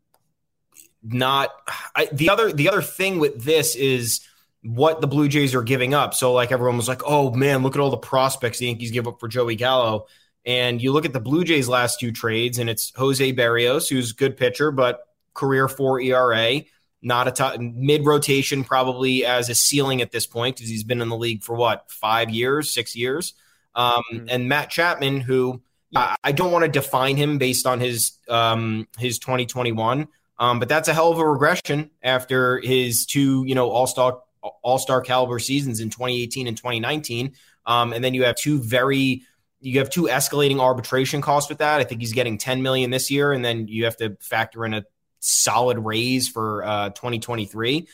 not. 1.04 1.50
I, 1.94 2.08
the 2.14 2.30
other 2.30 2.54
the 2.54 2.70
other 2.70 2.82
thing 2.82 3.20
with 3.20 3.44
this 3.44 3.76
is 3.76 4.22
what 4.64 5.02
the 5.02 5.08
Blue 5.08 5.28
Jays 5.28 5.56
are 5.56 5.64
giving 5.64 5.94
up. 5.94 6.14
So 6.14 6.32
like 6.34 6.52
everyone 6.52 6.78
was 6.78 6.88
like, 6.88 7.02
oh 7.06 7.32
man, 7.32 7.64
look 7.64 7.76
at 7.76 7.82
all 7.82 7.90
the 7.90 7.98
prospects 7.98 8.60
the 8.60 8.68
Yankees 8.68 8.92
give 8.92 9.08
up 9.08 9.20
for 9.20 9.28
Joey 9.28 9.56
Gallo. 9.56 10.06
And 10.45 10.82
you 10.82 10.91
look 10.91 11.06
at 11.06 11.13
the 11.13 11.19
Blue 11.19 11.43
Jays' 11.43 11.69
last 11.69 11.99
two 11.99 12.12
trades, 12.12 12.58
and 12.58 12.69
it's 12.69 12.91
Jose 12.95 13.34
Berrios, 13.34 13.89
who's 13.89 14.12
a 14.12 14.15
good 14.15 14.38
pitcher, 14.38 14.71
but 14.71 15.01
career 15.34 15.67
four 15.67 16.01
ERA, 16.01 16.62
not 17.01 17.27
a 17.27 17.32
t- 17.32 17.58
mid 17.60 18.06
rotation, 18.06 18.63
probably 18.63 19.25
as 19.25 19.49
a 19.49 19.56
ceiling 19.56 20.01
at 20.01 20.12
this 20.12 20.25
point 20.25 20.56
because 20.56 20.69
he's 20.69 20.84
been 20.84 21.01
in 21.01 21.10
the 21.10 21.17
league 21.17 21.43
for 21.43 21.56
what 21.56 21.89
five 21.91 22.30
years, 22.30 22.71
six 22.71 22.95
years. 22.95 23.34
Um, 23.75 24.01
mm-hmm. 24.12 24.25
And 24.30 24.49
Matt 24.49 24.69
Chapman, 24.69 25.21
who 25.21 25.62
I, 25.95 26.15
I 26.23 26.32
don't 26.32 26.51
want 26.51 26.65
to 26.65 26.71
define 26.71 27.17
him 27.17 27.38
based 27.38 27.65
on 27.65 27.80
his 27.80 28.13
um, 28.27 28.88
his 28.97 29.19
2021, 29.19 30.08
um, 30.39 30.60
but 30.60 30.69
that's 30.69 30.88
a 30.88 30.93
hell 30.93 31.12
of 31.12 31.19
a 31.19 31.27
regression 31.27 31.91
after 32.01 32.60
his 32.60 33.06
two, 33.06 33.43
you 33.45 33.56
know, 33.56 33.69
all 33.69 33.88
star 33.88 34.21
all 34.63 34.80
star 34.80 35.01
caliber 35.01 35.39
seasons 35.39 35.80
in 35.80 35.89
2018 35.89 36.47
and 36.47 36.58
2019. 36.58 37.34
Um, 37.65 37.93
and 37.93 38.04
then 38.04 38.13
you 38.13 38.23
have 38.25 38.36
two 38.36 38.60
very 38.60 39.23
you 39.62 39.80
have 39.80 39.89
two 39.89 40.04
escalating 40.04 40.60
arbitration 40.60 41.21
costs 41.21 41.50
with 41.50 41.60
that. 41.60 41.80
I 41.80 41.84
think 41.84 42.02
he's 42.02 42.13
getting 42.13 42.38
10 42.38 42.62
million 42.62 42.89
this 42.89 43.12
year, 43.12 43.32
and 43.32 43.45
then 43.45 43.67
you 43.67 43.86
have 43.86 43.95
to 43.97 44.17
factor 44.19 44.65
in 44.65 44.74
a 44.74 44.84
solid 45.19 45.78
raise 45.80 46.28
for 46.28 46.65
uh, 46.65 46.89
2023. 46.89 47.88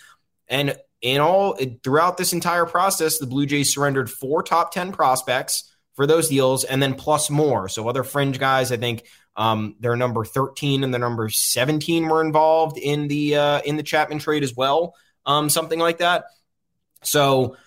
And 0.48 0.78
in 1.02 1.20
all, 1.20 1.58
throughout 1.84 2.18
this 2.18 2.34
entire 2.34 2.66
process, 2.66 3.20
the 3.20 3.28
Blue 3.28 3.46
Jays 3.46 3.74
surrendered 3.74 4.10
four 4.10 4.44
top 4.44 4.72
10 4.72 4.94
prospects 4.94 5.76
for 5.96 6.08
those 6.08 6.30
deals, 6.30 6.64
and 6.64 6.82
then 6.82 6.94
plus 6.94 7.30
more. 7.30 7.68
So 7.68 7.88
other 7.90 8.04
fringe 8.04 8.40
guys, 8.40 8.72
I 8.72 8.78
think 8.78 9.04
um, 9.36 9.76
their 9.80 9.96
number 9.96 10.24
13 10.24 10.84
and 10.84 10.94
their 10.94 11.00
number 11.02 11.30
17 11.30 12.08
were 12.08 12.24
involved 12.24 12.78
in 12.78 13.08
the 13.08 13.36
uh, 13.36 13.62
in 13.62 13.78
the 13.78 13.84
Chapman 13.84 14.20
trade 14.20 14.44
as 14.44 14.56
well, 14.56 14.96
um, 15.26 15.50
something 15.50 15.80
like 15.80 16.00
that. 16.00 16.26
So 17.04 17.58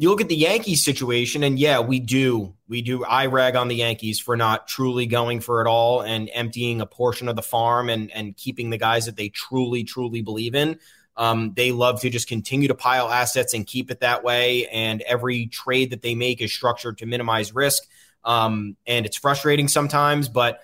you 0.00 0.08
look 0.08 0.22
at 0.22 0.30
the 0.30 0.34
Yankees 0.36 0.82
situation, 0.82 1.44
and 1.44 1.58
yeah, 1.58 1.80
we 1.80 2.00
do. 2.00 2.54
We 2.68 2.80
do. 2.80 3.04
I 3.04 3.26
rag 3.26 3.54
on 3.54 3.68
the 3.68 3.74
Yankees 3.74 4.18
for 4.18 4.34
not 4.34 4.66
truly 4.66 5.04
going 5.04 5.40
for 5.40 5.60
it 5.60 5.66
all 5.66 6.00
and 6.00 6.30
emptying 6.32 6.80
a 6.80 6.86
portion 6.86 7.28
of 7.28 7.36
the 7.36 7.42
farm 7.42 7.90
and, 7.90 8.10
and 8.12 8.34
keeping 8.34 8.70
the 8.70 8.78
guys 8.78 9.04
that 9.04 9.16
they 9.16 9.28
truly, 9.28 9.84
truly 9.84 10.22
believe 10.22 10.54
in. 10.54 10.78
Um, 11.18 11.52
they 11.54 11.70
love 11.70 12.00
to 12.00 12.08
just 12.08 12.28
continue 12.28 12.68
to 12.68 12.74
pile 12.74 13.10
assets 13.10 13.52
and 13.52 13.66
keep 13.66 13.90
it 13.90 14.00
that 14.00 14.24
way. 14.24 14.66
And 14.68 15.02
every 15.02 15.48
trade 15.48 15.90
that 15.90 16.00
they 16.00 16.14
make 16.14 16.40
is 16.40 16.50
structured 16.50 16.96
to 16.98 17.06
minimize 17.06 17.54
risk. 17.54 17.82
Um, 18.24 18.78
and 18.86 19.04
it's 19.04 19.18
frustrating 19.18 19.68
sometimes, 19.68 20.30
but 20.30 20.62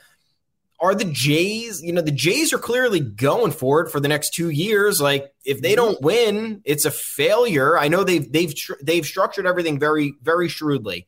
are 0.79 0.95
the 0.95 1.05
Jays, 1.07 1.83
you 1.83 1.93
know, 1.93 2.03
the 2.03 2.11
Jays 2.11 2.53
are 2.53 2.59
clearly 2.59 3.01
going 3.01 3.53
for 3.53 3.81
it 3.81 3.91
for 3.91 4.01
the 4.01 4.09
next 4.09 4.35
two 4.35 4.51
years. 4.51 5.01
Like 5.01 5.33
if 5.45 5.63
they 5.63 5.75
don't 5.75 6.01
win, 6.03 6.61
it's 6.65 6.85
a 6.85 6.91
failure. 6.91 7.79
I 7.79 7.89
know 7.89 8.05
they've 8.05 8.31
they've 8.31 8.55
they've 8.83 9.07
structured 9.07 9.47
everything 9.47 9.79
very 9.79 10.15
very 10.23 10.49
shrewdly. 10.49 11.07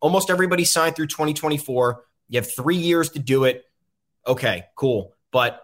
Almost 0.00 0.30
everybody 0.30 0.64
signed 0.64 0.96
through 0.96 1.08
2024. 1.08 2.04
You 2.28 2.40
have 2.40 2.52
three 2.52 2.76
years 2.76 3.10
to 3.10 3.18
do 3.18 3.44
it. 3.44 3.64
Okay, 4.26 4.64
cool, 4.74 5.14
but 5.30 5.62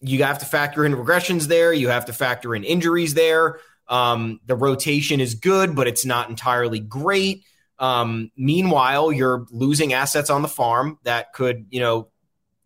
you 0.00 0.24
have 0.24 0.38
to 0.38 0.46
factor 0.46 0.84
in 0.84 0.94
regressions 0.94 1.46
there. 1.46 1.72
You 1.72 1.88
have 1.88 2.06
to 2.06 2.12
factor 2.12 2.54
in 2.54 2.64
injuries 2.64 3.14
there. 3.14 3.60
Um, 3.86 4.40
the 4.46 4.56
rotation 4.56 5.20
is 5.20 5.34
good, 5.34 5.76
but 5.76 5.86
it's 5.86 6.04
not 6.04 6.30
entirely 6.30 6.80
great. 6.80 7.44
Um, 7.78 8.30
meanwhile, 8.36 9.12
you're 9.12 9.46
losing 9.50 9.92
assets 9.92 10.30
on 10.30 10.42
the 10.42 10.48
farm 10.48 10.98
that 11.04 11.32
could, 11.32 11.66
you 11.70 11.80
know, 11.80 12.08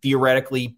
theoretically 0.07 0.77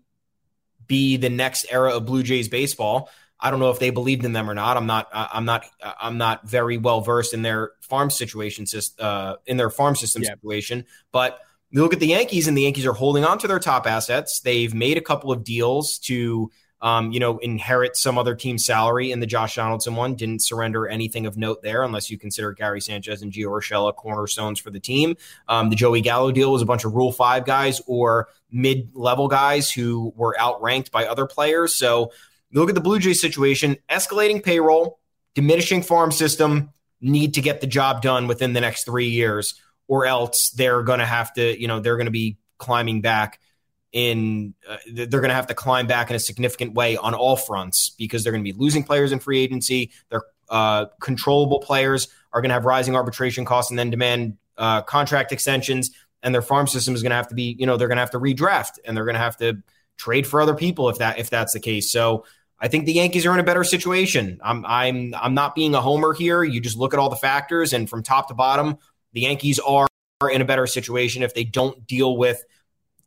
be 0.88 1.18
the 1.18 1.30
next 1.30 1.68
era 1.70 1.96
of 1.96 2.06
Blue 2.06 2.24
Jays 2.24 2.50
baseball. 2.50 3.10
I 3.40 3.52
don't 3.52 3.60
know 3.60 3.70
if 3.70 3.80
they 3.80 3.92
believed 3.92 4.26
in 4.26 4.34
them 4.34 4.50
or 4.50 4.56
not. 4.56 4.76
I'm 4.76 4.88
not. 4.88 5.08
I'm 5.14 5.46
not. 5.46 5.66
I'm 6.02 6.18
not 6.18 6.48
very 6.50 6.78
well 6.78 7.02
versed 7.02 7.34
in 7.34 7.42
their 7.42 7.72
farm 7.82 8.10
situation, 8.10 8.66
uh, 9.00 9.36
in 9.46 9.56
their 9.56 9.70
farm 9.70 9.96
system 9.96 10.24
yeah. 10.24 10.32
situation. 10.32 10.86
But 11.12 11.40
you 11.70 11.82
look 11.82 11.94
at 11.94 12.00
the 12.00 12.08
Yankees, 12.08 12.48
and 12.48 12.58
the 12.58 12.64
Yankees 12.64 12.86
are 12.86 12.94
holding 12.94 13.24
on 13.24 13.38
to 13.40 13.48
their 13.48 13.60
top 13.60 13.88
assets. 13.88 14.42
They've 14.42 14.74
made 14.74 14.98
a 14.98 15.02
couple 15.02 15.32
of 15.32 15.44
deals 15.44 16.00
to 16.00 16.52
um, 16.82 17.12
you 17.12 17.20
know, 17.20 17.38
inherit 17.40 17.98
some 17.98 18.18
other 18.18 18.36
team's 18.36 18.66
salary 18.66 19.12
in 19.12 19.20
the 19.20 19.26
Josh 19.26 19.56
Donaldson 19.56 19.96
one. 19.96 20.16
Didn't 20.16 20.42
surrender 20.42 20.88
anything 20.88 21.26
of 21.26 21.38
note 21.38 21.62
there, 21.62 21.84
unless 21.84 22.10
you 22.10 22.18
consider 22.18 22.52
Gary 22.54 22.82
Sanchez 22.82 23.22
and 23.22 23.32
Gio 23.32 23.48
Urshela 23.48 23.96
cornerstones 23.96 24.60
for 24.60 24.70
the 24.70 24.80
team. 24.80 25.18
Um, 25.48 25.70
the 25.70 25.76
Joey 25.76 26.02
Gallo 26.02 26.32
deal 26.32 26.52
was 26.52 26.62
a 26.62 26.66
bunch 26.66 26.86
of 26.86 26.94
Rule 26.94 27.12
Five 27.12 27.46
guys 27.46 27.82
or 27.88 28.30
mid-level 28.52 29.28
guys 29.28 29.72
who 29.72 30.14
were 30.16 30.36
outranked 30.40 30.92
by 30.92 31.06
other 31.06 31.26
players. 31.26 31.76
So 31.76 32.12
look 32.54 32.70
at 32.70 32.76
the 32.76 32.82
Blue 32.82 33.00
Jays 33.00 33.22
situation: 33.22 33.78
escalating 33.90 34.44
payroll, 34.44 35.00
diminishing 35.36 35.84
farm 35.84 36.12
system, 36.12 36.72
need 37.02 37.34
to 37.36 37.42
get 37.42 37.62
the 37.62 37.68
job 37.68 38.02
done 38.02 38.28
within 38.28 38.54
the 38.54 38.62
next 38.62 38.86
three 38.86 39.10
years, 39.10 39.56
or 39.88 40.06
else 40.06 40.50
they're 40.52 40.84
going 40.84 41.00
to 41.00 41.06
have 41.06 41.34
to, 41.34 41.60
you 41.60 41.68
know, 41.68 41.80
they're 41.80 41.98
going 41.98 42.06
to 42.06 42.12
be 42.12 42.38
climbing 42.58 43.02
back 43.02 43.40
in 43.92 44.54
uh, 44.70 44.78
they're 44.94 45.08
going 45.08 45.30
to 45.30 45.36
have 45.36 45.48
to 45.48 45.54
climb 45.54 45.88
back 45.88 46.10
in 46.10 46.16
a 46.16 46.20
significant 46.20 46.74
way 46.74 46.98
on 46.98 47.14
all 47.14 47.36
fronts 47.36 47.90
because 47.92 48.24
they're 48.24 48.32
going 48.32 48.44
to 48.44 48.54
be 48.54 48.58
losing 48.58 48.84
players 48.84 49.12
in 49.12 49.20
free 49.20 49.40
agency. 49.40 49.92
Their 50.10 50.24
uh, 50.50 50.86
controllable 51.02 51.60
players 51.60 52.08
are 52.32 52.42
going 52.42 52.50
to 52.50 52.54
have 52.54 52.66
rising 52.66 52.96
arbitration 52.96 53.46
costs 53.46 53.72
and 53.72 53.80
then 53.80 53.90
demand 53.90 54.38
uh, 54.58 54.82
contract 54.84 55.32
extensions. 55.32 55.92
And 56.22 56.36
their 56.36 56.42
farm 56.42 56.68
system 56.68 56.94
is 56.94 57.02
going 57.02 57.12
to 57.12 57.16
have 57.16 57.30
to 57.30 57.36
be, 57.36 57.56
you 57.58 57.66
know, 57.66 57.78
they're 57.78 57.88
going 57.88 57.98
to 57.98 58.02
have 58.02 58.12
to 58.12 58.20
redraft 58.20 58.78
and 58.86 58.96
they're 58.96 59.06
going 59.06 59.16
to 59.16 59.22
have 59.22 59.38
to 59.38 59.64
trade 59.98 60.28
for 60.28 60.42
other 60.42 60.56
people 60.56 60.90
if 60.90 60.98
that 60.98 61.18
if 61.18 61.30
that's 61.30 61.54
the 61.54 61.60
case. 61.60 61.92
So 61.92 62.26
I 62.60 62.68
think 62.68 62.86
the 62.86 62.94
Yankees 62.94 63.26
are 63.26 63.34
in 63.34 63.40
a 63.40 63.44
better 63.44 63.64
situation. 63.64 64.40
I'm 64.44 64.66
I'm 64.66 65.14
I'm 65.16 65.34
not 65.34 65.56
being 65.56 65.74
a 65.76 65.82
homer 65.82 66.14
here. 66.14 66.44
You 66.44 66.60
just 66.60 66.78
look 66.78 66.94
at 66.94 67.00
all 67.00 67.10
the 67.10 67.16
factors 67.16 67.74
and 67.74 67.90
from 67.90 68.04
top 68.04 68.28
to 68.28 68.34
bottom, 68.34 68.78
The 69.14 69.22
Yankees 69.22 69.60
are 69.60 69.88
in 70.30 70.42
a 70.42 70.46
better 70.46 70.68
situation 70.68 71.24
if 71.24 71.34
they 71.34 71.46
don't 71.46 71.88
deal 71.88 72.18
with 72.18 72.44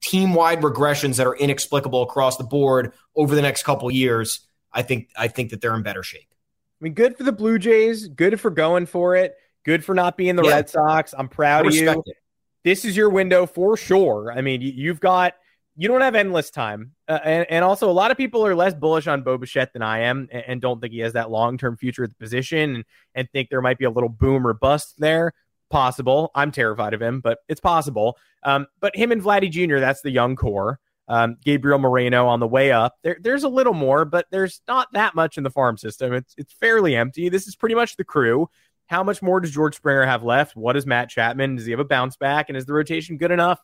team 0.02 0.34
wide 0.34 0.60
regressions 0.60 1.16
that 1.16 1.26
are 1.26 1.36
inexplicable 1.36 2.02
across 2.02 2.36
the 2.36 2.44
board 2.44 2.92
over 3.16 3.34
the 3.34 3.42
next 3.42 3.62
couple 3.62 3.90
years. 3.90 4.40
I 4.72 4.82
think 4.82 5.08
I 5.16 5.28
think 5.28 5.50
that 5.50 5.60
they're 5.60 5.74
in 5.74 5.82
better 5.82 6.02
shape. 6.02 6.28
I 6.30 6.84
mean, 6.84 6.94
good 6.94 7.16
for 7.16 7.22
the 7.22 7.32
Blue 7.32 7.58
Jays. 7.58 8.08
Good 8.08 8.40
for 8.40 8.50
going 8.50 8.86
for 8.86 9.14
it. 9.16 9.36
Good 9.64 9.84
for 9.84 9.94
not 9.94 10.16
being 10.16 10.36
the 10.36 10.42
yeah. 10.42 10.56
Red 10.56 10.68
Sox. 10.68 11.14
I'm 11.16 11.28
proud 11.28 11.66
of 11.66 11.74
you. 11.74 11.90
It. 11.90 12.16
This 12.64 12.84
is 12.84 12.96
your 12.96 13.10
window 13.10 13.46
for 13.46 13.76
sure. 13.76 14.32
I 14.36 14.40
mean, 14.40 14.60
you've 14.60 15.00
got 15.00 15.34
you 15.76 15.88
don't 15.88 16.00
have 16.00 16.14
endless 16.14 16.50
time, 16.50 16.92
uh, 17.08 17.18
and 17.24 17.46
and 17.48 17.64
also 17.64 17.88
a 17.88 17.92
lot 17.92 18.10
of 18.10 18.16
people 18.16 18.44
are 18.44 18.54
less 18.54 18.74
bullish 18.74 19.06
on 19.06 19.22
Bo 19.22 19.38
Bichette 19.38 19.72
than 19.72 19.82
I 19.82 20.00
am, 20.00 20.28
and, 20.30 20.44
and 20.46 20.60
don't 20.60 20.80
think 20.80 20.92
he 20.92 20.98
has 21.00 21.14
that 21.14 21.30
long 21.30 21.56
term 21.56 21.76
future 21.76 22.04
at 22.04 22.10
the 22.10 22.16
position, 22.16 22.76
and, 22.76 22.84
and 23.14 23.30
think 23.30 23.48
there 23.48 23.62
might 23.62 23.78
be 23.78 23.84
a 23.84 23.90
little 23.90 24.08
boom 24.08 24.46
or 24.46 24.52
bust 24.52 24.94
there. 24.98 25.32
Possible. 25.72 26.30
I'm 26.34 26.52
terrified 26.52 26.92
of 26.92 27.00
him, 27.00 27.20
but 27.20 27.38
it's 27.48 27.58
possible. 27.60 28.18
Um, 28.42 28.66
but 28.80 28.94
him 28.94 29.10
and 29.10 29.22
Vladdy 29.22 29.50
Jr. 29.50 29.78
That's 29.78 30.02
the 30.02 30.10
young 30.10 30.36
core. 30.36 30.78
Um, 31.08 31.38
Gabriel 31.42 31.78
Moreno 31.78 32.26
on 32.26 32.40
the 32.40 32.46
way 32.46 32.72
up. 32.72 32.96
There, 33.02 33.16
there's 33.18 33.42
a 33.42 33.48
little 33.48 33.72
more, 33.72 34.04
but 34.04 34.26
there's 34.30 34.60
not 34.68 34.88
that 34.92 35.14
much 35.14 35.38
in 35.38 35.44
the 35.44 35.50
farm 35.50 35.78
system. 35.78 36.12
It's 36.12 36.34
it's 36.36 36.52
fairly 36.52 36.94
empty. 36.94 37.30
This 37.30 37.48
is 37.48 37.56
pretty 37.56 37.74
much 37.74 37.96
the 37.96 38.04
crew. 38.04 38.50
How 38.86 39.02
much 39.02 39.22
more 39.22 39.40
does 39.40 39.50
George 39.50 39.74
Springer 39.74 40.04
have 40.04 40.22
left? 40.22 40.54
What 40.54 40.76
is 40.76 40.84
Matt 40.84 41.08
Chapman? 41.08 41.56
Does 41.56 41.64
he 41.64 41.70
have 41.70 41.80
a 41.80 41.84
bounce 41.84 42.16
back? 42.16 42.50
And 42.50 42.56
is 42.58 42.66
the 42.66 42.74
rotation 42.74 43.16
good 43.16 43.30
enough? 43.30 43.58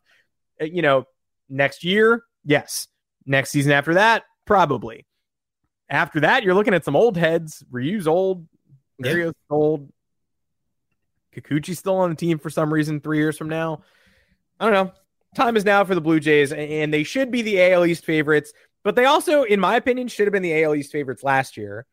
Uh, 0.59 0.65
you 0.65 0.81
know, 0.81 1.05
next 1.51 1.85
year, 1.85 2.23
yes. 2.43 2.89
Next 3.27 3.51
season 3.51 3.73
after 3.73 3.95
that, 3.95 4.25
probably. 4.47 5.05
After 5.91 6.21
that, 6.21 6.43
you're 6.43 6.55
looking 6.55 6.73
at 6.73 6.87
some 6.87 6.97
old 6.97 7.19
heads. 7.19 7.63
Ryu's 7.71 8.09
old, 8.09 8.49
Mario's 8.99 9.35
yeah. 9.51 9.55
old. 9.55 9.93
Kikuchi's 11.41 11.79
still 11.79 11.97
on 11.97 12.11
the 12.11 12.17
team 12.17 12.39
for 12.39 12.51
some 12.51 12.73
reason 12.73 13.01
three 13.01 13.19
years 13.19 13.37
from 13.37 13.49
now. 13.49 13.83
I 14.61 14.65
don't 14.65 14.75
know. 14.75 14.93
Time 15.35 15.57
is 15.57 15.65
now 15.65 15.85
for 15.85 15.95
the 15.95 16.01
Blue 16.01 16.21
Jays, 16.21 16.53
and 16.53 16.93
they 16.93 17.05
should 17.05 17.31
be 17.31 17.43
the 17.43 17.61
AL 17.73 17.85
East 17.87 18.05
favorites, 18.05 18.53
but 18.83 18.97
they 18.97 19.05
also, 19.05 19.43
in 19.43 19.61
my 19.61 19.77
opinion, 19.77 20.09
should 20.09 20.27
have 20.27 20.33
been 20.33 20.43
the 20.43 20.65
AL 20.65 20.75
East 20.75 20.91
favorites 20.91 21.23
last 21.23 21.57
year 21.57 21.87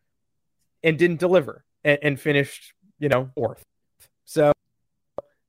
and 0.83 0.97
didn't 0.97 1.19
deliver 1.19 1.65
and, 1.83 1.99
and 2.01 2.19
finished, 2.19 2.73
you 2.99 3.09
know, 3.09 3.29
fourth. 3.35 3.63
So 4.23 4.53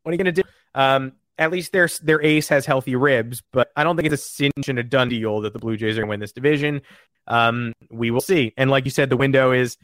what 0.02 0.10
are 0.10 0.12
you 0.12 0.18
going 0.18 0.34
to 0.34 0.42
do? 0.42 0.48
Um, 0.74 1.12
at 1.38 1.50
least 1.50 1.72
their 1.72 1.88
their 2.02 2.22
ace 2.22 2.48
has 2.48 2.64
healthy 2.64 2.96
ribs, 2.96 3.42
but 3.52 3.70
I 3.76 3.84
don't 3.84 3.96
think 3.96 4.10
it's 4.10 4.22
a 4.22 4.24
cinch 4.24 4.68
and 4.68 4.78
a 4.78 4.82
done 4.82 5.08
deal 5.08 5.42
that 5.42 5.52
the 5.52 5.58
Blue 5.58 5.76
Jays 5.76 5.96
are 5.96 6.00
going 6.00 6.08
to 6.08 6.10
win 6.10 6.20
this 6.20 6.32
division. 6.32 6.82
Um, 7.26 7.72
we 7.90 8.10
will 8.10 8.20
see. 8.20 8.54
And 8.56 8.70
like 8.70 8.84
you 8.84 8.90
said, 8.90 9.10
the 9.10 9.16
window 9.16 9.52
is, 9.52 9.76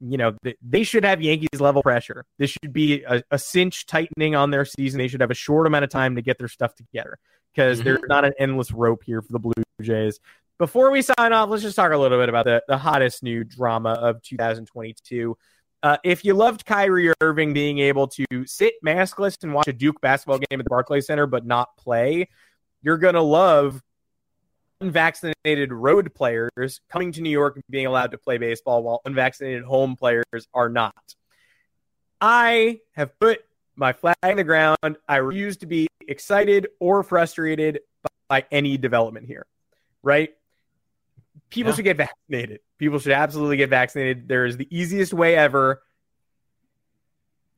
you 0.00 0.18
know, 0.18 0.36
they 0.62 0.82
should 0.82 1.04
have 1.04 1.22
Yankees 1.22 1.60
level 1.60 1.82
pressure. 1.82 2.24
This 2.38 2.50
should 2.50 2.72
be 2.72 3.02
a, 3.04 3.22
a 3.30 3.38
cinch 3.38 3.86
tightening 3.86 4.34
on 4.34 4.50
their 4.50 4.64
season. 4.64 4.98
They 4.98 5.08
should 5.08 5.20
have 5.20 5.30
a 5.30 5.34
short 5.34 5.66
amount 5.66 5.84
of 5.84 5.90
time 5.90 6.16
to 6.16 6.22
get 6.22 6.38
their 6.38 6.48
stuff 6.48 6.74
together 6.74 7.18
because 7.54 7.78
mm-hmm. 7.78 7.88
there's 7.88 8.00
not 8.08 8.24
an 8.24 8.32
endless 8.38 8.72
rope 8.72 9.02
here 9.04 9.22
for 9.22 9.32
the 9.32 9.38
Blue 9.38 9.52
Jays. 9.80 10.20
Before 10.58 10.90
we 10.90 11.02
sign 11.02 11.32
off, 11.32 11.48
let's 11.48 11.62
just 11.62 11.76
talk 11.76 11.92
a 11.92 11.98
little 11.98 12.18
bit 12.18 12.28
about 12.28 12.44
the, 12.44 12.62
the 12.68 12.78
hottest 12.78 13.22
new 13.22 13.44
drama 13.44 13.90
of 13.90 14.22
2022. 14.22 15.36
Uh, 15.82 15.96
if 16.04 16.24
you 16.24 16.32
loved 16.32 16.64
Kyrie 16.64 17.12
Irving 17.20 17.52
being 17.52 17.78
able 17.78 18.06
to 18.08 18.24
sit 18.46 18.74
maskless 18.84 19.42
and 19.42 19.52
watch 19.52 19.68
a 19.68 19.72
Duke 19.72 20.00
basketball 20.00 20.38
game 20.38 20.60
at 20.60 20.64
the 20.64 20.70
Barclays 20.70 21.06
Center 21.06 21.26
but 21.26 21.44
not 21.44 21.76
play, 21.76 22.28
you're 22.82 22.98
going 22.98 23.14
to 23.14 23.20
love 23.20 23.82
unvaccinated 24.80 25.72
road 25.72 26.14
players 26.14 26.80
coming 26.90 27.12
to 27.12 27.20
New 27.20 27.30
York 27.30 27.56
and 27.56 27.64
being 27.70 27.86
allowed 27.86 28.10
to 28.10 28.18
play 28.18 28.38
baseball 28.38 28.82
while 28.82 29.00
unvaccinated 29.04 29.64
home 29.64 29.96
players 29.96 30.24
are 30.52 30.68
not. 30.68 31.14
I 32.20 32.80
have 32.92 33.18
put 33.18 33.44
my 33.76 33.92
flag 33.92 34.16
in 34.22 34.36
the 34.36 34.44
ground. 34.44 34.78
I 35.08 35.16
refuse 35.16 35.56
to 35.58 35.66
be 35.66 35.88
excited 36.06 36.68
or 36.80 37.02
frustrated 37.02 37.80
by 38.28 38.44
any 38.50 38.76
development 38.76 39.26
here, 39.26 39.46
right? 40.02 40.34
People 41.50 41.72
yeah. 41.72 41.76
should 41.76 41.84
get 41.84 41.96
vaccinated. 41.96 42.60
People 42.78 42.98
should 42.98 43.12
absolutely 43.12 43.56
get 43.56 43.70
vaccinated. 43.70 44.28
There 44.28 44.46
is 44.46 44.56
the 44.56 44.68
easiest 44.70 45.12
way 45.12 45.36
ever 45.36 45.82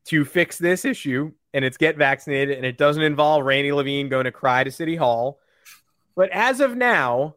to 0.06 0.24
fix 0.24 0.58
this 0.58 0.84
issue, 0.84 1.32
and 1.52 1.64
it's 1.64 1.76
get 1.76 1.96
vaccinated, 1.96 2.56
and 2.56 2.66
it 2.66 2.78
doesn't 2.78 3.02
involve 3.02 3.44
Randy 3.44 3.72
Levine 3.72 4.08
going 4.08 4.24
to 4.24 4.32
cry 4.32 4.64
to 4.64 4.70
City 4.70 4.96
Hall. 4.96 5.40
But 6.16 6.30
as 6.30 6.60
of 6.60 6.76
now, 6.76 7.36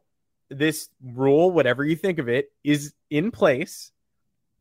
this 0.49 0.89
rule, 1.03 1.51
whatever 1.51 1.84
you 1.84 1.95
think 1.95 2.17
of 2.17 2.27
it, 2.27 2.51
is 2.63 2.93
in 3.09 3.30
place. 3.30 3.91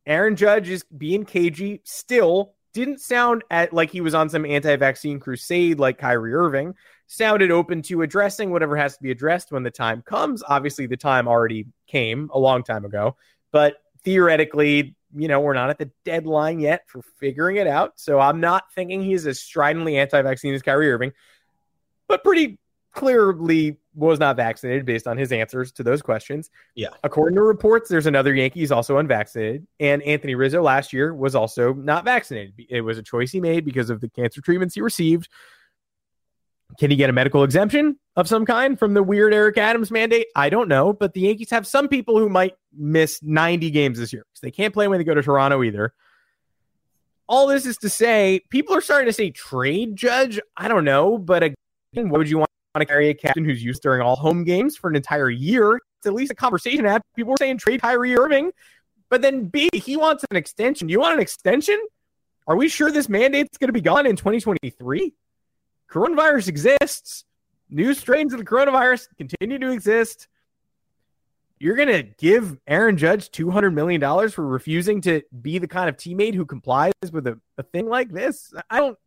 Aaron 0.06 0.36
Judge 0.36 0.68
is 0.68 0.84
being 0.84 1.24
cagey 1.24 1.80
still. 1.84 2.54
Didn't 2.74 3.00
sound 3.00 3.44
at, 3.50 3.72
like 3.72 3.90
he 3.90 4.00
was 4.00 4.14
on 4.14 4.28
some 4.28 4.44
anti 4.44 4.76
vaccine 4.76 5.18
crusade 5.20 5.78
like 5.78 5.98
Kyrie 5.98 6.34
Irving 6.34 6.74
sounded 7.06 7.50
open 7.50 7.80
to 7.82 8.02
addressing 8.02 8.50
whatever 8.50 8.76
has 8.76 8.96
to 8.96 9.02
be 9.02 9.10
addressed 9.10 9.50
when 9.50 9.62
the 9.62 9.70
time 9.70 10.02
comes. 10.02 10.42
Obviously, 10.46 10.86
the 10.86 10.96
time 10.96 11.26
already 11.26 11.66
came 11.86 12.30
a 12.34 12.38
long 12.38 12.62
time 12.62 12.84
ago, 12.84 13.16
but 13.50 13.76
theoretically, 14.04 14.94
you 15.16 15.26
know, 15.26 15.40
we're 15.40 15.54
not 15.54 15.70
at 15.70 15.78
the 15.78 15.90
deadline 16.04 16.60
yet 16.60 16.82
for 16.86 17.02
figuring 17.18 17.56
it 17.56 17.66
out. 17.66 17.94
So 17.96 18.20
I'm 18.20 18.40
not 18.40 18.72
thinking 18.74 19.02
he's 19.02 19.26
as 19.26 19.40
stridently 19.40 19.96
anti 19.96 20.20
vaccine 20.20 20.54
as 20.54 20.62
Kyrie 20.62 20.92
Irving, 20.92 21.12
but 22.06 22.22
pretty 22.22 22.58
clearly 22.94 23.78
was 23.99 24.18
not 24.18 24.36
vaccinated 24.36 24.86
based 24.86 25.07
on 25.07 25.18
his 25.18 25.32
answers 25.32 25.72
to 25.72 25.82
those 25.82 26.01
questions. 26.01 26.51
Yeah. 26.74 26.88
According 27.05 27.36
to 27.36 27.42
reports, 27.42 27.88
there's 27.88 28.07
another 28.07 28.34
Yankee 28.34 28.61
who's 28.61 28.72
also 28.72 28.99
unvaccinated. 28.99 29.66
And 29.80 30.03
Anthony 30.03 30.34
Rizzo 30.34 30.62
last 30.62 30.92
year 30.92 31.14
was 31.14 31.34
also 31.34 31.74
not 31.74 32.05
vaccinated. 32.05 32.55
It 32.68 32.82
was 32.82 32.99
a 32.99 33.03
choice 33.03 33.30
he 33.30 33.40
made 33.40 33.64
because 33.64 33.90
of 33.90 34.01
the 34.01 34.09
cancer 34.09 34.40
treatments 34.40 34.74
he 34.74 34.80
received 34.80 35.28
can 36.76 36.90
he 36.90 36.96
get 36.96 37.09
a 37.09 37.12
medical 37.12 37.44
exemption 37.44 37.99
of 38.16 38.28
some 38.28 38.44
kind 38.44 38.78
from 38.78 38.94
the 38.94 39.03
weird 39.03 39.32
Eric 39.32 39.57
Adams 39.57 39.90
mandate? 39.90 40.26
I 40.36 40.51
don't 40.51 40.68
know, 40.68 40.92
but 40.92 41.14
the 41.14 41.20
Yankees 41.20 41.51
have 41.51 41.66
some 41.66 41.88
people 41.88 42.18
who 42.18 42.28
might 42.28 42.55
miss 42.76 43.20
90 43.22 43.70
games 43.70 43.99
this 43.99 44.12
year 44.12 44.24
because 44.28 44.40
they 44.42 44.51
can't 44.51 44.74
play 44.74 44.86
when 44.86 44.99
they 44.99 45.05
go 45.05 45.14
to 45.14 45.22
Toronto 45.22 45.62
either. 45.62 45.94
All 47.26 47.46
this 47.46 47.66
is 47.66 47.78
to 47.78 47.88
say, 47.88 48.42
people 48.51 48.74
are 48.74 48.80
starting 48.80 49.07
to 49.07 49.12
say 49.12 49.30
trade 49.30 49.96
judge. 49.96 50.40
I 50.57 50.68
don't 50.68 50.84
know, 50.84 51.18
but 51.18 51.42
again, 51.42 51.55
why 51.94 52.18
would 52.18 52.28
you 52.28 52.38
want 52.38 52.47
to 52.81 52.87
carry 52.87 53.09
a 53.11 53.14
captain 53.14 53.45
who's 53.45 53.62
used 53.62 53.83
during 53.83 54.01
all 54.01 54.16
home 54.16 54.45
games 54.45 54.76
for 54.76 54.89
an 54.89 54.97
entire 54.97 55.31
year? 55.31 55.76
It's 55.99 56.07
at 56.07 56.14
least 56.14 56.33
a 56.33 56.35
conversation 56.35 56.85
have. 56.85 57.03
People 57.16 57.33
were 57.33 57.37
saying 57.39 57.59
trade 57.59 57.81
Kyrie 57.81 58.16
Irving, 58.16 58.53
but 59.09 59.22
then 59.22 59.47
B, 59.47 59.70
he 59.72 59.97
wants 59.97 60.24
an 60.31 60.37
extension. 60.37 60.89
You 60.89 61.01
want 61.01 61.14
an 61.14 61.20
extension? 61.20 61.81
Are 62.47 62.57
we 62.57 62.68
sure 62.68 62.91
this 62.91 63.09
mandate's 63.09 63.59
going 63.59 63.68
to 63.68 63.72
be 63.72 63.81
gone 63.81 64.07
in 64.07 64.16
2023? 64.16 65.12
coronavirus 65.91 66.49
exists. 66.49 67.24
New 67.70 67.93
strains 67.95 68.33
of 68.33 68.39
the 68.39 68.45
coronavirus 68.45 69.09
continue 69.16 69.59
to 69.59 69.70
exist. 69.70 70.29
You're 71.59 71.76
going 71.76 71.89
to 71.89 72.03
give 72.03 72.57
Aaron 72.66 72.97
Judge 72.97 73.31
$200 73.31 73.74
million 73.74 74.01
for 74.31 74.47
refusing 74.47 75.01
to 75.03 75.22
be 75.43 75.59
the 75.59 75.66
kind 75.66 75.89
of 75.89 75.97
teammate 75.97 76.35
who 76.35 76.47
complies 76.47 76.93
with 77.11 77.26
a, 77.26 77.39
a 77.59 77.62
thing 77.62 77.89
like 77.89 78.11
this? 78.11 78.53
I 78.70 78.79
don't, 78.79 78.99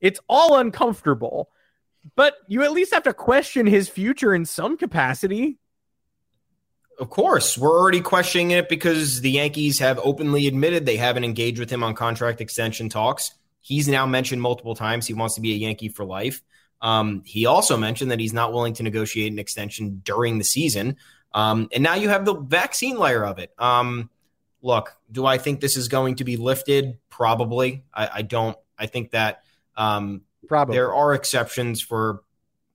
it's 0.00 0.18
all 0.28 0.58
uncomfortable, 0.58 1.50
but 2.16 2.34
you 2.46 2.62
at 2.62 2.72
least 2.72 2.92
have 2.94 3.02
to 3.04 3.14
question 3.14 3.66
his 3.66 3.88
future 3.88 4.34
in 4.34 4.44
some 4.44 4.76
capacity. 4.76 5.58
Of 6.98 7.08
course, 7.08 7.56
we're 7.56 7.78
already 7.78 8.02
questioning 8.02 8.50
it 8.50 8.68
because 8.68 9.22
the 9.22 9.30
Yankees 9.30 9.78
have 9.78 9.98
openly 10.02 10.46
admitted 10.46 10.84
they 10.84 10.98
haven't 10.98 11.24
engaged 11.24 11.58
with 11.58 11.70
him 11.70 11.82
on 11.82 11.94
contract 11.94 12.40
extension 12.40 12.90
talks. 12.90 13.32
He's 13.60 13.88
now 13.88 14.06
mentioned 14.06 14.42
multiple 14.42 14.74
times 14.74 15.06
he 15.06 15.14
wants 15.14 15.34
to 15.36 15.40
be 15.40 15.52
a 15.52 15.56
Yankee 15.56 15.88
for 15.88 16.04
life. 16.04 16.42
Um, 16.82 17.22
he 17.24 17.46
also 17.46 17.76
mentioned 17.76 18.10
that 18.10 18.20
he's 18.20 18.32
not 18.32 18.52
willing 18.52 18.74
to 18.74 18.82
negotiate 18.82 19.32
an 19.32 19.38
extension 19.38 20.00
during 20.04 20.38
the 20.38 20.44
season. 20.44 20.96
Um, 21.32 21.68
and 21.72 21.82
now 21.82 21.94
you 21.94 22.08
have 22.08 22.24
the 22.24 22.34
vaccine 22.34 22.98
layer 22.98 23.24
of 23.24 23.38
it. 23.38 23.52
Um, 23.58 24.10
look, 24.62 24.96
do 25.10 25.26
I 25.26 25.38
think 25.38 25.60
this 25.60 25.76
is 25.76 25.88
going 25.88 26.16
to 26.16 26.24
be 26.24 26.36
lifted? 26.36 26.98
Probably. 27.08 27.84
I, 27.94 28.10
I 28.14 28.22
don't. 28.22 28.56
I 28.78 28.86
think 28.86 29.10
that 29.10 29.42
um, 29.76 30.22
Probably. 30.48 30.76
there 30.76 30.92
are 30.94 31.14
exceptions 31.14 31.80
for 31.80 32.22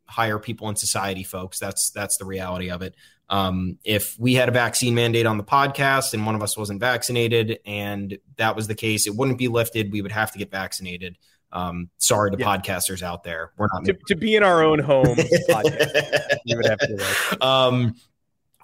higher 0.05 0.39
people 0.39 0.69
in 0.69 0.75
society, 0.75 1.23
folks. 1.23 1.59
That's 1.59 1.89
that's 1.91 2.17
the 2.17 2.25
reality 2.25 2.69
of 2.69 2.81
it. 2.81 2.95
Um, 3.29 3.79
if 3.83 4.15
we 4.19 4.35
had 4.35 4.49
a 4.49 4.51
vaccine 4.51 4.93
mandate 4.93 5.25
on 5.25 5.37
the 5.37 5.43
podcast 5.43 6.13
and 6.13 6.25
one 6.25 6.35
of 6.35 6.43
us 6.43 6.55
wasn't 6.57 6.79
vaccinated 6.79 7.59
and 7.65 8.19
that 8.37 8.55
was 8.55 8.67
the 8.67 8.75
case, 8.75 9.07
it 9.07 9.15
wouldn't 9.15 9.39
be 9.39 9.47
lifted. 9.47 9.91
We 9.91 10.01
would 10.01 10.11
have 10.11 10.31
to 10.33 10.37
get 10.37 10.51
vaccinated. 10.51 11.17
Um, 11.51 11.89
sorry 11.97 12.31
to 12.31 12.37
yeah. 12.37 12.45
podcasters 12.45 13.01
out 13.01 13.23
there. 13.23 13.51
We're 13.57 13.67
not 13.73 13.85
to, 13.85 13.93
to, 14.07 14.15
be 14.15 14.35
in 14.35 14.43
our 14.43 14.63
own 14.63 14.79
home. 14.79 15.05
podcast, 15.49 16.37
would 16.47 16.65
have 16.65 16.79
to. 16.79 17.45
Um, 17.45 17.95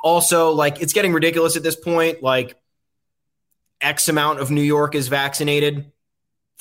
also, 0.03 0.51
like 0.51 0.81
it's 0.81 0.93
getting 0.93 1.13
ridiculous 1.13 1.55
at 1.55 1.63
this 1.63 1.75
point. 1.75 2.21
Like 2.21 2.59
X 3.79 4.09
amount 4.09 4.39
of 4.39 4.51
New 4.51 4.61
York 4.61 4.93
is 4.93 5.07
vaccinated 5.07 5.91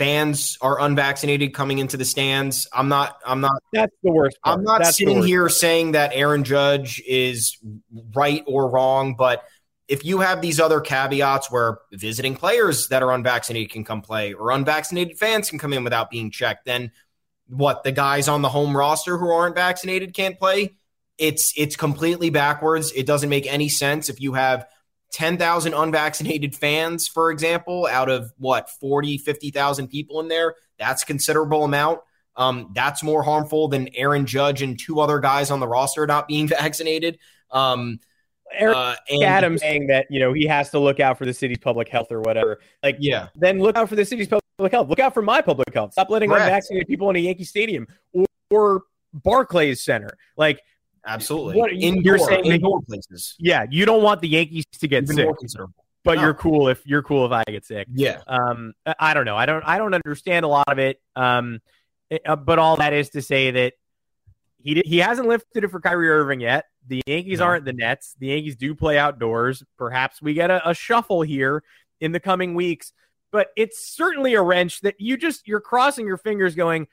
fans 0.01 0.57
are 0.63 0.81
unvaccinated 0.81 1.53
coming 1.53 1.77
into 1.77 1.99
the 1.99 2.07
stands. 2.07 2.67
I'm 2.73 2.89
not. 2.89 3.21
I'm 3.27 3.43
not. 3.43 3.63
That's 3.71 3.95
the 4.03 4.11
worst. 4.11 4.41
Part. 4.43 4.57
I'm 4.57 4.65
not 4.65 4.83
That's 4.83 4.97
sitting 4.97 5.23
here 5.23 5.43
part. 5.43 5.53
saying 5.53 5.93
that 5.93 6.13
Aaron 6.15 6.43
Judge 6.43 7.03
is 7.07 7.59
right 8.15 8.43
or 8.47 8.71
wrong, 8.71 9.15
but 9.15 9.45
if 9.89 10.03
you 10.03 10.21
have 10.21 10.41
these 10.41 10.59
other 10.59 10.81
caveats 10.81 11.51
where 11.51 11.81
visiting 11.93 12.35
players 12.35 12.89
that 12.89 13.03
are 13.03 13.13
unvaccinated 13.13 13.73
can 13.73 13.85
come 13.85 14.01
play, 14.01 14.33
or 14.33 14.53
unvaccinated 14.53 15.19
fans 15.19 15.51
can 15.51 15.59
come 15.59 15.75
in 15.75 15.85
without 15.85 16.09
being 16.09 16.31
checked, 16.31 16.65
then 16.65 16.93
what 17.49 17.83
the 17.83 17.93
guys 17.93 18.27
on 18.27 18.41
the 18.41 18.49
home 18.49 18.75
roster 18.75 19.19
who 19.19 19.31
aren't 19.31 19.55
vaccinated 19.55 20.15
can't 20.15 20.39
play. 20.39 20.77
It's 21.19 21.53
it's 21.59 21.77
completely 21.77 22.31
backwards. 22.31 22.91
It 22.93 23.05
doesn't 23.05 23.29
make 23.29 23.47
any 23.47 23.69
sense 23.69 24.09
if 24.09 24.19
you 24.19 24.33
have 24.33 24.67
10,000 25.13 25.75
unvaccinated 25.75 26.55
fans, 26.55 27.09
for 27.09 27.31
example, 27.31 27.87
out 27.91 28.09
of 28.09 28.33
what 28.39 28.71
40, 28.71 29.19
50,000 29.19 29.89
people 29.89 30.21
in 30.21 30.29
there. 30.29 30.55
That's 30.79 31.05
considerable 31.05 31.65
amount. 31.65 32.01
Um, 32.37 32.71
that's 32.75 33.03
more 33.03 33.23
harmful 33.23 33.69
than 33.69 33.89
Aaron 33.95 34.25
Judge 34.25 34.63
and 34.63 34.79
two 34.79 35.01
other 35.01 35.19
guys 35.19 35.51
on 35.51 35.61
the 35.61 35.69
roster 35.69 36.07
not 36.07 36.29
being 36.29 36.49
vaccinated. 36.49 37.19
Um, 37.51 38.01
uh, 38.59 38.97
Adams 39.23 39.61
saying 39.61 39.87
that 39.89 40.07
you 40.11 40.19
know 40.19 40.33
he 40.33 40.45
has 40.47 40.71
to 40.71 40.79
look 40.79 40.99
out 40.99 41.19
for 41.19 41.25
the 41.25 41.33
city's 41.33 41.59
public 41.59 41.89
health 41.89 42.11
or 42.11 42.21
whatever. 42.21 42.61
Like, 42.83 42.97
yeah, 42.99 43.29
then 43.35 43.61
look 43.61 43.77
out 43.77 43.89
for 43.89 43.97
the 43.97 44.05
city's 44.05 44.29
public 44.29 44.73
health. 44.73 44.89
Look 44.89 44.99
out 44.99 45.15
for 45.15 45.23
my 45.23 45.41
public 45.41 45.73
health. 45.73 45.93
Stop 45.93 46.11
letting 46.11 46.31
Correct. 46.31 46.47
unvaccinated 46.47 46.89
people 46.89 47.11
in 47.11 47.17
a 47.17 47.21
Yankee 47.21 47.45
Stadium 47.45 47.87
or, 48.13 48.27
or 48.51 48.83
Barclays 49.13 49.83
Center. 49.83 50.17
Like, 50.37 50.61
absolutely, 51.07 51.57
what 51.57 51.73
indoor, 51.73 52.03
you're 52.03 52.19
saying 52.19 52.47
indoor 52.47 52.81
places. 52.83 53.37
Yeah, 53.39 53.67
you 53.71 53.87
don't 53.87 54.03
want 54.03 54.21
the 54.21 54.29
Yankees 54.29 54.65
to 54.81 54.89
get 54.89 55.05
Even 55.05 55.17
sick. 55.17 55.59
But 56.03 56.15
no. 56.17 56.23
you're 56.23 56.35
cool 56.35 56.69
if 56.69 56.87
you're 56.87 57.03
cool 57.03 57.27
if 57.27 57.33
I 57.33 57.45
get 57.47 57.67
sick. 57.67 57.87
Yeah. 57.93 58.23
Um, 58.27 58.73
I 58.99 59.13
don't 59.13 59.27
know. 59.27 59.37
I 59.37 59.45
don't. 59.45 59.63
I 59.67 59.77
don't 59.77 59.93
understand 59.93 60.45
a 60.45 60.49
lot 60.49 60.69
of 60.69 60.79
it. 60.79 60.99
Um, 61.15 61.61
it, 62.09 62.23
uh, 62.25 62.37
but 62.37 62.59
all 62.59 62.77
that 62.77 62.95
is 62.95 63.11
to 63.11 63.23
say 63.23 63.51
that 63.51 63.75
he 64.63 64.83
he 64.85 64.99
hasn't 64.99 65.29
lifted 65.29 65.65
it 65.65 65.71
for 65.71 65.81
Kyrie 65.81 66.09
Irving 66.09 66.41
yet. 66.41 66.67
The 66.89 67.03
Yankees 67.07 67.41
no. 67.41 67.47
aren't 67.47 67.65
the 67.67 67.73
Nets. 67.73 68.17
The 68.19 68.29
Yankees 68.29 68.57
do 68.57 68.75
play 68.75 68.99
outdoors. 68.99 69.63
Perhaps 69.77 70.23
we 70.23 70.33
get 70.35 70.51
a, 70.51 70.71
a 70.71 70.75
shuffle 70.75 71.23
here 71.23 71.63
in 72.01 72.13
the 72.13 72.21
coming 72.21 72.55
weeks. 72.55 72.93
But 73.33 73.49
it's 73.57 73.87
certainly 73.95 74.35
a 74.35 74.43
wrench 74.43 74.81
that 74.81 74.97
you 74.99 75.17
just 75.17 75.47
you're 75.47 75.61
crossing 75.61 76.07
your 76.07 76.17
fingers, 76.17 76.55
going 76.55 76.89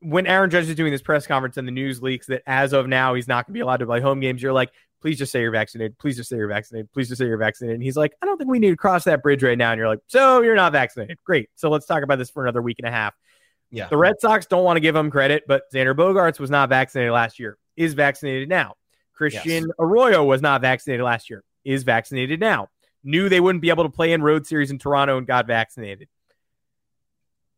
when 0.00 0.26
Aaron 0.26 0.50
Judge 0.50 0.68
is 0.68 0.74
doing 0.74 0.92
this 0.92 1.02
press 1.02 1.26
conference 1.26 1.56
and 1.56 1.66
the 1.66 1.72
news 1.72 2.02
leaks 2.02 2.26
that 2.26 2.42
as 2.46 2.72
of 2.72 2.86
now 2.86 3.14
he's 3.14 3.28
not 3.28 3.46
going 3.46 3.54
to 3.54 3.58
be 3.58 3.60
allowed 3.60 3.78
to 3.78 3.86
play 3.86 4.00
home 4.00 4.20
games. 4.20 4.42
You're 4.42 4.52
like, 4.52 4.70
please 5.00 5.18
just 5.18 5.32
say 5.32 5.40
you're 5.40 5.50
vaccinated. 5.50 5.98
Please 5.98 6.16
just 6.16 6.28
say 6.28 6.36
you're 6.36 6.48
vaccinated. 6.48 6.92
Please 6.92 7.08
just 7.08 7.18
say 7.18 7.26
you're 7.26 7.38
vaccinated. 7.38 7.74
And 7.74 7.82
he's 7.82 7.96
like, 7.96 8.14
I 8.22 8.26
don't 8.26 8.36
think 8.36 8.50
we 8.50 8.58
need 8.58 8.70
to 8.70 8.76
cross 8.76 9.04
that 9.04 9.22
bridge 9.22 9.42
right 9.42 9.58
now. 9.58 9.72
And 9.72 9.78
you're 9.78 9.88
like, 9.88 10.00
so 10.06 10.42
you're 10.42 10.54
not 10.54 10.72
vaccinated. 10.72 11.18
Great. 11.24 11.50
So 11.54 11.70
let's 11.70 11.86
talk 11.86 12.02
about 12.02 12.18
this 12.18 12.30
for 12.30 12.44
another 12.44 12.62
week 12.62 12.78
and 12.78 12.88
a 12.88 12.90
half. 12.90 13.14
Yeah. 13.70 13.88
The 13.88 13.96
Red 13.96 14.20
Sox 14.20 14.46
don't 14.46 14.64
want 14.64 14.76
to 14.76 14.80
give 14.80 14.96
him 14.96 15.10
credit, 15.10 15.44
but 15.46 15.64
Xander 15.72 15.94
Bogaerts 15.94 16.40
was 16.40 16.50
not 16.50 16.68
vaccinated 16.68 17.12
last 17.12 17.38
year, 17.38 17.58
is 17.76 17.94
vaccinated 17.94 18.48
now. 18.48 18.74
Christian 19.14 19.64
yes. 19.64 19.70
Arroyo 19.78 20.24
was 20.24 20.40
not 20.40 20.62
vaccinated 20.62 21.04
last 21.04 21.28
year, 21.28 21.44
is 21.64 21.82
vaccinated 21.82 22.40
now. 22.40 22.68
Knew 23.04 23.28
they 23.28 23.40
wouldn't 23.40 23.62
be 23.62 23.70
able 23.70 23.84
to 23.84 23.90
play 23.90 24.12
in 24.12 24.22
road 24.22 24.46
series 24.46 24.70
in 24.70 24.78
Toronto 24.78 25.18
and 25.18 25.26
got 25.26 25.46
vaccinated. 25.46 26.08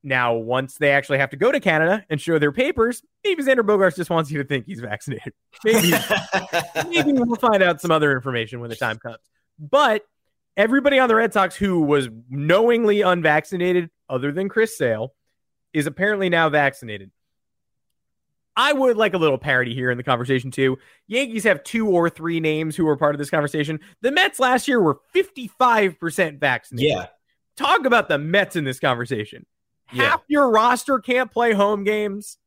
Now, 0.02 0.34
once 0.34 0.76
they 0.76 0.92
actually 0.92 1.18
have 1.18 1.30
to 1.30 1.36
go 1.36 1.52
to 1.52 1.60
Canada 1.60 2.04
and 2.08 2.20
show 2.20 2.38
their 2.38 2.52
papers, 2.52 3.02
maybe 3.22 3.42
Xander 3.42 3.60
Bogaerts 3.60 3.96
just 3.96 4.08
wants 4.08 4.30
you 4.30 4.38
to 4.38 4.44
think 4.44 4.64
he's 4.64 4.80
vaccinated. 4.80 5.34
Maybe, 5.64 5.92
maybe 6.88 7.12
we'll 7.12 7.36
find 7.36 7.62
out 7.62 7.82
some 7.82 7.90
other 7.90 8.12
information 8.12 8.60
when 8.60 8.70
the 8.70 8.76
time 8.76 8.98
comes. 8.98 9.18
But 9.58 10.06
everybody 10.56 10.98
on 10.98 11.08
the 11.08 11.14
Red 11.14 11.34
Sox 11.34 11.54
who 11.54 11.82
was 11.82 12.08
knowingly 12.30 13.02
unvaccinated, 13.02 13.90
other 14.08 14.32
than 14.32 14.48
Chris 14.48 14.78
Sale, 14.78 15.12
is 15.74 15.86
apparently 15.86 16.30
now 16.30 16.48
vaccinated. 16.48 17.10
I 18.56 18.72
would 18.72 18.96
like 18.96 19.14
a 19.14 19.18
little 19.18 19.38
parody 19.38 19.74
here 19.74 19.90
in 19.90 19.96
the 19.96 20.02
conversation 20.02 20.50
too. 20.50 20.78
Yankees 21.06 21.44
have 21.44 21.62
two 21.62 21.88
or 21.88 22.10
three 22.10 22.40
names 22.40 22.74
who 22.74 22.84
were 22.84 22.96
part 22.96 23.14
of 23.14 23.18
this 23.18 23.30
conversation. 23.30 23.80
The 24.00 24.10
Mets 24.12 24.40
last 24.40 24.66
year 24.66 24.80
were 24.80 25.00
55% 25.14 26.38
vaccinated. 26.38 26.90
Yeah. 26.90 27.06
Talk 27.56 27.84
about 27.84 28.08
the 28.08 28.18
Mets 28.18 28.56
in 28.56 28.64
this 28.64 28.80
conversation. 28.80 29.46
Yeah. 29.92 30.10
Half 30.10 30.22
your 30.28 30.50
roster 30.50 30.98
can't 30.98 31.30
play 31.30 31.52
home 31.52 31.84
games. 31.84 32.38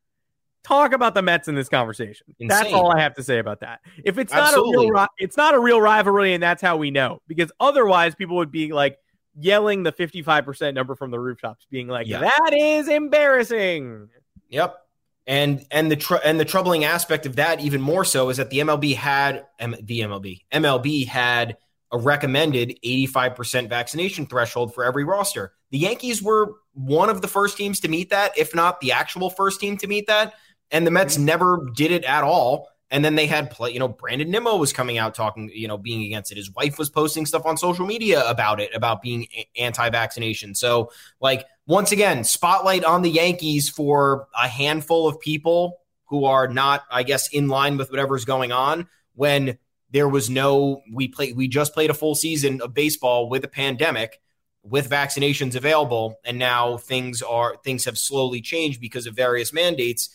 Talk 0.63 0.93
about 0.93 1.13
the 1.13 1.21
Mets 1.21 1.49
in 1.49 1.55
this 1.55 1.67
conversation. 1.67 2.27
Insane. 2.39 2.47
That's 2.47 2.73
all 2.73 2.91
I 2.91 3.01
have 3.01 3.15
to 3.15 3.23
say 3.23 3.39
about 3.39 3.59
that. 3.59 3.81
If 4.05 4.17
it's 4.17 4.31
Absolutely. 4.31 4.89
not 4.89 4.89
a 4.89 4.91
real 4.93 5.07
it's 5.17 5.37
not 5.37 5.53
a 5.53 5.59
real 5.59 5.81
rivalry 5.81 6.33
and 6.33 6.41
that's 6.41 6.61
how 6.61 6.77
we 6.77 6.89
know. 6.89 7.21
Because 7.27 7.51
otherwise 7.59 8.15
people 8.15 8.37
would 8.37 8.51
be 8.51 8.71
like 8.71 8.97
yelling 9.35 9.83
the 9.83 9.91
55% 9.91 10.73
number 10.73 10.95
from 10.95 11.11
the 11.11 11.19
rooftops, 11.19 11.65
being 11.69 11.87
like, 11.87 12.07
yeah. 12.07 12.19
that 12.19 12.53
is 12.53 12.87
embarrassing. 12.87 14.09
Yep. 14.49 14.77
And 15.25 15.65
and 15.71 15.89
the 15.89 15.95
tr- 15.95 16.15
and 16.23 16.37
the 16.37 16.45
troubling 16.45 16.83
aspect 16.83 17.25
of 17.25 17.37
that 17.37 17.61
even 17.61 17.81
more 17.81 18.03
so 18.03 18.29
is 18.29 18.37
that 18.37 18.49
the 18.49 18.59
MLB 18.59 18.95
had 18.95 19.45
M- 19.57 19.75
the 19.81 20.01
MLB 20.01 20.41
MLB 20.51 21.07
had 21.07 21.55
a 21.93 21.97
recommended 21.97 22.77
85% 22.83 23.69
vaccination 23.69 24.25
threshold 24.25 24.73
for 24.73 24.83
every 24.83 25.03
roster. 25.05 25.53
The 25.69 25.77
Yankees 25.77 26.21
were 26.21 26.55
one 26.73 27.09
of 27.09 27.21
the 27.21 27.27
first 27.27 27.55
teams 27.55 27.79
to 27.81 27.87
meet 27.87 28.09
that, 28.09 28.35
if 28.35 28.53
not 28.53 28.81
the 28.81 28.91
actual 28.91 29.29
first 29.29 29.61
team 29.61 29.77
to 29.77 29.87
meet 29.87 30.07
that, 30.07 30.33
and 30.71 30.87
the 30.87 30.91
Mets 30.91 31.15
mm-hmm. 31.15 31.25
never 31.25 31.69
did 31.75 31.91
it 31.91 32.03
at 32.03 32.23
all. 32.23 32.67
And 32.89 33.05
then 33.05 33.15
they 33.15 33.25
had 33.25 33.49
play, 33.49 33.71
you 33.71 33.79
know, 33.79 33.87
Brandon 33.87 34.29
Nimmo 34.29 34.55
was 34.57 34.73
coming 34.73 34.99
out 34.99 35.15
talking, 35.15 35.49
you 35.53 35.67
know, 35.67 35.77
being 35.77 36.03
against 36.03 36.31
it. 36.31 36.37
His 36.37 36.51
wife 36.51 36.77
was 36.77 36.89
posting 36.89 37.25
stuff 37.25 37.45
on 37.45 37.57
social 37.57 37.87
media 37.87 38.27
about 38.27 38.59
it, 38.59 38.73
about 38.75 39.01
being 39.01 39.27
anti 39.57 39.89
vaccination. 39.89 40.53
So, 40.53 40.91
like, 41.19 41.45
once 41.65 41.91
again, 41.91 42.23
spotlight 42.23 42.83
on 42.83 43.01
the 43.01 43.09
Yankees 43.09 43.67
for 43.67 44.27
a 44.35 44.47
handful 44.47 45.07
of 45.07 45.19
people 45.19 45.79
who 46.05 46.25
are 46.25 46.47
not, 46.47 46.83
I 46.91 47.01
guess, 47.01 47.29
in 47.29 47.47
line 47.47 47.77
with 47.77 47.89
whatever's 47.89 48.25
going 48.25 48.51
on 48.51 48.87
when 49.15 49.57
there 49.93 50.09
was 50.09 50.29
no, 50.29 50.81
we 50.91 51.07
played, 51.07 51.37
we 51.37 51.47
just 51.47 51.73
played 51.73 51.89
a 51.89 51.93
full 51.93 52.15
season 52.15 52.59
of 52.61 52.73
baseball 52.73 53.29
with 53.29 53.45
a 53.45 53.47
pandemic 53.47 54.19
with 54.63 54.89
vaccinations 54.89 55.55
available. 55.55 56.19
And 56.25 56.37
now 56.37 56.77
things 56.77 57.21
are, 57.21 57.55
things 57.63 57.85
have 57.85 57.97
slowly 57.97 58.41
changed 58.41 58.81
because 58.81 59.07
of 59.07 59.15
various 59.15 59.53
mandates 59.53 60.09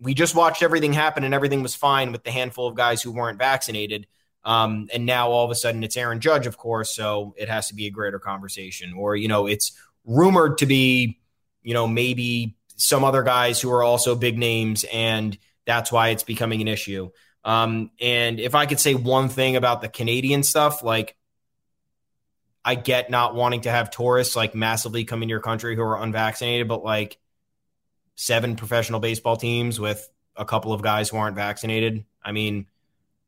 we 0.00 0.14
just 0.14 0.34
watched 0.34 0.62
everything 0.62 0.92
happen 0.92 1.24
and 1.24 1.34
everything 1.34 1.62
was 1.62 1.74
fine 1.74 2.10
with 2.10 2.24
the 2.24 2.30
handful 2.30 2.66
of 2.66 2.74
guys 2.74 3.02
who 3.02 3.12
weren't 3.12 3.38
vaccinated. 3.38 4.06
Um, 4.42 4.88
and 4.92 5.04
now 5.04 5.30
all 5.30 5.44
of 5.44 5.50
a 5.50 5.54
sudden 5.54 5.84
it's 5.84 5.96
Aaron 5.96 6.20
Judge, 6.20 6.46
of 6.46 6.56
course, 6.56 6.94
so 6.94 7.34
it 7.36 7.48
has 7.48 7.68
to 7.68 7.74
be 7.74 7.86
a 7.86 7.90
greater 7.90 8.18
conversation. 8.18 8.94
Or, 8.94 9.14
you 9.14 9.28
know, 9.28 9.46
it's 9.46 9.72
rumored 10.06 10.58
to 10.58 10.66
be, 10.66 11.20
you 11.62 11.74
know, 11.74 11.86
maybe 11.86 12.56
some 12.76 13.04
other 13.04 13.22
guys 13.22 13.60
who 13.60 13.70
are 13.70 13.82
also 13.82 14.14
big 14.14 14.38
names, 14.38 14.84
and 14.90 15.36
that's 15.66 15.92
why 15.92 16.08
it's 16.08 16.22
becoming 16.22 16.62
an 16.62 16.68
issue. 16.68 17.10
Um, 17.44 17.90
and 18.00 18.38
if 18.38 18.54
I 18.54 18.66
could 18.66 18.80
say 18.80 18.94
one 18.94 19.28
thing 19.28 19.56
about 19.56 19.80
the 19.80 19.88
Canadian 19.88 20.42
stuff, 20.42 20.82
like 20.82 21.16
I 22.64 22.74
get 22.74 23.10
not 23.10 23.34
wanting 23.34 23.62
to 23.62 23.70
have 23.70 23.90
tourists 23.90 24.36
like 24.36 24.54
massively 24.54 25.04
come 25.04 25.22
in 25.22 25.28
your 25.28 25.40
country 25.40 25.74
who 25.74 25.82
are 25.82 26.02
unvaccinated, 26.02 26.68
but 26.68 26.84
like 26.84 27.18
seven 28.14 28.56
professional 28.56 29.00
baseball 29.00 29.36
teams 29.36 29.80
with 29.80 30.06
a 30.36 30.44
couple 30.44 30.72
of 30.72 30.82
guys 30.82 31.08
who 31.08 31.16
aren't 31.16 31.36
vaccinated. 31.36 32.04
I 32.22 32.32
mean, 32.32 32.66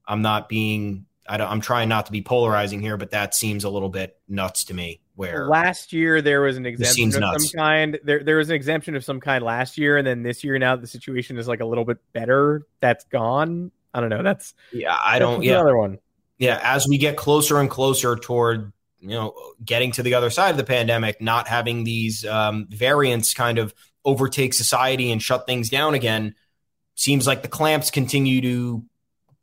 I'm 0.07 0.23
not 0.23 0.49
being 0.49 1.07
I 1.29 1.37
am 1.41 1.61
trying 1.61 1.89
not 1.89 2.07
to 2.07 2.13
be 2.13 2.21
polarizing 2.21 2.81
here, 2.81 2.97
but 2.97 3.13
that 3.13 3.35
seems 3.35 3.65
a 3.65 3.71
little 3.71 3.89
bit 3.89 4.19
nuts 4.29 4.65
to 4.65 4.75
me. 4.75 5.01
Where 5.15 5.47
last 5.47 5.93
year 5.93 6.23
there 6.23 6.41
was 6.41 6.57
an 6.57 6.67
exemption 6.67 7.15
of 7.15 7.21
nuts. 7.21 7.51
some 7.51 7.59
kind. 7.59 7.99
There 8.03 8.25
there 8.25 8.37
was 8.37 8.49
an 8.49 8.57
exemption 8.57 8.97
of 8.97 9.05
some 9.05 9.21
kind 9.21 9.45
last 9.45 9.79
year, 9.79 9.99
and 9.99 10.07
then 10.07 10.23
this 10.23 10.43
year 10.43 10.59
now 10.59 10.77
the 10.77 10.87
situation 10.87 11.37
is 11.39 11.47
like 11.47 11.61
a 11.61 11.67
little 11.67 11.85
bit 11.85 11.99
better. 12.13 12.67
That's 12.81 13.05
gone. 13.05 13.71
I 13.95 14.01
don't 14.01 14.11
know. 14.11 14.23
That's 14.23 14.55
yeah. 14.73 14.97
I 15.03 15.19
don't. 15.19 15.43
Yeah. 15.43 15.55
Another 15.55 15.77
one. 15.77 15.99
Yeah. 16.39 16.61
As 16.63 16.87
we 16.89 16.99
get 16.99 17.17
closer 17.17 17.59
and 17.59 17.71
closer 17.71 18.17
toward 18.17 18.73
you 19.01 19.11
know 19.11 19.35
getting 19.65 19.93
to 19.93 20.03
the 20.03 20.15
other 20.15 20.31
side 20.31 20.51
of 20.51 20.57
the 20.57 20.65
pandemic, 20.65 21.21
not 21.21 21.49
having 21.49 21.85
these 21.85 22.25
um, 22.25 22.67
variants 22.71 23.35
kind 23.35 23.59
of 23.59 23.75
overtake 24.05 24.55
society 24.55 25.13
and 25.13 25.23
shut 25.23 25.47
things 25.47 25.69
down 25.69 25.95
again, 25.95 26.35
seems 26.95 27.27
like 27.27 27.43
the 27.43 27.49
clamps 27.49 27.91
continue 27.91 28.41
to 28.41 28.85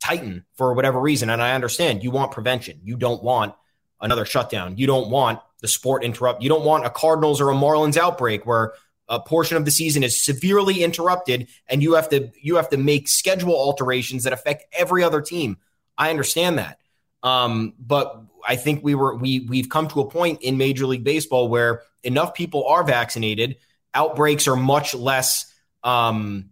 tighten 0.00 0.44
for 0.54 0.74
whatever 0.74 1.00
reason. 1.00 1.30
And 1.30 1.42
I 1.42 1.54
understand 1.54 2.02
you 2.02 2.10
want 2.10 2.32
prevention. 2.32 2.80
You 2.82 2.96
don't 2.96 3.22
want 3.22 3.54
another 4.00 4.24
shutdown. 4.24 4.76
You 4.78 4.86
don't 4.86 5.10
want 5.10 5.40
the 5.60 5.68
sport 5.68 6.04
interrupt. 6.04 6.42
You 6.42 6.48
don't 6.48 6.64
want 6.64 6.86
a 6.86 6.90
Cardinals 6.90 7.40
or 7.40 7.50
a 7.50 7.54
Marlins 7.54 7.96
outbreak 7.96 8.46
where 8.46 8.72
a 9.10 9.20
portion 9.20 9.56
of 9.56 9.64
the 9.64 9.70
season 9.72 10.02
is 10.04 10.24
severely 10.24 10.82
interrupted 10.82 11.48
and 11.68 11.82
you 11.82 11.94
have 11.94 12.08
to 12.08 12.30
you 12.40 12.56
have 12.56 12.70
to 12.70 12.76
make 12.76 13.08
schedule 13.08 13.54
alterations 13.54 14.22
that 14.22 14.32
affect 14.32 14.64
every 14.72 15.02
other 15.02 15.20
team. 15.20 15.58
I 15.98 16.10
understand 16.10 16.58
that. 16.58 16.78
Um, 17.22 17.74
but 17.78 18.22
I 18.46 18.56
think 18.56 18.82
we 18.82 18.94
were 18.94 19.16
we 19.16 19.40
we've 19.40 19.68
come 19.68 19.88
to 19.88 20.00
a 20.00 20.08
point 20.08 20.42
in 20.42 20.56
Major 20.56 20.86
League 20.86 21.04
Baseball 21.04 21.48
where 21.48 21.82
enough 22.02 22.34
people 22.34 22.66
are 22.66 22.84
vaccinated 22.84 23.56
outbreaks 23.92 24.46
are 24.46 24.56
much 24.56 24.94
less 24.94 25.52
um, 25.82 26.50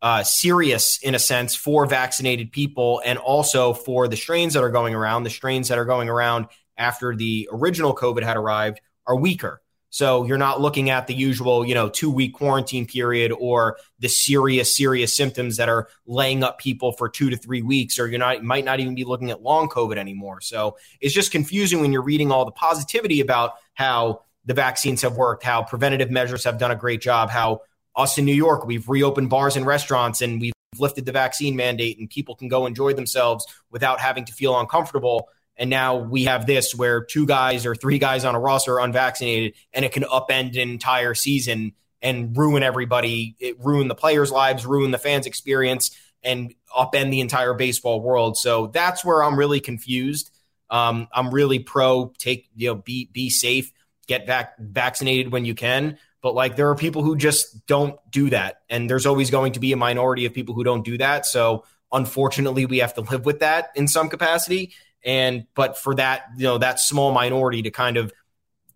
uh, 0.00 0.22
serious 0.22 0.98
in 0.98 1.16
a 1.16 1.18
sense 1.18 1.56
for 1.56 1.86
vaccinated 1.86 2.52
people 2.52 3.02
and 3.04 3.18
also 3.18 3.72
for 3.72 4.06
the 4.06 4.16
strains 4.16 4.54
that 4.54 4.62
are 4.62 4.70
going 4.70 4.94
around. 4.94 5.24
The 5.24 5.30
strains 5.30 5.68
that 5.68 5.78
are 5.78 5.84
going 5.84 6.08
around 6.08 6.46
after 6.78 7.16
the 7.16 7.48
original 7.52 7.94
COVID 7.94 8.22
had 8.22 8.36
arrived 8.36 8.80
are 9.06 9.16
weaker. 9.16 9.60
So 9.90 10.24
you're 10.24 10.38
not 10.38 10.60
looking 10.60 10.90
at 10.90 11.06
the 11.06 11.14
usual, 11.14 11.64
you 11.64 11.74
know, 11.74 11.88
two 11.88 12.10
week 12.10 12.34
quarantine 12.34 12.86
period 12.86 13.32
or 13.32 13.78
the 13.98 14.08
serious, 14.08 14.76
serious 14.76 15.16
symptoms 15.16 15.56
that 15.56 15.68
are 15.68 15.88
laying 16.06 16.42
up 16.42 16.58
people 16.58 16.92
for 16.92 17.08
two 17.08 17.30
to 17.30 17.36
three 17.36 17.62
weeks, 17.62 17.98
or 17.98 18.06
you're 18.06 18.18
not 18.18 18.42
might 18.42 18.64
not 18.64 18.80
even 18.80 18.94
be 18.94 19.04
looking 19.04 19.30
at 19.30 19.42
long 19.42 19.68
COVID 19.68 19.96
anymore. 19.96 20.40
So 20.40 20.76
it's 21.00 21.14
just 21.14 21.32
confusing 21.32 21.80
when 21.80 21.92
you're 21.92 22.02
reading 22.02 22.30
all 22.30 22.44
the 22.44 22.52
positivity 22.52 23.20
about 23.20 23.52
how 23.74 24.22
the 24.44 24.54
vaccines 24.54 25.02
have 25.02 25.16
worked, 25.16 25.42
how 25.42 25.62
preventative 25.62 26.10
measures 26.10 26.44
have 26.44 26.58
done 26.58 26.70
a 26.70 26.76
great 26.76 27.00
job, 27.00 27.30
how 27.30 27.62
us 27.96 28.18
in 28.18 28.24
New 28.24 28.34
York, 28.34 28.66
we've 28.66 28.88
reopened 28.88 29.30
bars 29.30 29.56
and 29.56 29.66
restaurants 29.66 30.20
and 30.20 30.40
we've 30.40 30.52
lifted 30.78 31.06
the 31.06 31.12
vaccine 31.12 31.56
mandate 31.56 31.98
and 31.98 32.10
people 32.10 32.34
can 32.34 32.48
go 32.48 32.66
enjoy 32.66 32.92
themselves 32.92 33.46
without 33.70 34.00
having 34.00 34.24
to 34.24 34.32
feel 34.32 34.58
uncomfortable. 34.58 35.28
And 35.56 35.70
now 35.70 35.96
we 35.96 36.24
have 36.24 36.46
this 36.46 36.74
where 36.74 37.02
two 37.02 37.26
guys 37.26 37.64
or 37.64 37.74
three 37.74 37.98
guys 37.98 38.24
on 38.24 38.34
a 38.34 38.40
roster 38.40 38.74
are 38.74 38.80
unvaccinated 38.80 39.54
and 39.72 39.84
it 39.84 39.92
can 39.92 40.02
upend 40.04 40.50
an 40.60 40.68
entire 40.68 41.14
season 41.14 41.72
and 42.02 42.36
ruin 42.36 42.62
everybody, 42.62 43.36
it 43.40 43.56
ruin 43.58 43.88
the 43.88 43.94
players' 43.94 44.30
lives, 44.30 44.66
ruin 44.66 44.90
the 44.90 44.98
fans' 44.98 45.26
experience, 45.26 45.96
and 46.22 46.54
upend 46.76 47.10
the 47.10 47.20
entire 47.20 47.54
baseball 47.54 48.00
world. 48.00 48.36
So 48.36 48.66
that's 48.68 49.04
where 49.04 49.22
I'm 49.22 49.38
really 49.38 49.60
confused. 49.60 50.30
Um, 50.68 51.08
I'm 51.12 51.30
really 51.30 51.60
pro 51.60 52.12
take, 52.18 52.48
you 52.54 52.68
know, 52.68 52.74
be 52.74 53.08
be 53.12 53.30
safe, 53.30 53.72
get 54.06 54.26
vac- 54.26 54.58
vaccinated 54.58 55.32
when 55.32 55.44
you 55.44 55.54
can. 55.54 55.98
But 56.22 56.34
like 56.34 56.56
there 56.56 56.68
are 56.70 56.74
people 56.74 57.02
who 57.02 57.16
just 57.16 57.66
don't 57.66 57.98
do 58.10 58.30
that. 58.30 58.62
And 58.68 58.90
there's 58.90 59.06
always 59.06 59.30
going 59.30 59.52
to 59.52 59.60
be 59.60 59.72
a 59.72 59.76
minority 59.76 60.26
of 60.26 60.34
people 60.34 60.54
who 60.54 60.64
don't 60.64 60.84
do 60.84 60.98
that. 60.98 61.24
So 61.24 61.64
unfortunately, 61.92 62.66
we 62.66 62.78
have 62.78 62.94
to 62.94 63.00
live 63.12 63.24
with 63.24 63.40
that 63.40 63.70
in 63.74 63.88
some 63.88 64.08
capacity. 64.08 64.74
And 65.06 65.46
but 65.54 65.78
for 65.78 65.94
that, 65.94 66.24
you 66.36 66.44
know, 66.44 66.58
that 66.58 66.80
small 66.80 67.12
minority 67.12 67.62
to 67.62 67.70
kind 67.70 67.96
of 67.96 68.12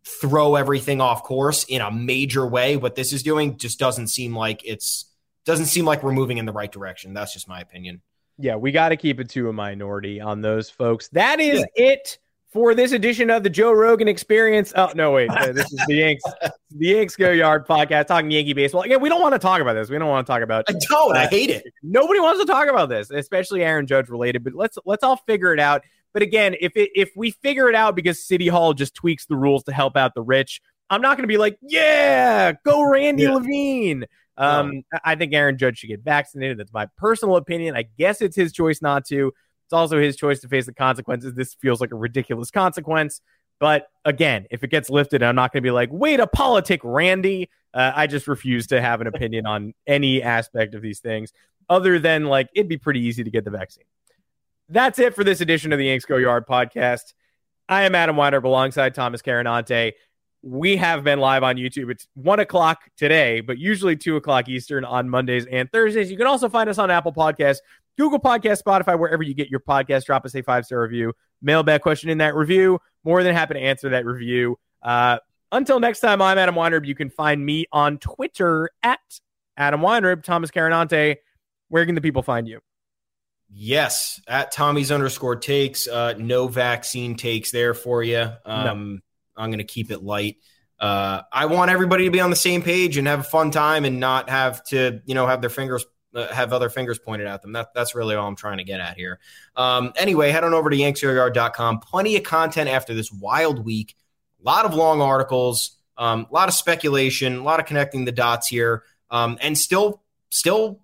throw 0.05 0.55
everything 0.55 1.01
off 1.01 1.23
course 1.25 1.65
in 1.65 1.81
a 1.81 1.91
major 1.91 2.47
way, 2.47 2.77
what 2.77 2.95
this 2.95 3.13
is 3.13 3.23
doing 3.23 3.59
just 3.59 3.79
doesn't 3.79 4.07
seem 4.07 4.35
like 4.35 4.63
it's 4.65 5.07
doesn't 5.45 5.67
seem 5.67 5.85
like 5.85 6.03
we're 6.03 6.13
moving 6.13 6.39
in 6.39 6.47
the 6.47 6.53
right 6.53 6.71
direction. 6.71 7.13
That's 7.13 7.33
just 7.33 7.49
my 7.49 7.61
opinion. 7.61 8.01
Yeah, 8.39 8.57
we 8.57 8.73
got 8.73 8.91
to 8.91 8.97
keep 8.97 9.21
it 9.21 9.29
to 9.31 9.49
a 9.49 9.53
minority 9.53 10.21
on 10.21 10.41
those 10.41 10.71
folks. 10.71 11.09
That 11.09 11.41
is 11.41 11.61
yeah. 11.77 11.93
it 11.93 12.19
for 12.53 12.75
this 12.75 12.93
edition 12.93 13.31
of 13.31 13.43
the 13.43 13.51
Joe 13.51 13.73
Rogan 13.73 14.09
Experience. 14.09 14.73
Oh 14.77 14.91
no, 14.95 15.13
wait, 15.13 15.31
this 15.53 15.73
is 15.73 15.83
the 15.87 15.95
Yanks, 15.95 16.23
the 16.71 16.87
Yanks 16.87 17.17
Go 17.17 17.31
Yard 17.31 17.67
podcast 17.67 18.07
talking 18.07 18.31
Yankee 18.31 18.53
baseball. 18.53 18.83
Again, 18.83 19.01
we 19.01 19.09
don't 19.09 19.21
want 19.21 19.35
to 19.35 19.39
talk 19.39 19.61
about 19.61 19.75
this. 19.75 19.91
We 19.91 19.99
don't 19.99 20.09
want 20.09 20.27
to 20.27 20.33
talk 20.33 20.43
about. 20.43 20.65
I 20.69 20.73
don't. 20.73 21.17
Uh, 21.17 21.21
I 21.21 21.27
hate 21.27 21.51
it. 21.51 21.65
Nobody 21.83 22.21
wants 22.21 22.41
to 22.41 22.47
talk 22.47 22.69
about 22.69 22.89
this, 22.89 23.11
especially 23.11 23.63
Aaron 23.63 23.87
Judge 23.87 24.09
related. 24.09 24.45
But 24.45 24.55
let's 24.55 24.79
let's 24.85 25.05
all 25.05 25.17
figure 25.17 25.53
it 25.53 25.61
out. 25.61 25.83
But 26.13 26.23
again, 26.23 26.57
if 26.61 26.77
it, 26.77 26.91
if 26.95 27.11
we 27.17 27.31
figure 27.31 27.69
it 27.69 27.75
out 27.75 27.95
because 27.95 28.25
City 28.25 28.49
Hall 28.49 28.75
just 28.75 28.95
tweaks 28.95 29.27
the 29.27 29.37
rules 29.37 29.65
to 29.65 29.73
help 29.73 29.97
out 29.97 30.15
the 30.15 30.23
rich, 30.23 30.61
I'm 30.89 31.01
not 31.01 31.17
going 31.17 31.25
to 31.25 31.33
be 31.33 31.39
like, 31.39 31.59
yeah, 31.63 32.53
go 32.65 32.83
Randy 32.83 33.25
yeah. 33.25 33.35
Levine. 33.35 34.07
Um, 34.37 34.83
I 35.05 35.17
think 35.17 35.35
Aaron 35.35 35.59
Judge 35.59 35.79
should 35.79 35.89
get 35.89 36.01
vaccinated. 36.01 36.59
That's 36.59 36.73
my 36.73 36.87
personal 36.97 37.37
opinion. 37.37 37.77
I 37.77 37.85
guess 37.99 38.23
it's 38.23 38.35
his 38.35 38.53
choice 38.53 38.81
not 38.81 39.05
to. 39.07 39.33
It's 39.67 39.73
also 39.73 40.01
his 40.01 40.17
choice 40.17 40.41
to 40.41 40.49
face 40.49 40.67
the 40.67 40.73
consequences. 40.73 41.35
This 41.35 41.55
feels 41.55 41.81
like 41.81 41.93
a 41.93 41.97
ridiculous 41.97 42.51
consequence. 42.51 43.21
But 43.61 43.89
again, 44.05 44.47
if 44.51 44.65
it 44.65 44.71
gets 44.71 44.89
lifted, 44.89 45.23
I'm 45.23 45.37
not 45.37 45.53
going 45.53 45.63
to 45.63 45.67
be 45.67 45.71
like, 45.71 45.91
wait 45.93 46.19
a 46.19 46.27
politic, 46.27 46.81
Randy. 46.83 47.51
Uh, 47.73 47.93
I 47.95 48.07
just 48.07 48.27
refuse 48.27 48.69
to 48.69 48.81
have 48.81 49.01
an 49.03 49.07
opinion 49.07 49.47
on 49.47 49.75
any 49.87 50.23
aspect 50.23 50.75
of 50.75 50.83
these 50.83 51.01
things 51.01 51.33
other 51.69 51.99
than 51.99 52.25
like 52.25 52.49
it'd 52.55 52.69
be 52.69 52.79
pretty 52.79 53.01
easy 53.01 53.23
to 53.23 53.31
get 53.31 53.45
the 53.45 53.51
vaccine. 53.51 53.85
That's 54.73 55.01
it 55.01 55.17
for 55.17 55.25
this 55.25 55.41
edition 55.41 55.73
of 55.73 55.81
the 55.81 55.87
Yanks 55.87 56.05
Go 56.05 56.17
Yard 56.17 56.47
podcast. 56.47 57.13
I 57.69 57.83
am 57.83 57.97
Adam 57.97 58.15
Weinrib 58.15 58.45
alongside 58.45 58.95
Thomas 58.95 59.21
Carannante. 59.21 59.95
We 60.43 60.77
have 60.77 61.03
been 61.03 61.19
live 61.19 61.43
on 61.43 61.57
YouTube. 61.57 61.91
It's 61.91 62.07
one 62.15 62.39
o'clock 62.39 62.79
today, 62.97 63.41
but 63.41 63.59
usually 63.59 63.97
two 63.97 64.15
o'clock 64.15 64.49
Eastern 64.49 64.85
on 64.85 65.11
Mondays 65.11 65.45
and 65.47 65.69
Thursdays. 65.73 66.09
You 66.09 66.17
can 66.17 66.29
also 66.29 66.49
find 66.49 66.71
us 66.71 66.79
on 66.79 66.89
Apple 66.89 67.13
Podcasts, 67.13 67.59
Google 67.99 68.21
Podcast, 68.21 68.63
Spotify, 68.63 68.97
wherever 68.97 69.25
you 69.25 69.35
get 69.35 69.51
your 69.51 69.59
podcast. 69.59 70.05
Drop 70.05 70.25
us 70.25 70.37
a 70.37 70.43
five 70.43 70.65
star 70.65 70.81
review. 70.81 71.15
Mailbag 71.43 71.81
question 71.81 72.09
in 72.09 72.19
that 72.19 72.37
review. 72.37 72.79
More 73.03 73.25
than 73.25 73.35
happy 73.35 73.55
to 73.55 73.61
answer 73.61 73.89
that 73.89 74.07
review. 74.07 74.57
Uh, 74.83 75.19
until 75.51 75.81
next 75.81 75.99
time, 75.99 76.23
I'm 76.23 76.39
Adam 76.39 76.55
Weinrib. 76.55 76.87
You 76.87 76.95
can 76.95 77.11
find 77.11 77.45
me 77.45 77.67
on 77.73 77.99
Twitter 77.99 78.71
at 78.85 79.01
Adam 79.57 79.81
Weinrib. 79.81 80.23
Thomas 80.23 80.53
Carannante, 80.53 81.17
where 81.71 81.85
can 81.85 81.97
the 81.97 82.01
people 82.01 82.23
find 82.23 82.47
you? 82.47 82.61
Yes, 83.53 84.21
at 84.29 84.53
Tommy's 84.53 84.93
underscore 84.93 85.37
takes. 85.37 85.89
Uh, 85.89 86.15
no 86.17 86.47
vaccine 86.47 87.17
takes 87.17 87.51
there 87.51 87.75
for 87.75 88.03
you. 88.03 88.31
Um, 88.45 88.65
no. 89.35 89.43
I'm 89.43 89.51
going 89.51 89.59
to 89.59 89.65
keep 89.65 89.91
it 89.91 90.03
light. 90.03 90.37
Uh, 90.79 91.23
I 91.33 91.47
want 91.47 91.71
everybody 91.71 92.05
to 92.05 92.11
be 92.11 92.21
on 92.21 92.31
the 92.31 92.37
same 92.37 92.63
page 92.63 92.97
and 92.97 93.07
have 93.07 93.21
a 93.21 93.25
fun 93.25 93.51
time 93.51 93.85
and 93.85 94.01
not 94.01 94.31
have 94.31 94.63
to, 94.65 95.03
you 95.05 95.15
know, 95.15 95.27
have 95.27 95.41
their 95.41 95.51
fingers 95.51 95.85
uh, 96.15 96.27
have 96.29 96.53
other 96.53 96.69
fingers 96.69 96.99
pointed 96.99 97.27
at 97.27 97.43
them. 97.43 97.53
That, 97.53 97.75
that's 97.75 97.95
really 97.95 98.15
all 98.15 98.27
I'm 98.27 98.37
trying 98.37 98.59
to 98.59 98.65
get 98.65 98.81
at 98.81 98.97
here. 98.97 99.21
Um, 99.57 99.93
anyway, 99.97 100.31
head 100.31 100.43
on 100.45 100.55
over 100.55 100.71
to 100.71 100.77
yanksgoyard.com. 100.77 101.81
Plenty 101.81 102.17
of 102.17 102.23
content 102.23 102.69
after 102.69 102.95
this 102.95 103.13
wild 103.13 103.65
week. 103.65 103.95
A 104.41 104.45
lot 104.45 104.65
of 104.65 104.75
long 104.75 105.01
articles, 105.03 105.77
um, 105.99 106.27
a 106.31 106.35
lot 106.35 106.49
of 106.49 106.55
speculation, 106.55 107.39
a 107.39 107.43
lot 107.43 107.61
of 107.61 107.67
connecting 107.67 108.07
the 108.07 108.13
dots 108.13 108.49
here, 108.49 108.85
um, 109.11 109.39
and 109.41 109.57
still, 109.57 110.03
still 110.31 110.81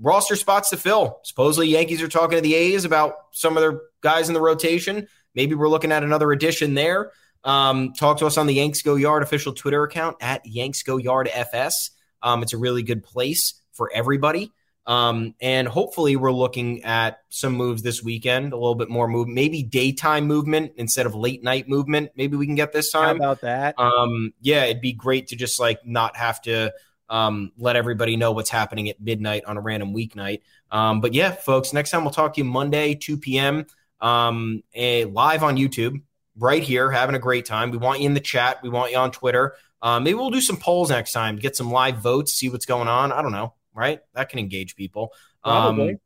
roster 0.00 0.36
spots 0.36 0.70
to 0.70 0.76
fill. 0.76 1.20
Supposedly, 1.22 1.68
Yankees 1.68 2.02
are 2.02 2.08
talking 2.08 2.36
to 2.36 2.42
the 2.42 2.54
A's 2.54 2.84
about 2.84 3.14
some 3.32 3.56
of 3.56 3.62
their 3.62 3.80
guys 4.00 4.28
in 4.28 4.34
the 4.34 4.40
rotation. 4.40 5.08
Maybe 5.34 5.54
we're 5.54 5.68
looking 5.68 5.92
at 5.92 6.02
another 6.02 6.32
addition 6.32 6.74
there. 6.74 7.12
Um, 7.44 7.92
talk 7.92 8.18
to 8.18 8.26
us 8.26 8.38
on 8.38 8.46
the 8.46 8.54
Yanks 8.54 8.82
Go 8.82 8.94
Yard 8.94 9.22
official 9.22 9.52
Twitter 9.52 9.82
account 9.84 10.16
at 10.20 10.46
Yanks 10.46 10.82
Go 10.82 10.96
Yard 10.96 11.28
FS. 11.32 11.90
Um, 12.22 12.42
it's 12.42 12.54
a 12.54 12.58
really 12.58 12.82
good 12.82 13.02
place 13.02 13.54
for 13.72 13.90
everybody. 13.92 14.50
Um, 14.86 15.34
and 15.40 15.66
hopefully, 15.66 16.16
we're 16.16 16.32
looking 16.32 16.84
at 16.84 17.20
some 17.30 17.54
moves 17.54 17.82
this 17.82 18.02
weekend, 18.02 18.52
a 18.52 18.56
little 18.56 18.74
bit 18.74 18.90
more 18.90 19.08
move, 19.08 19.28
maybe 19.28 19.62
daytime 19.62 20.26
movement 20.26 20.72
instead 20.76 21.06
of 21.06 21.14
late 21.14 21.42
night 21.42 21.68
movement. 21.68 22.10
Maybe 22.16 22.36
we 22.36 22.46
can 22.46 22.54
get 22.54 22.72
this 22.72 22.90
time. 22.92 23.18
How 23.18 23.24
about 23.24 23.40
that? 23.42 23.78
Um, 23.78 24.34
yeah, 24.40 24.64
it'd 24.64 24.82
be 24.82 24.92
great 24.92 25.28
to 25.28 25.36
just 25.36 25.58
like 25.58 25.86
not 25.86 26.16
have 26.16 26.40
to 26.42 26.72
um, 27.14 27.52
let 27.56 27.76
everybody 27.76 28.16
know 28.16 28.32
what's 28.32 28.50
happening 28.50 28.88
at 28.88 29.00
midnight 29.00 29.44
on 29.44 29.56
a 29.56 29.60
random 29.60 29.94
weeknight. 29.94 30.42
Um, 30.70 31.00
but 31.00 31.14
yeah, 31.14 31.32
folks, 31.32 31.72
next 31.72 31.90
time 31.90 32.02
we'll 32.02 32.12
talk 32.12 32.34
to 32.34 32.40
you 32.40 32.44
Monday, 32.44 32.94
2 32.94 33.18
p.m. 33.18 33.66
Um, 34.00 34.62
a, 34.74 35.04
live 35.04 35.42
on 35.42 35.56
YouTube, 35.56 36.02
right 36.38 36.62
here, 36.62 36.90
having 36.90 37.14
a 37.14 37.20
great 37.20 37.46
time. 37.46 37.70
We 37.70 37.78
want 37.78 38.00
you 38.00 38.06
in 38.06 38.14
the 38.14 38.20
chat. 38.20 38.58
We 38.62 38.68
want 38.68 38.92
you 38.92 38.98
on 38.98 39.10
Twitter. 39.10 39.54
Uh, 39.80 40.00
maybe 40.00 40.14
we'll 40.14 40.30
do 40.30 40.40
some 40.40 40.56
polls 40.56 40.90
next 40.90 41.12
time, 41.12 41.36
get 41.36 41.56
some 41.56 41.70
live 41.70 41.98
votes, 41.98 42.32
see 42.32 42.48
what's 42.48 42.66
going 42.66 42.88
on. 42.88 43.12
I 43.12 43.22
don't 43.22 43.32
know 43.32 43.54
right? 43.74 44.00
That 44.14 44.28
can 44.28 44.38
engage 44.38 44.76
people. 44.76 45.12
Um, 45.42 45.98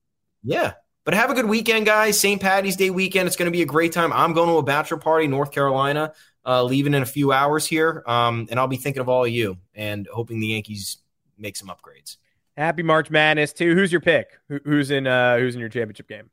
yeah. 0.43 0.73
But 1.05 1.15
have 1.15 1.31
a 1.31 1.35
good 1.35 1.47
weekend, 1.47 1.87
guys. 1.87 2.21
St. 2.21 2.41
Patty's 2.41 2.77
Day 2.77 2.91
weekend. 2.91 3.27
It's 3.27 3.37
going 3.37 3.47
to 3.47 3.57
be 3.57 3.63
a 3.63 3.67
great 3.67 3.93
time. 3.93 4.13
I'm 4.13 4.33
going 4.35 4.49
to 4.49 4.57
a 4.57 4.63
bachelor 4.63 4.99
party, 4.99 5.27
North 5.27 5.53
Carolina, 5.53 6.13
uh, 6.49 6.65
leaving 6.65 6.95
in 6.95 7.03
a 7.03 7.07
few 7.07 7.31
hours 7.31 7.67
here. 7.67 8.03
Um, 8.07 8.49
and 8.51 8.59
I'll 8.59 8.67
be 8.67 8.77
thinking 8.77 9.01
of 9.01 9.09
all 9.09 9.25
of 9.25 9.31
you 9.31 9.59
and 9.75 10.09
hoping 10.13 10.41
the 10.41 10.49
Yankees 10.49 10.97
make 11.37 11.57
some 11.57 11.69
upgrades. 11.69 12.17
Happy 12.57 12.83
March 12.83 13.11
Madness 13.11 13.53
too. 13.53 13.75
Who's 13.75 13.93
your 13.93 14.01
pick? 14.01 14.39
Who, 14.49 14.59
who's 14.65 14.91
in 14.91 15.07
uh, 15.07 15.39
Who's 15.39 15.55
in 15.55 15.61
your 15.61 15.69
championship 15.69 16.09
game? 16.09 16.31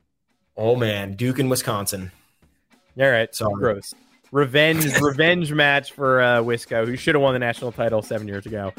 Oh 0.56 0.74
man, 0.74 1.14
Duke 1.14 1.38
and 1.38 1.50
Wisconsin. 1.50 2.10
All 2.98 3.10
right, 3.10 3.32
so 3.34 3.50
gross. 3.50 3.94
Revenge, 4.32 4.86
revenge 5.00 5.52
match 5.52 5.92
for 5.92 6.20
uh, 6.20 6.38
Wisco, 6.38 6.86
who 6.86 6.96
should 6.96 7.14
have 7.14 7.22
won 7.22 7.34
the 7.34 7.38
national 7.38 7.70
title 7.70 8.02
seven 8.02 8.26
years 8.26 8.46
ago 8.46 8.72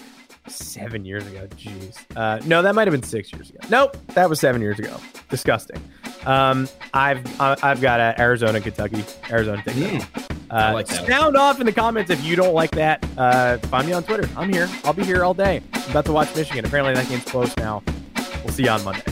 seven 0.49 1.05
years 1.05 1.25
ago. 1.27 1.47
Jeez. 1.57 1.97
Uh, 2.15 2.39
no, 2.45 2.61
that 2.61 2.75
might 2.75 2.87
have 2.87 2.93
been 2.93 3.03
six 3.03 3.31
years 3.31 3.49
ago. 3.49 3.59
Nope, 3.69 3.97
that 4.13 4.29
was 4.29 4.39
seven 4.39 4.61
years 4.61 4.79
ago. 4.79 4.97
Disgusting. 5.29 5.81
Um, 6.25 6.67
I've 6.93 7.23
I've 7.39 7.81
got 7.81 7.99
uh, 7.99 8.13
Arizona, 8.17 8.59
Kentucky, 8.61 9.03
Arizona. 9.29 9.61
Mm, 9.63 10.36
uh, 10.49 10.71
like 10.73 10.87
sound 10.87 11.35
off 11.37 11.59
in 11.59 11.65
the 11.65 11.71
comments 11.71 12.11
if 12.11 12.23
you 12.23 12.35
don't 12.35 12.53
like 12.53 12.71
that. 12.71 13.05
Uh, 13.17 13.57
find 13.57 13.87
me 13.87 13.93
on 13.93 14.03
Twitter. 14.03 14.29
I'm 14.35 14.51
here. 14.51 14.69
I'll 14.83 14.93
be 14.93 15.03
here 15.03 15.23
all 15.23 15.33
day. 15.33 15.61
I'm 15.73 15.91
about 15.91 16.05
to 16.05 16.13
watch 16.13 16.35
Michigan. 16.35 16.65
Apparently 16.65 16.93
that 16.93 17.07
game's 17.09 17.25
close 17.25 17.55
now. 17.57 17.83
We'll 18.43 18.53
see 18.53 18.63
you 18.63 18.69
on 18.69 18.83
Monday. 18.83 19.03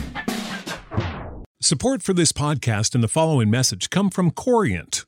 Support 1.60 2.02
for 2.02 2.12
this 2.12 2.32
podcast 2.32 2.94
and 2.94 3.02
the 3.02 3.08
following 3.08 3.50
message 3.50 3.90
come 3.90 4.08
from 4.10 4.30
Corient 4.30 5.04